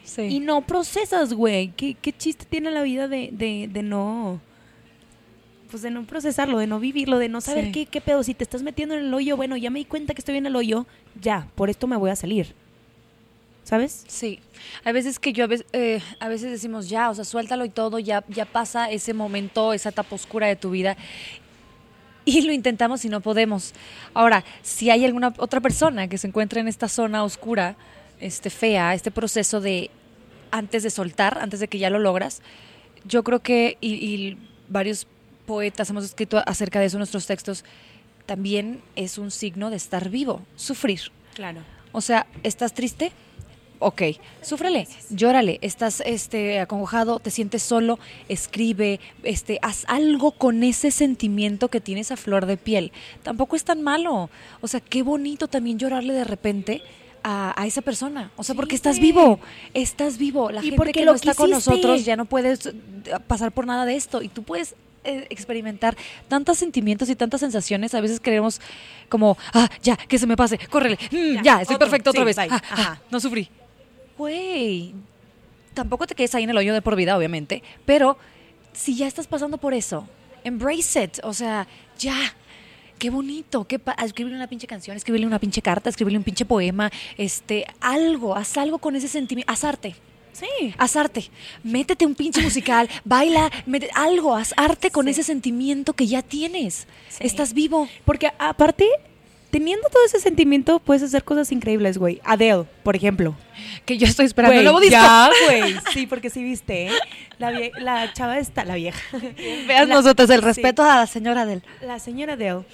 sí. 0.04 0.22
Y 0.22 0.38
no 0.38 0.60
procesas, 0.62 1.32
güey. 1.34 1.72
¿Qué, 1.76 1.94
qué 2.00 2.12
chiste 2.12 2.44
tiene 2.48 2.70
la 2.70 2.82
vida 2.82 3.08
de, 3.08 3.30
de, 3.32 3.68
de 3.72 3.82
no. 3.82 4.40
Pues 5.72 5.82
de 5.82 5.90
no 5.90 6.04
procesarlo, 6.04 6.58
de 6.58 6.68
no 6.68 6.78
vivirlo, 6.78 7.18
de 7.18 7.28
no 7.28 7.40
saber 7.40 7.64
Sí. 7.66 7.72
qué, 7.72 7.86
qué 7.86 8.00
pedo. 8.00 8.22
Si 8.22 8.32
te 8.34 8.44
estás 8.44 8.62
metiendo 8.62 8.94
en 8.94 9.06
el 9.06 9.12
hoyo, 9.12 9.36
bueno, 9.36 9.56
ya 9.56 9.70
me 9.70 9.80
di 9.80 9.84
cuenta 9.84 10.14
que 10.14 10.20
estoy 10.20 10.36
en 10.36 10.46
el 10.46 10.54
hoyo, 10.54 10.86
ya, 11.20 11.48
por 11.56 11.68
esto 11.68 11.88
me 11.88 11.96
voy 11.96 12.10
a 12.10 12.16
salir. 12.16 12.54
¿Sabes? 13.66 14.04
Sí, 14.06 14.38
hay 14.84 14.92
veces 14.92 15.18
que 15.18 15.32
yo 15.32 15.42
a 15.42 15.48
veces, 15.48 15.66
eh, 15.72 16.00
a 16.20 16.28
veces 16.28 16.52
decimos 16.52 16.88
ya, 16.88 17.10
o 17.10 17.16
sea, 17.16 17.24
suéltalo 17.24 17.64
y 17.64 17.68
todo, 17.68 17.98
ya, 17.98 18.22
ya 18.28 18.44
pasa 18.44 18.88
ese 18.92 19.12
momento, 19.12 19.72
esa 19.72 19.88
etapa 19.88 20.14
oscura 20.14 20.46
de 20.46 20.54
tu 20.54 20.70
vida 20.70 20.96
y 22.24 22.42
lo 22.42 22.52
intentamos 22.52 23.04
y 23.04 23.08
no 23.08 23.20
podemos. 23.20 23.74
Ahora, 24.14 24.44
si 24.62 24.90
hay 24.90 25.04
alguna 25.04 25.34
otra 25.38 25.60
persona 25.60 26.06
que 26.06 26.16
se 26.16 26.28
encuentra 26.28 26.60
en 26.60 26.68
esta 26.68 26.86
zona 26.86 27.24
oscura, 27.24 27.74
este 28.20 28.50
fea, 28.50 28.94
este 28.94 29.10
proceso 29.10 29.60
de 29.60 29.90
antes 30.52 30.84
de 30.84 30.90
soltar, 30.90 31.38
antes 31.38 31.58
de 31.58 31.66
que 31.66 31.80
ya 31.80 31.90
lo 31.90 31.98
logras, 31.98 32.42
yo 33.04 33.24
creo 33.24 33.40
que 33.40 33.78
y, 33.80 33.94
y 33.94 34.38
varios 34.68 35.08
poetas 35.44 35.90
hemos 35.90 36.04
escrito 36.04 36.40
acerca 36.46 36.78
de 36.78 36.86
eso 36.86 36.98
en 36.98 37.00
nuestros 37.00 37.26
textos, 37.26 37.64
también 38.26 38.80
es 38.94 39.18
un 39.18 39.32
signo 39.32 39.70
de 39.70 39.76
estar 39.76 40.08
vivo, 40.08 40.42
sufrir. 40.54 41.00
Claro. 41.34 41.62
O 41.90 42.00
sea, 42.00 42.28
¿estás 42.44 42.72
triste? 42.72 43.10
Ok, 43.78 44.02
súfrele, 44.40 44.88
llórale, 45.10 45.58
estás 45.60 46.02
este 46.06 46.60
acongojado, 46.60 47.18
te 47.20 47.30
sientes 47.30 47.62
solo, 47.62 47.98
escribe, 48.28 49.00
este, 49.22 49.58
haz 49.60 49.84
algo 49.88 50.32
con 50.32 50.62
ese 50.62 50.90
sentimiento 50.90 51.68
que 51.68 51.80
tienes 51.80 52.10
a 52.10 52.16
flor 52.16 52.46
de 52.46 52.56
piel. 52.56 52.92
Tampoco 53.22 53.54
es 53.54 53.64
tan 53.64 53.82
malo. 53.82 54.30
O 54.60 54.68
sea, 54.68 54.80
qué 54.80 55.02
bonito 55.02 55.48
también 55.48 55.78
llorarle 55.78 56.14
de 56.14 56.24
repente 56.24 56.82
a, 57.22 57.60
a 57.60 57.66
esa 57.66 57.82
persona. 57.82 58.30
O 58.36 58.44
sea, 58.44 58.54
Sí, 58.54 58.56
porque 58.56 58.76
estás 58.76 58.98
vivo, 58.98 59.40
estás 59.74 60.16
vivo. 60.16 60.50
La 60.50 60.60
Y 60.60 60.64
gente 60.64 60.76
porque 60.76 60.92
que 60.92 61.04
no 61.04 61.14
está 61.14 61.34
con 61.34 61.50
nosotros 61.50 62.04
ya 62.04 62.16
no 62.16 62.24
puedes 62.24 62.66
eh, 62.66 62.72
pasar 63.26 63.52
por 63.52 63.66
nada 63.66 63.84
de 63.84 63.96
esto 63.96 64.22
y 64.22 64.28
tú 64.28 64.42
puedes 64.42 64.74
eh, 65.04 65.26
experimentar 65.30 65.96
tantos 66.28 66.58
sentimientos 66.58 67.08
y 67.10 67.16
tantas 67.16 67.40
sensaciones. 67.40 67.94
A 67.94 68.00
veces 68.00 68.20
queremos 68.20 68.60
como, 69.08 69.36
ah, 69.52 69.68
ya, 69.82 69.96
que 69.96 70.18
se 70.18 70.26
me 70.26 70.36
pase, 70.36 70.58
córrele, 70.70 70.98
mm, 71.10 71.34
ya, 71.36 71.42
Ya, 71.42 71.60
estoy 71.60 71.76
otro, 71.76 71.86
perfecto 71.86 72.10
otra 72.10 72.24
vez. 72.24 72.38
Ah, 72.38 72.46
ah, 72.50 72.62
ajá. 72.70 73.02
no 73.10 73.20
sufrí. 73.20 73.48
Güey, 74.18 74.94
tampoco 75.74 76.06
te 76.06 76.14
quedes 76.14 76.34
ahí 76.34 76.44
en 76.44 76.50
el 76.50 76.56
hoyo 76.56 76.72
de 76.74 76.82
por 76.82 76.96
vida, 76.96 77.16
obviamente, 77.16 77.62
pero 77.84 78.16
si 78.72 78.96
ya 78.96 79.06
estás 79.06 79.26
pasando 79.26 79.58
por 79.58 79.74
eso, 79.74 80.08
embrace 80.44 81.02
it. 81.04 81.18
O 81.22 81.32
sea, 81.32 81.66
ya. 81.98 82.16
Qué 82.98 83.10
bonito, 83.10 83.64
qué 83.66 83.78
escribirle 84.02 84.38
una 84.38 84.46
pinche 84.48 84.66
canción, 84.66 84.96
escribirle 84.96 85.26
una 85.26 85.38
pinche 85.38 85.60
carta, 85.60 85.90
escribirle 85.90 86.16
un 86.16 86.24
pinche 86.24 86.46
poema, 86.46 86.90
este, 87.18 87.66
algo, 87.78 88.34
haz 88.34 88.56
algo 88.56 88.78
con 88.78 88.96
ese 88.96 89.06
sentimiento, 89.06 89.52
haz 89.52 89.64
arte. 89.64 89.94
Sí. 90.32 90.46
Haz 90.78 90.96
arte, 90.96 91.28
métete 91.62 92.06
un 92.06 92.14
pinche 92.14 92.40
musical, 92.40 92.88
baila, 93.04 93.50
mete- 93.66 93.90
algo, 93.94 94.34
haz 94.34 94.54
arte 94.56 94.90
con 94.90 95.04
Sí. 95.04 95.10
ese 95.10 95.24
sentimiento 95.24 95.92
que 95.92 96.06
ya 96.06 96.22
tienes. 96.22 96.86
Sí. 97.10 97.18
Estás 97.26 97.52
vivo. 97.52 97.86
Porque 98.06 98.30
aparte, 98.38 98.86
teniendo 99.58 99.88
todo 99.88 100.04
ese 100.04 100.20
sentimiento, 100.20 100.78
puedes 100.80 101.02
hacer 101.02 101.24
cosas 101.24 101.50
increíbles, 101.50 101.96
güey. 101.96 102.20
Adele, 102.24 102.64
por 102.82 102.94
ejemplo. 102.94 103.34
Que 103.86 103.96
yo 103.96 104.06
estoy 104.06 104.26
esperando 104.26 104.52
Güey, 104.52 104.58
el 104.58 104.64
nuevo 104.64 104.80
disco. 104.80 104.92
Ya, 105.00 105.30
güey. 105.46 105.74
Sí, 105.94 106.06
porque 106.06 106.28
sí 106.28 106.42
viste, 106.42 106.88
¿eh? 106.88 106.90
La, 107.38 107.52
vie- 107.52 107.72
la 107.78 108.12
chava 108.12 108.38
está, 108.38 108.64
la 108.66 108.74
vieja. 108.74 109.00
Vean 109.66 109.88
nosotros 109.88 110.28
el 110.28 110.40
sí. 110.40 110.44
respeto 110.46 110.82
a 110.82 110.96
la 110.96 111.06
señora 111.06 111.46
del. 111.46 111.62
La 111.80 111.98
señora 111.98 112.34
Adele 112.34 112.64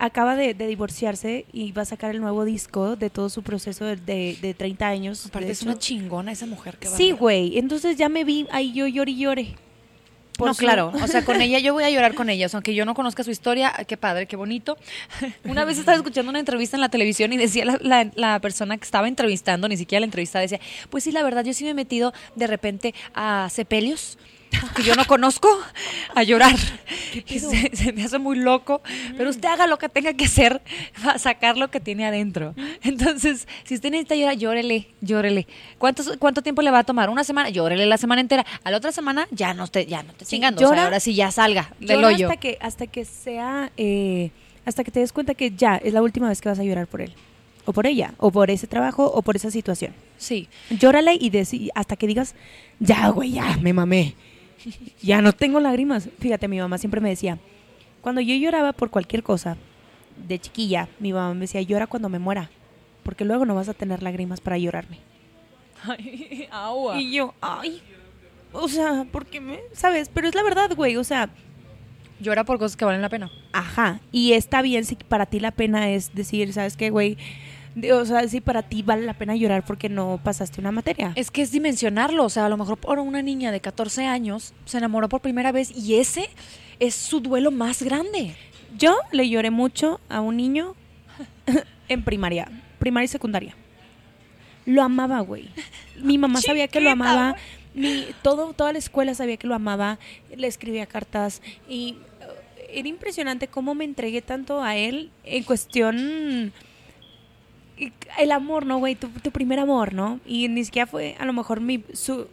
acaba 0.00 0.34
de, 0.34 0.54
de 0.54 0.66
divorciarse 0.66 1.46
y 1.52 1.70
va 1.70 1.82
a 1.82 1.84
sacar 1.84 2.10
el 2.10 2.20
nuevo 2.20 2.44
disco 2.44 2.96
de 2.96 3.10
todo 3.10 3.28
su 3.30 3.42
proceso 3.44 3.84
de, 3.84 3.94
de, 3.94 4.36
de 4.42 4.52
30 4.54 4.88
años. 4.88 5.30
Hecho. 5.32 5.66
una 5.66 5.78
chingona 5.78 6.32
esa 6.32 6.46
mujer 6.46 6.76
que 6.78 6.88
Sí, 6.88 7.12
güey. 7.12 7.58
Entonces 7.58 7.96
ya 7.96 8.08
me 8.08 8.24
vi 8.24 8.46
ahí 8.50 8.72
yo 8.72 8.88
lloré 8.88 9.12
y 9.12 9.18
lloré. 9.18 9.54
Por 10.36 10.48
No, 10.48 10.54
su- 10.54 10.60
claro, 10.60 10.92
o 11.00 11.06
sea, 11.06 11.24
con 11.24 11.40
ella 11.40 11.58
yo 11.60 11.72
voy 11.74 11.84
a 11.84 11.90
llorar 11.90 12.14
con 12.14 12.28
ella, 12.28 12.46
o 12.46 12.48
sea, 12.48 12.58
aunque 12.58 12.74
yo 12.74 12.84
no 12.84 12.94
conozca 12.94 13.22
su 13.22 13.30
historia, 13.30 13.72
qué 13.86 13.96
padre, 13.96 14.26
qué 14.26 14.34
bonito. 14.36 14.76
Una 15.44 15.64
vez 15.64 15.78
estaba 15.78 15.96
escuchando 15.96 16.30
una 16.30 16.40
entrevista 16.40 16.76
en 16.76 16.80
la 16.80 16.88
televisión 16.88 17.32
y 17.32 17.36
decía 17.36 17.64
la, 17.64 17.78
la- 17.80 18.10
la 18.16 18.40
persona 18.40 18.76
que 18.76 18.84
estaba 18.84 19.06
entrevistando, 19.08 19.68
ni 19.68 19.76
siquiera 19.76 20.00
la 20.00 20.06
entrevista, 20.06 20.40
decía, 20.40 20.60
pues 20.90 21.04
sí, 21.04 21.12
la 21.12 21.22
verdad, 21.22 21.44
yo 21.44 21.52
sí 21.54 21.64
me 21.64 21.70
he 21.70 21.74
metido 21.74 22.12
de 22.34 22.46
repente 22.46 22.94
a 23.14 23.48
sepelios 23.50 24.18
que 24.76 24.82
yo 24.82 24.94
no 24.94 25.04
conozco 25.06 25.48
a 26.14 26.22
llorar. 26.22 26.56
Se, 27.26 27.70
se 27.76 27.92
me 27.92 28.04
hace 28.04 28.18
muy 28.18 28.36
loco, 28.36 28.82
pero 29.16 29.30
usted 29.30 29.48
haga 29.48 29.66
lo 29.66 29.78
que 29.78 29.88
tenga 29.88 30.14
que 30.14 30.24
hacer 30.24 30.62
para 31.02 31.18
sacar 31.18 31.56
lo 31.56 31.70
que 31.70 31.80
tiene 31.80 32.06
adentro. 32.06 32.54
Entonces, 32.82 33.46
si 33.64 33.74
usted 33.74 33.90
necesita 33.90 34.14
llorar, 34.16 34.36
llórele, 34.36 34.88
llórele. 35.00 35.46
¿Cuántos, 35.78 36.16
¿Cuánto 36.18 36.42
tiempo 36.42 36.62
le 36.62 36.70
va 36.70 36.80
a 36.80 36.84
tomar? 36.84 37.10
¿Una 37.10 37.24
semana? 37.24 37.50
Llórele 37.50 37.86
la 37.86 37.98
semana 37.98 38.20
entera. 38.20 38.44
A 38.64 38.70
la 38.70 38.78
otra 38.78 38.92
semana 38.92 39.26
ya 39.30 39.54
no 39.54 39.64
esté, 39.64 39.86
ya 39.86 40.02
no 40.02 40.12
Sí, 40.18 40.24
chingando. 40.26 40.66
o 40.68 40.72
sea, 40.72 40.84
ahora 40.84 41.00
sí 41.00 41.14
ya 41.14 41.30
salga 41.30 41.72
del 41.78 41.96
Llora 42.00 42.08
hoyo. 42.08 42.26
hasta 42.28 42.40
que 42.40 42.58
hasta 42.60 42.86
que 42.86 43.04
sea 43.04 43.70
eh, 43.76 44.30
hasta 44.64 44.82
que 44.84 44.90
te 44.90 45.00
des 45.00 45.12
cuenta 45.12 45.34
que 45.34 45.50
ya 45.50 45.76
es 45.76 45.92
la 45.92 46.02
última 46.02 46.28
vez 46.28 46.40
que 46.40 46.48
vas 46.48 46.58
a 46.58 46.64
llorar 46.64 46.86
por 46.86 47.00
él 47.00 47.12
o 47.64 47.72
por 47.72 47.86
ella 47.86 48.14
o 48.18 48.30
por 48.30 48.50
ese 48.50 48.66
trabajo 48.66 49.04
o 49.06 49.22
por 49.22 49.36
esa 49.36 49.50
situación. 49.50 49.92
Sí. 50.18 50.48
Llórale 50.70 51.14
y 51.14 51.30
hasta 51.74 51.96
que 51.96 52.06
digas, 52.06 52.34
ya, 52.80 53.08
güey, 53.08 53.32
ya, 53.32 53.56
me 53.58 53.72
mamé. 53.72 54.14
Ya 55.02 55.20
no 55.22 55.32
tengo 55.32 55.60
lágrimas. 55.60 56.08
Fíjate, 56.18 56.48
mi 56.48 56.58
mamá 56.58 56.78
siempre 56.78 57.00
me 57.00 57.10
decía, 57.10 57.38
cuando 58.00 58.20
yo 58.20 58.34
lloraba 58.34 58.72
por 58.72 58.90
cualquier 58.90 59.22
cosa, 59.22 59.56
de 60.28 60.38
chiquilla, 60.38 60.88
mi 61.00 61.12
mamá 61.12 61.34
me 61.34 61.40
decía, 61.40 61.62
llora 61.62 61.86
cuando 61.86 62.08
me 62.08 62.18
muera, 62.18 62.50
porque 63.02 63.24
luego 63.24 63.44
no 63.44 63.54
vas 63.54 63.68
a 63.68 63.74
tener 63.74 64.02
lágrimas 64.02 64.40
para 64.40 64.58
llorarme. 64.58 64.98
Ay, 65.82 66.48
agua. 66.50 67.00
Y 67.00 67.12
yo, 67.12 67.34
ay, 67.40 67.82
o 68.52 68.68
sea, 68.68 69.06
porque 69.10 69.40
me, 69.40 69.60
¿sabes? 69.72 70.10
Pero 70.12 70.28
es 70.28 70.34
la 70.34 70.42
verdad, 70.42 70.74
güey, 70.74 70.96
o 70.96 71.04
sea, 71.04 71.30
Llora 72.20 72.44
por 72.44 72.58
cosas 72.58 72.76
que 72.76 72.84
valen 72.84 73.02
la 73.02 73.08
pena. 73.08 73.30
Ajá, 73.52 74.00
y 74.12 74.32
está 74.32 74.62
bien 74.62 74.84
si 74.84 74.94
para 74.94 75.26
ti 75.26 75.40
la 75.40 75.50
pena 75.50 75.90
es 75.90 76.14
decir, 76.14 76.52
¿sabes 76.52 76.76
qué, 76.76 76.90
güey? 76.90 77.18
O 77.92 78.04
sea, 78.04 78.26
si 78.28 78.40
para 78.40 78.62
ti 78.62 78.82
vale 78.82 79.04
la 79.04 79.14
pena 79.14 79.34
llorar 79.34 79.64
porque 79.64 79.88
no 79.88 80.20
pasaste 80.22 80.60
una 80.60 80.70
materia. 80.70 81.12
Es 81.16 81.30
que 81.30 81.42
es 81.42 81.50
dimensionarlo, 81.50 82.24
o 82.24 82.28
sea, 82.28 82.46
a 82.46 82.48
lo 82.48 82.56
mejor 82.56 82.78
por 82.78 82.98
una 83.00 83.20
niña 83.20 83.50
de 83.50 83.60
14 83.60 84.06
años 84.06 84.54
se 84.64 84.78
enamoró 84.78 85.08
por 85.08 85.20
primera 85.20 85.50
vez 85.50 85.72
y 85.76 85.96
ese 85.96 86.30
es 86.78 86.94
su 86.94 87.20
duelo 87.20 87.50
más 87.50 87.82
grande. 87.82 88.36
Yo 88.78 88.96
le 89.12 89.28
lloré 89.28 89.50
mucho 89.50 90.00
a 90.08 90.20
un 90.20 90.36
niño 90.36 90.74
en 91.88 92.04
primaria, 92.04 92.48
primaria 92.78 93.06
y 93.06 93.08
secundaria. 93.08 93.56
Lo 94.66 94.82
amaba, 94.82 95.20
güey. 95.20 95.48
Mi 95.96 96.16
mamá 96.18 96.40
sabía 96.42 96.68
que 96.68 96.80
lo 96.80 96.90
amaba. 96.90 97.36
Mi, 97.74 98.06
todo, 98.22 98.52
toda 98.52 98.72
la 98.72 98.78
escuela 98.78 99.14
sabía 99.14 99.36
que 99.36 99.46
lo 99.46 99.54
amaba. 99.54 99.98
Le 100.34 100.46
escribía 100.46 100.86
cartas. 100.86 101.42
Y 101.68 101.96
eh, 102.20 102.70
era 102.74 102.88
impresionante 102.88 103.48
cómo 103.48 103.74
me 103.74 103.84
entregué 103.84 104.22
tanto 104.22 104.62
a 104.62 104.76
él 104.76 105.10
en 105.24 105.42
cuestión. 105.42 106.52
El 108.18 108.32
amor, 108.32 108.66
¿no, 108.66 108.78
güey? 108.78 108.94
Tu, 108.94 109.08
tu 109.08 109.30
primer 109.30 109.58
amor, 109.58 109.92
¿no? 109.94 110.20
Y 110.26 110.48
ni 110.48 110.64
siquiera 110.64 110.86
fue 110.86 111.16
a 111.18 111.24
lo 111.24 111.32
mejor 111.32 111.60
mi. 111.60 111.82
Su, 111.92 112.28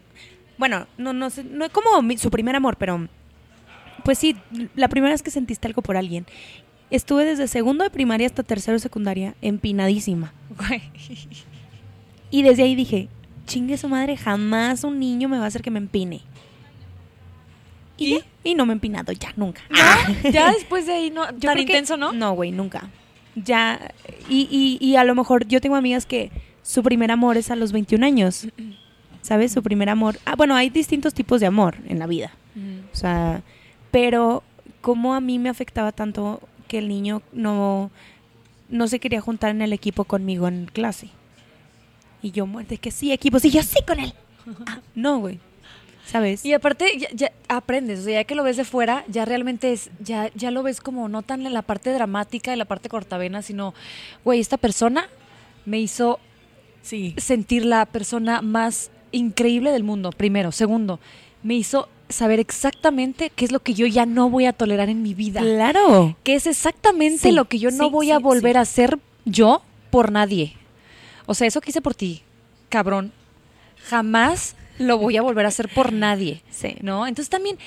bueno, 0.58 0.88
no, 0.98 1.14
no 1.14 1.30
sé, 1.30 1.44
no 1.44 1.70
como 1.72 2.02
mi- 2.02 2.18
su 2.18 2.30
primer 2.32 2.56
amor, 2.56 2.76
pero. 2.78 3.08
Pues 4.04 4.18
sí, 4.18 4.36
la 4.76 4.88
primera 4.88 5.14
vez 5.14 5.22
que 5.24 5.32
sentiste 5.32 5.68
algo 5.68 5.82
por 5.82 5.98
alguien. 5.98 6.26
Estuve 6.90 7.24
desde 7.26 7.48
segundo 7.48 7.84
de 7.84 7.90
primaria 7.90 8.28
hasta 8.28 8.44
tercero 8.44 8.74
de 8.76 8.80
secundaria 8.80 9.36
empinadísima. 9.42 10.34
Güey. 10.58 10.82
Y 12.30 12.44
desde 12.44 12.64
ahí 12.64 12.76
dije, 12.76 13.08
chingue 13.46 13.78
su 13.78 13.88
madre, 13.90 14.18
jamás 14.18 14.84
un 14.84 15.00
niño 15.00 15.30
me 15.30 15.38
va 15.38 15.46
a 15.46 15.48
hacer 15.48 15.62
que 15.62 15.72
me 15.72 15.80
empine. 15.80 16.22
Y, 17.98 18.20
y 18.44 18.56
no 18.56 18.66
me 18.66 18.74
he 18.74 18.76
empinado, 18.76 19.12
ya, 19.12 19.32
nunca. 19.36 19.62
¿No? 19.70 20.30
Ya 20.32 20.52
después 20.52 20.86
de 20.88 20.94
ahí, 20.94 21.10
no, 21.12 21.30
Yo 21.34 21.40
tan 21.50 21.56
que- 21.56 21.62
intenso, 21.62 21.98
¿no? 21.98 22.12
No, 22.14 22.34
güey, 22.34 22.52
nunca. 22.52 22.90
Ya, 23.36 23.94
y, 24.30 24.48
y, 24.52 24.86
y 24.86 24.96
a 24.96 25.04
lo 25.04 25.16
mejor 25.16 25.48
yo 25.48 25.62
tengo 25.62 25.76
amigas 25.76 26.06
que 26.06 26.32
su 26.64 26.84
primer 26.84 27.12
amor 27.12 27.38
es 27.38 27.52
a 27.52 27.56
los 27.56 27.72
21 27.72 28.06
años. 28.06 28.48
¿Sabes? 29.22 29.52
Su 29.52 29.62
primer 29.62 29.90
amor. 29.90 30.18
Ah, 30.26 30.36
bueno, 30.36 30.56
hay 30.56 30.70
distintos 30.70 31.14
tipos 31.14 31.40
de 31.40 31.48
amor 31.48 31.78
en 31.88 32.00
la 32.00 32.08
vida. 32.08 32.32
O 32.92 32.96
sea, 32.96 33.44
pero 33.92 34.44
como 34.82 35.14
a 35.14 35.22
mí 35.22 35.40
me 35.40 35.50
afectaba 35.50 35.92
tanto 35.92 36.42
que 36.68 36.80
el 36.80 36.88
niño 36.88 37.22
no, 37.32 37.92
no 38.70 38.88
se 38.88 39.00
quería 39.00 39.22
juntar 39.22 39.52
en 39.52 39.62
el 39.62 39.74
equipo 39.74 40.06
conmigo 40.06 40.48
en 40.48 40.66
clase. 40.66 41.10
Y 42.22 42.32
yo, 42.32 42.48
de 42.68 42.78
que 42.78 42.92
sí, 42.92 43.12
equipos, 43.12 43.46
y 43.46 43.52
yo 43.52 43.64
sí 43.64 43.80
con 43.88 44.00
él. 44.00 44.14
Ah, 44.66 44.80
no, 44.96 45.20
güey. 45.20 45.40
¿Sabes? 46.12 46.44
Y 46.44 46.52
aparte 46.52 46.92
ya, 46.98 47.08
ya 47.14 47.32
aprendes, 47.48 48.02
o 48.02 48.04
sea, 48.04 48.16
ya 48.16 48.24
que 48.26 48.36
lo 48.36 48.44
ves 48.44 48.58
de 48.58 48.66
fuera, 48.66 49.06
ya 49.08 49.24
realmente 49.24 49.72
es, 49.72 49.90
ya, 50.00 50.30
ya 50.36 50.52
lo 50.52 50.62
ves 50.62 50.82
como 50.82 51.08
no 51.08 51.22
tan 51.22 51.46
en 51.46 51.54
la 51.54 51.62
parte 51.62 51.94
dramática, 51.94 52.52
en 52.52 52.60
la 52.60 52.66
parte 52.66 52.90
cortavena, 52.90 53.42
sino, 53.42 53.74
güey, 54.26 54.42
esta 54.42 54.58
persona 54.58 55.08
me 55.66 55.80
hizo 55.80 56.20
sí. 56.82 57.14
sentir 57.18 57.64
la 57.64 57.86
persona 57.86 58.42
más 58.42 58.92
increíble 59.14 59.72
del 59.72 59.86
mundo, 59.86 60.12
primero. 60.12 60.52
Segundo, 60.52 61.00
me 61.44 61.54
hizo 61.54 61.88
saber 62.10 62.42
exactamente 62.42 63.32
qué 63.34 63.46
es 63.46 63.54
lo 63.54 63.62
que 63.62 63.74
yo 63.74 63.88
ya 63.88 64.06
no 64.06 64.30
voy 64.30 64.48
a 64.48 64.54
tolerar 64.54 64.90
en 64.90 65.02
mi 65.02 65.14
vida. 65.14 65.40
Claro. 65.40 66.18
Que 66.24 66.36
es 66.36 66.46
exactamente 66.46 67.20
Sí, 67.20 67.32
lo 67.32 67.46
que 67.46 67.58
yo 67.58 67.72
no 67.72 67.86
sí, 67.86 67.90
voy 67.90 68.12
a 68.12 68.20
volver 68.20 68.58
a 68.58 68.62
hacer 68.62 69.00
yo 69.24 69.64
por 69.92 70.12
nadie. 70.12 70.58
O 71.26 71.34
sea, 71.34 71.48
eso 71.48 71.62
que 71.62 71.70
hice 71.70 71.82
por 71.82 71.96
ti, 71.96 72.24
cabrón, 72.68 73.14
jamás 73.88 74.58
lo 74.82 74.98
voy 74.98 75.18
a 75.18 75.22
volver 75.22 75.46
a 75.46 75.50
hacer 75.50 75.70
por 75.70 75.94
nadie. 75.94 76.42
Sí. 76.50 76.76
¿No? 76.82 77.08
Entonces 77.08 77.30
también, 77.30 77.58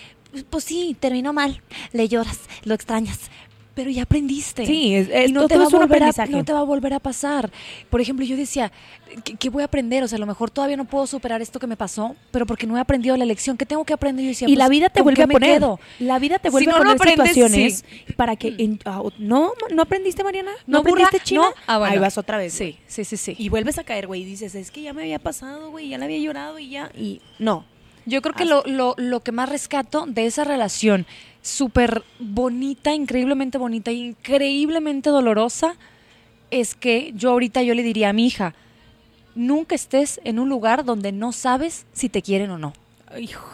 pues 0.50 0.64
sí, 0.64 0.96
terminó 0.98 1.33
mal. 1.33 1.62
Le 1.92 2.09
lloras, 2.09 2.40
lo 2.64 2.74
extrañas. 2.74 3.31
Pero 3.74 3.90
ya 3.90 4.02
aprendiste. 4.02 4.64
Sí, 4.66 4.94
es- 4.94 5.08
es- 5.10 5.30
y 5.30 5.32
no 5.32 5.48
te, 5.48 5.56
va 5.58 5.64
a 5.64 5.68
volver 5.68 6.02
a, 6.04 6.08
aprendizaje. 6.10 6.30
no 6.30 6.44
te 6.44 6.52
va 6.52 6.60
a 6.60 6.62
volver 6.62 6.94
a 6.94 7.00
pasar. 7.00 7.50
Por 7.90 8.00
ejemplo, 8.00 8.24
yo 8.24 8.37
decía, 8.37 8.70
¿qué, 9.24 9.34
qué 9.34 9.50
voy 9.50 9.62
a 9.62 9.64
aprender? 9.64 10.04
O 10.04 10.08
sea, 10.08 10.14
a 10.16 10.20
lo 10.20 10.26
mejor 10.26 10.50
todavía 10.50 10.76
no 10.76 10.84
puedo 10.84 11.08
superar 11.08 11.42
esto 11.42 11.58
que 11.58 11.66
me 11.66 11.76
pasó, 11.76 12.14
pero 12.30 12.46
porque 12.46 12.68
no 12.68 12.76
he 12.76 12.80
aprendido 12.80 13.16
la 13.16 13.24
lección. 13.24 13.56
¿Qué 13.56 13.66
tengo 13.66 13.84
que 13.84 13.92
aprender? 13.92 14.24
Yo 14.24 14.28
decía, 14.28 14.46
y 14.46 14.52
pues, 14.52 14.58
la 14.58 14.68
vida 14.68 14.88
te 14.90 15.00
¿con 15.00 15.04
vuelve 15.06 15.22
a 15.24 15.26
poner. 15.26 15.62
La 15.98 16.18
vida 16.20 16.38
te 16.38 16.50
vuelve 16.50 16.70
a 16.70 16.76
poner 16.78 16.92
aprendes, 16.94 17.28
situaciones 17.32 17.84
sí. 18.06 18.12
para 18.12 18.37
que 18.37 18.54
en- 18.58 18.78
ah, 18.84 19.02
no 19.18 19.52
no 19.72 19.82
aprendiste 19.82 20.22
Mariana, 20.22 20.52
no, 20.68 20.74
No, 20.74 20.78
aprendiste 20.78 21.18
China. 21.20 21.40
no. 21.42 21.54
Ah, 21.66 21.78
bueno. 21.78 21.94
Ahí 21.94 21.98
vas 21.98 22.16
otra 22.16 22.37
vez. 22.38 22.52
Sí, 22.52 22.78
sí, 22.87 23.04
sí, 23.04 23.16
sí. 23.16 23.34
Y 23.38 23.48
vuelves 23.48 23.78
a 23.78 23.82
caer, 23.84 24.06
güey, 24.06 24.22
y 24.22 24.24
dices, 24.24 24.54
es 24.54 24.70
que 24.70 24.82
ya 24.82 24.92
me 24.92 25.02
había 25.02 25.18
pasado, 25.18 25.72
güey, 25.72 25.88
ya 25.88 25.98
la 25.98 26.04
había 26.04 26.18
llorado 26.18 26.60
y 26.60 26.68
ya 26.68 26.92
y 26.96 27.20
no. 27.40 27.64
Yo 28.06 28.20
creo 28.20 28.34
que 28.34 28.44
lo, 28.44 28.62
lo, 28.66 28.94
lo 28.98 29.20
que 29.20 29.32
más 29.32 29.48
rescato 29.48 30.04
de 30.06 30.26
esa 30.26 30.44
relación 30.44 31.06
súper 31.44 32.02
bonita, 32.18 32.94
increíblemente 32.94 33.59
bonita 33.59 33.92
y 33.92 34.00
increíblemente 34.00 35.11
dolorosa 35.11 35.76
es 36.50 36.74
que 36.74 37.12
yo 37.14 37.30
ahorita 37.30 37.62
yo 37.62 37.74
le 37.74 37.83
diría 37.83 38.09
a 38.09 38.12
mi 38.14 38.26
hija, 38.26 38.54
nunca 39.35 39.74
estés 39.74 40.20
en 40.24 40.38
un 40.38 40.48
lugar 40.48 40.85
donde 40.87 41.12
no 41.12 41.33
sabes 41.33 41.85
si 41.92 42.09
te 42.09 42.22
quieren 42.22 42.50
o 42.50 42.57
no. 42.59 42.72
Hijo, 43.20 43.44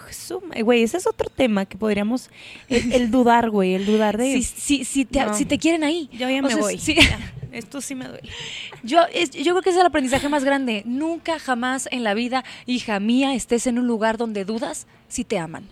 güey, 0.62 0.84
ese 0.84 0.96
es 0.98 1.06
otro 1.06 1.28
tema 1.28 1.66
que 1.66 1.76
podríamos 1.76 2.30
el, 2.68 2.92
el 2.94 3.10
dudar, 3.10 3.50
güey, 3.50 3.74
el 3.74 3.84
dudar 3.84 4.16
de 4.16 4.34
Si, 4.34 4.42
si, 4.44 4.84
si, 4.84 5.04
te, 5.04 5.24
No. 5.24 5.34
si 5.34 5.44
te 5.44 5.58
quieren 5.58 5.82
ahí. 5.82 6.08
yo 6.12 6.30
ya 6.30 6.38
O 6.38 6.42
me 6.42 6.48
sea, 6.50 6.58
voy. 6.60 6.76
Ya, 6.76 7.32
esto 7.52 7.80
sí 7.80 7.94
me 7.96 8.06
duele. 8.06 8.28
Yo, 8.84 9.00
es- 9.12 9.30
yo 9.32 9.52
creo 9.52 9.62
que 9.62 9.70
es 9.70 9.76
el 9.76 9.84
aprendizaje 9.84 10.28
más 10.30 10.44
grande. 10.44 10.82
Nunca 10.86 11.38
jamás 11.40 11.88
en 11.90 12.04
la 12.04 12.14
vida, 12.14 12.44
hija 12.66 13.00
mía, 13.00 13.34
estés 13.34 13.66
en 13.66 13.78
un 13.78 13.86
lugar 13.88 14.16
donde 14.16 14.44
dudas 14.44 14.86
si 15.08 15.24
te 15.24 15.38
aman. 15.38 15.64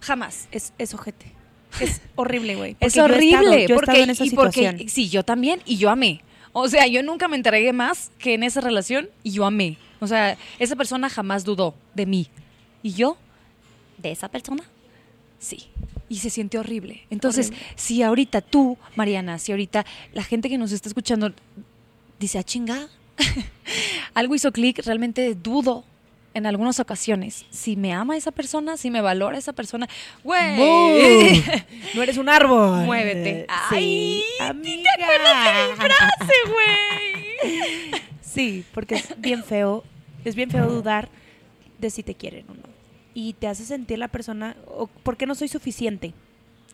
Jamás. 0.00 0.48
Es 0.50 0.72
es 0.78 0.92
ojete. 0.92 1.32
Es 1.80 2.00
horrible, 2.16 2.56
güey. 2.56 2.76
Es 2.80 2.94
porque 2.94 2.96
yo 2.96 3.02
he 3.02 3.04
horrible. 3.04 3.36
estado- 3.36 3.52
yo 3.68 3.74
he 3.74 3.74
porque, 3.74 4.02
en 4.02 4.10
esa 4.10 4.24
y 4.24 4.30
porque- 4.30 4.52
situación. 4.60 4.88
sí, 4.88 5.08
yo 5.08 5.22
también, 5.24 5.60
y 5.64 5.76
yo 5.78 5.90
amé. 5.90 6.20
O 6.52 6.68
sea, 6.68 6.86
yo 6.86 7.02
nunca 7.02 7.28
me 7.28 7.36
entregué 7.36 7.72
más 7.72 8.10
que 8.18 8.34
en 8.34 8.42
esa 8.42 8.60
relación 8.60 9.08
y 9.22 9.30
yo 9.32 9.46
amé. 9.46 9.78
O 10.00 10.06
sea, 10.06 10.36
esa 10.58 10.76
persona 10.76 11.08
jamás 11.08 11.44
dudó 11.44 11.74
de 11.94 12.06
mí. 12.06 12.26
¿Y 12.82 12.92
yo? 12.92 13.16
¿De 13.98 14.10
esa 14.12 14.28
persona? 14.28 14.64
Sí. 15.38 15.68
y 16.08 16.18
se 16.18 16.28
siente 16.28 16.58
horrible. 16.58 17.06
Entonces, 17.08 17.46
Horrible. 17.48 17.66
si 17.76 18.02
ahorita 18.02 18.42
tú, 18.42 18.76
Mariana, 18.96 19.38
si 19.38 19.50
ahorita 19.50 19.86
la 20.12 20.22
gente 20.22 20.50
que 20.50 20.58
nos 20.58 20.70
está 20.70 20.88
escuchando 20.90 21.32
dice, 22.20 22.38
ah, 22.38 22.42
chinga, 22.42 22.86
algo 24.14 24.34
hizo 24.34 24.52
clic, 24.52 24.80
realmente 24.84 25.34
dudo 25.34 25.84
en 26.34 26.46
algunas 26.46 26.80
ocasiones 26.80 27.44
si 27.50 27.76
me 27.76 27.92
ama 27.92 28.16
esa 28.16 28.30
persona, 28.32 28.76
si 28.76 28.90
me 28.90 29.00
valora 29.00 29.38
esa 29.38 29.52
persona. 29.52 29.88
Güey. 30.24 31.42
No 31.94 32.02
eres 32.02 32.16
un 32.16 32.28
árbol. 32.28 32.84
Muévete. 32.84 33.46
Sí, 33.68 34.24
Ay, 34.40 34.48
amiga. 34.48 34.90
frase, 35.76 36.34
güey. 36.48 38.00
Sí, 38.22 38.64
porque 38.72 38.94
es 38.94 39.14
bien 39.18 39.44
feo, 39.44 39.84
es 40.24 40.34
bien 40.34 40.50
feo 40.50 40.66
dudar 40.70 41.08
de 41.78 41.90
si 41.90 42.02
te 42.02 42.14
quieren 42.14 42.46
o 42.48 42.54
no. 42.54 42.72
Y 43.14 43.34
te 43.34 43.46
hace 43.46 43.64
sentir 43.64 43.98
la 43.98 44.08
persona, 44.08 44.56
o, 44.66 44.86
¿por 44.86 45.18
qué 45.18 45.26
no 45.26 45.34
soy 45.34 45.48
suficiente? 45.48 46.14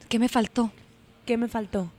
¿Qué 0.09 0.21
me 0.21 0.29
faltó? 0.29 0.71
¿Qué 1.27 1.37
me 1.37 1.49
faltó? 1.49 1.91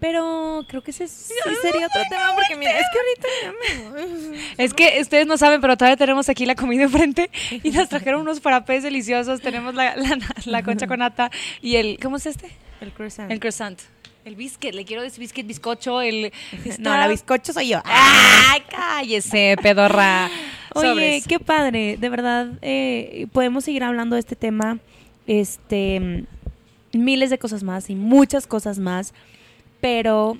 Pero 0.00 0.64
creo 0.66 0.82
que 0.82 0.90
ese 0.92 1.04
es- 1.04 1.10
sí 1.12 1.34
sería 1.60 1.86
otro 1.86 2.00
tema, 2.08 2.34
porque 2.34 2.56
mira, 2.56 2.72
es 2.78 2.86
que 2.92 2.98
ahorita. 2.98 4.38
Es 4.58 4.74
que 4.74 4.98
ustedes 5.00 5.26
no 5.26 5.36
saben, 5.36 5.60
pero 5.60 5.76
todavía 5.76 5.96
tenemos 5.96 6.28
aquí 6.28 6.46
la 6.46 6.54
comida 6.54 6.84
enfrente 6.84 7.30
y 7.62 7.70
nos 7.70 7.88
trajeron 7.88 8.22
unos 8.22 8.40
frappés 8.40 8.82
deliciosos. 8.82 9.40
Tenemos 9.40 9.74
la, 9.74 9.96
la, 9.96 10.18
la 10.46 10.62
concha 10.62 10.86
con 10.86 10.98
nata 11.00 11.30
y 11.60 11.76
el, 11.76 11.98
¿cómo 12.00 12.16
es 12.16 12.26
este? 12.26 12.50
El 12.80 12.92
croissant. 12.92 13.30
El 13.30 13.40
croissant. 13.40 13.78
El 14.24 14.36
biscuit, 14.36 14.74
le 14.74 14.84
quiero 14.84 15.02
decir 15.02 15.20
biscuit, 15.20 15.46
bizcocho, 15.46 16.02
el... 16.02 16.30
No, 16.78 16.90
la 16.96 17.08
bizcocho 17.08 17.52
soy 17.54 17.68
yo. 17.68 17.80
¡Ay, 17.84 18.62
cállese, 18.70 19.56
pedorra! 19.62 20.28
Oye, 20.74 20.88
Sobres. 20.88 21.26
qué 21.26 21.38
padre, 21.40 21.96
de 21.98 22.08
verdad, 22.10 22.48
eh, 22.62 23.26
podemos 23.32 23.64
seguir 23.64 23.82
hablando 23.82 24.14
de 24.16 24.20
este 24.20 24.36
tema, 24.36 24.78
este, 25.26 26.24
miles 26.92 27.30
de 27.30 27.38
cosas 27.38 27.62
más 27.62 27.88
y 27.90 27.94
muchas 27.94 28.46
cosas 28.46 28.78
más, 28.78 29.14
pero 29.80 30.36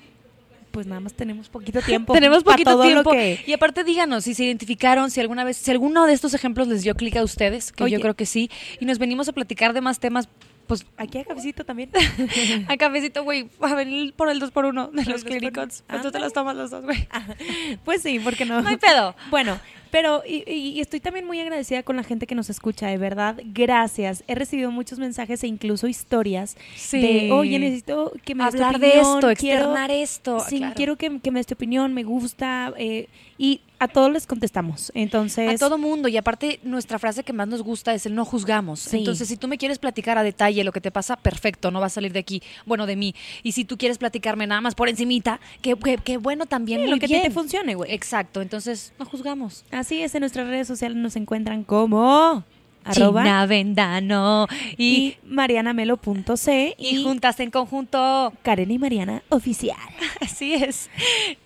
pues 0.71 0.87
nada 0.87 1.01
más 1.01 1.13
tenemos 1.13 1.49
poquito 1.49 1.81
tiempo. 1.85 2.13
Tenemos 2.13 2.43
poquito 2.43 2.71
todo 2.71 2.83
lo 2.83 2.87
tiempo. 3.03 3.11
que- 3.11 3.39
Y 3.45 3.53
aparte 3.53 3.83
díganos 3.83 4.23
si 4.23 4.33
se 4.33 4.45
identificaron, 4.45 5.11
si 5.11 5.19
alguna 5.19 5.43
vez, 5.43 5.57
si 5.57 5.69
alguno 5.71 6.05
de 6.05 6.13
estos 6.13 6.33
ejemplos 6.33 6.67
les 6.67 6.83
dio 6.83 6.95
clic 6.95 7.17
a 7.17 7.23
ustedes, 7.23 7.71
que 7.73 7.83
Oye. 7.83 7.93
yo 7.95 7.99
creo 8.01 8.13
que 8.15 8.25
sí, 8.25 8.49
y 8.79 8.85
nos 8.85 8.97
venimos 8.97 9.27
a 9.27 9.33
platicar 9.33 9.73
de 9.73 9.81
más 9.81 9.99
temas, 9.99 10.29
pues 10.71 10.85
Aquí 10.95 11.17
hay 11.17 11.25
cafecito 11.25 11.65
también. 11.65 11.89
a 12.69 12.77
cafecito, 12.77 13.25
güey, 13.25 13.49
a 13.59 13.75
venir 13.75 14.13
por 14.13 14.29
el 14.29 14.39
2 14.39 14.51
por 14.51 14.63
1 14.65 14.87
de 14.93 15.03
Por 15.03 15.11
los 15.11 15.21
por 15.23 15.31
clínicos. 15.31 15.63
uno. 15.79 15.85
Pues 15.87 16.01
tú 16.01 16.11
te 16.11 16.19
los 16.19 16.31
tomas 16.31 16.55
los 16.55 16.71
dos, 16.71 16.83
güey. 16.83 17.07
pues 17.83 18.01
sí, 18.01 18.19
porque 18.23 18.45
no. 18.45 18.61
No 18.61 18.69
hay 18.69 18.77
pedo. 18.77 19.15
Bueno, 19.29 19.59
pero 19.91 20.23
y, 20.25 20.49
y- 20.49 20.79
estoy 20.79 21.01
también 21.01 21.27
muy 21.27 21.39
agradecida 21.41 21.83
con 21.83 21.97
la 21.97 22.03
gente 22.03 22.25
que 22.25 22.35
nos 22.35 22.49
escucha, 22.49 22.87
de 22.87 22.97
verdad. 22.97 23.39
Gracias. 23.43 24.23
He 24.27 24.35
recibido 24.35 24.71
muchos 24.71 24.99
mensajes 24.99 25.43
e 25.43 25.47
incluso 25.47 25.87
historias 25.87 26.55
Sí. 26.75 27.01
de, 27.01 27.31
oye, 27.33 27.59
necesito 27.59 28.13
que 28.23 28.33
me 28.33 28.45
des 28.45 28.55
tu 28.55 28.63
Hablar 28.63 28.79
de 28.79 28.87
opinión, 28.87 29.17
esto, 29.17 29.41
quiero- 29.41 29.59
externar 29.65 29.91
esto. 29.91 30.39
Sí, 30.47 30.57
claro. 30.59 30.73
quiero 30.75 30.95
que, 30.95 31.19
que 31.19 31.31
me 31.31 31.39
des 31.39 31.47
tu 31.47 31.55
opinión, 31.55 31.93
me 31.93 32.03
gusta. 32.03 32.73
eh, 32.77 33.07
y 33.37 33.59
a 33.81 33.87
todos 33.87 34.11
les 34.11 34.27
contestamos. 34.27 34.91
Entonces, 34.93 35.49
A 35.49 35.57
todo 35.57 35.79
mundo. 35.79 36.07
Y 36.07 36.15
aparte, 36.15 36.59
nuestra 36.61 36.99
frase 36.99 37.23
que 37.23 37.33
más 37.33 37.47
nos 37.47 37.63
gusta 37.63 37.95
es 37.95 38.05
el 38.05 38.13
no 38.13 38.25
juzgamos. 38.25 38.79
Sí. 38.79 38.99
Entonces, 38.99 39.27
si 39.27 39.37
tú 39.37 39.47
me 39.47 39.57
quieres 39.57 39.79
platicar 39.79 40.19
a 40.19 40.23
detalle 40.23 40.63
lo 40.63 40.71
que 40.71 40.81
te 40.81 40.91
pasa, 40.91 41.15
perfecto, 41.15 41.71
no 41.71 41.79
va 41.79 41.87
a 41.87 41.89
salir 41.89 42.13
de 42.13 42.19
aquí, 42.19 42.43
bueno, 42.67 42.85
de 42.85 42.95
mí. 42.95 43.15
Y 43.41 43.53
si 43.53 43.65
tú 43.65 43.79
quieres 43.79 43.97
platicarme 43.97 44.45
nada 44.45 44.61
más 44.61 44.75
por 44.75 44.87
encimita, 44.87 45.39
que, 45.63 45.75
que, 45.75 45.97
que 45.97 46.17
bueno 46.17 46.45
también, 46.45 46.81
Sí, 46.81 46.83
muy 46.83 46.99
lo 46.99 46.99
que 46.99 47.07
te 47.07 47.31
funcione, 47.31 47.73
güey. 47.73 47.91
Exacto, 47.91 48.43
entonces 48.43 48.93
no 48.99 49.05
juzgamos. 49.05 49.65
Así 49.71 50.03
es, 50.03 50.13
en 50.13 50.19
nuestras 50.19 50.47
redes 50.47 50.67
sociales 50.67 50.95
nos 50.95 51.15
encuentran 51.15 51.63
como 51.63 52.43
arroba 52.83 53.23
China 53.23 53.45
Vendano 53.45 54.47
y 54.77 54.91
y, 54.91 55.17
marianamelo.c 55.25 56.75
y, 56.77 56.87
y, 56.87 57.03
juntas 57.03 57.39
en 57.39 57.51
conjunto. 57.51 58.33
Karen 58.43 58.71
y 58.71 58.77
Mariana 58.77 59.23
oficial. 59.29 59.77
Así 60.21 60.53
es. 60.53 60.89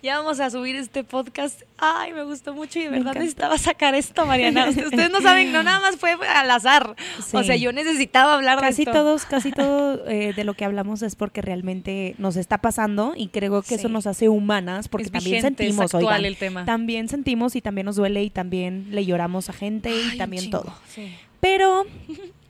Ya 0.02 0.18
vamos 0.18 0.40
a 0.40 0.50
subir 0.50 0.76
este 0.76 1.04
podcast. 1.04 1.62
Ay, 1.78 2.12
me 2.14 2.22
gustó 2.24 2.54
mucho 2.54 2.78
y 2.78 2.84
de 2.84 2.88
Me 2.90 2.96
verdad 2.98 3.08
encanta. 3.12 3.18
necesitaba 3.20 3.58
sacar 3.58 3.94
esto, 3.94 4.24
Mariana. 4.24 4.68
Ustedes 4.70 5.10
no 5.10 5.20
saben, 5.20 5.52
no 5.52 5.62
nada 5.62 5.78
más 5.80 5.96
fue 5.96 6.12
al 6.12 6.50
azar. 6.50 6.96
Sí. 7.22 7.36
O 7.36 7.42
sea, 7.44 7.54
yo 7.56 7.70
necesitaba 7.72 8.34
hablar 8.34 8.58
Casi 8.60 8.84
de 8.84 8.90
esto. 8.90 8.92
todos, 9.02 9.24
casi 9.26 9.52
todo 9.52 10.08
eh, 10.08 10.32
de 10.34 10.44
lo 10.44 10.54
que 10.54 10.64
hablamos 10.64 11.02
es 11.02 11.16
porque 11.16 11.42
realmente 11.42 12.14
nos 12.18 12.36
está 12.36 12.58
pasando 12.58 13.12
y 13.14 13.28
creo 13.28 13.60
que 13.62 13.74
eso 13.74 13.88
nos 13.90 14.06
hace 14.06 14.28
humanas 14.30 14.88
porque 14.88 15.06
Es 15.06 15.12
también 15.12 15.36
vigente, 15.36 15.64
es 15.64 15.68
sentimos, 15.74 15.94
actual 15.94 16.04
oigan, 16.14 16.24
el 16.24 16.36
tema. 16.38 16.64
también 16.64 17.08
sentimos 17.10 17.56
y 17.56 17.60
también 17.60 17.84
nos 17.84 17.96
duele 17.96 18.22
y 18.24 18.30
también 18.30 18.86
le 18.90 19.04
lloramos 19.04 19.50
a 19.50 19.52
gente 19.52 19.90
y 19.94 20.16
también 20.16 20.48
todo. 20.50 20.72
sí. 20.94 21.14
Pero, 21.40 21.84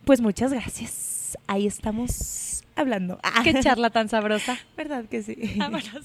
pues 0.05 0.21
muchas 0.21 0.53
gracias. 0.53 1.37
Ahí 1.49 1.67
estamos 1.67 2.63
hablando. 2.77 3.19
Qué 3.43 3.53
charla 3.61 3.91
tan 3.91 4.09
sabrosa. 4.09 4.57
¿Verdad 4.77 5.05
que 5.07 5.23
sí? 5.23 5.37
Vámonos. 5.57 6.05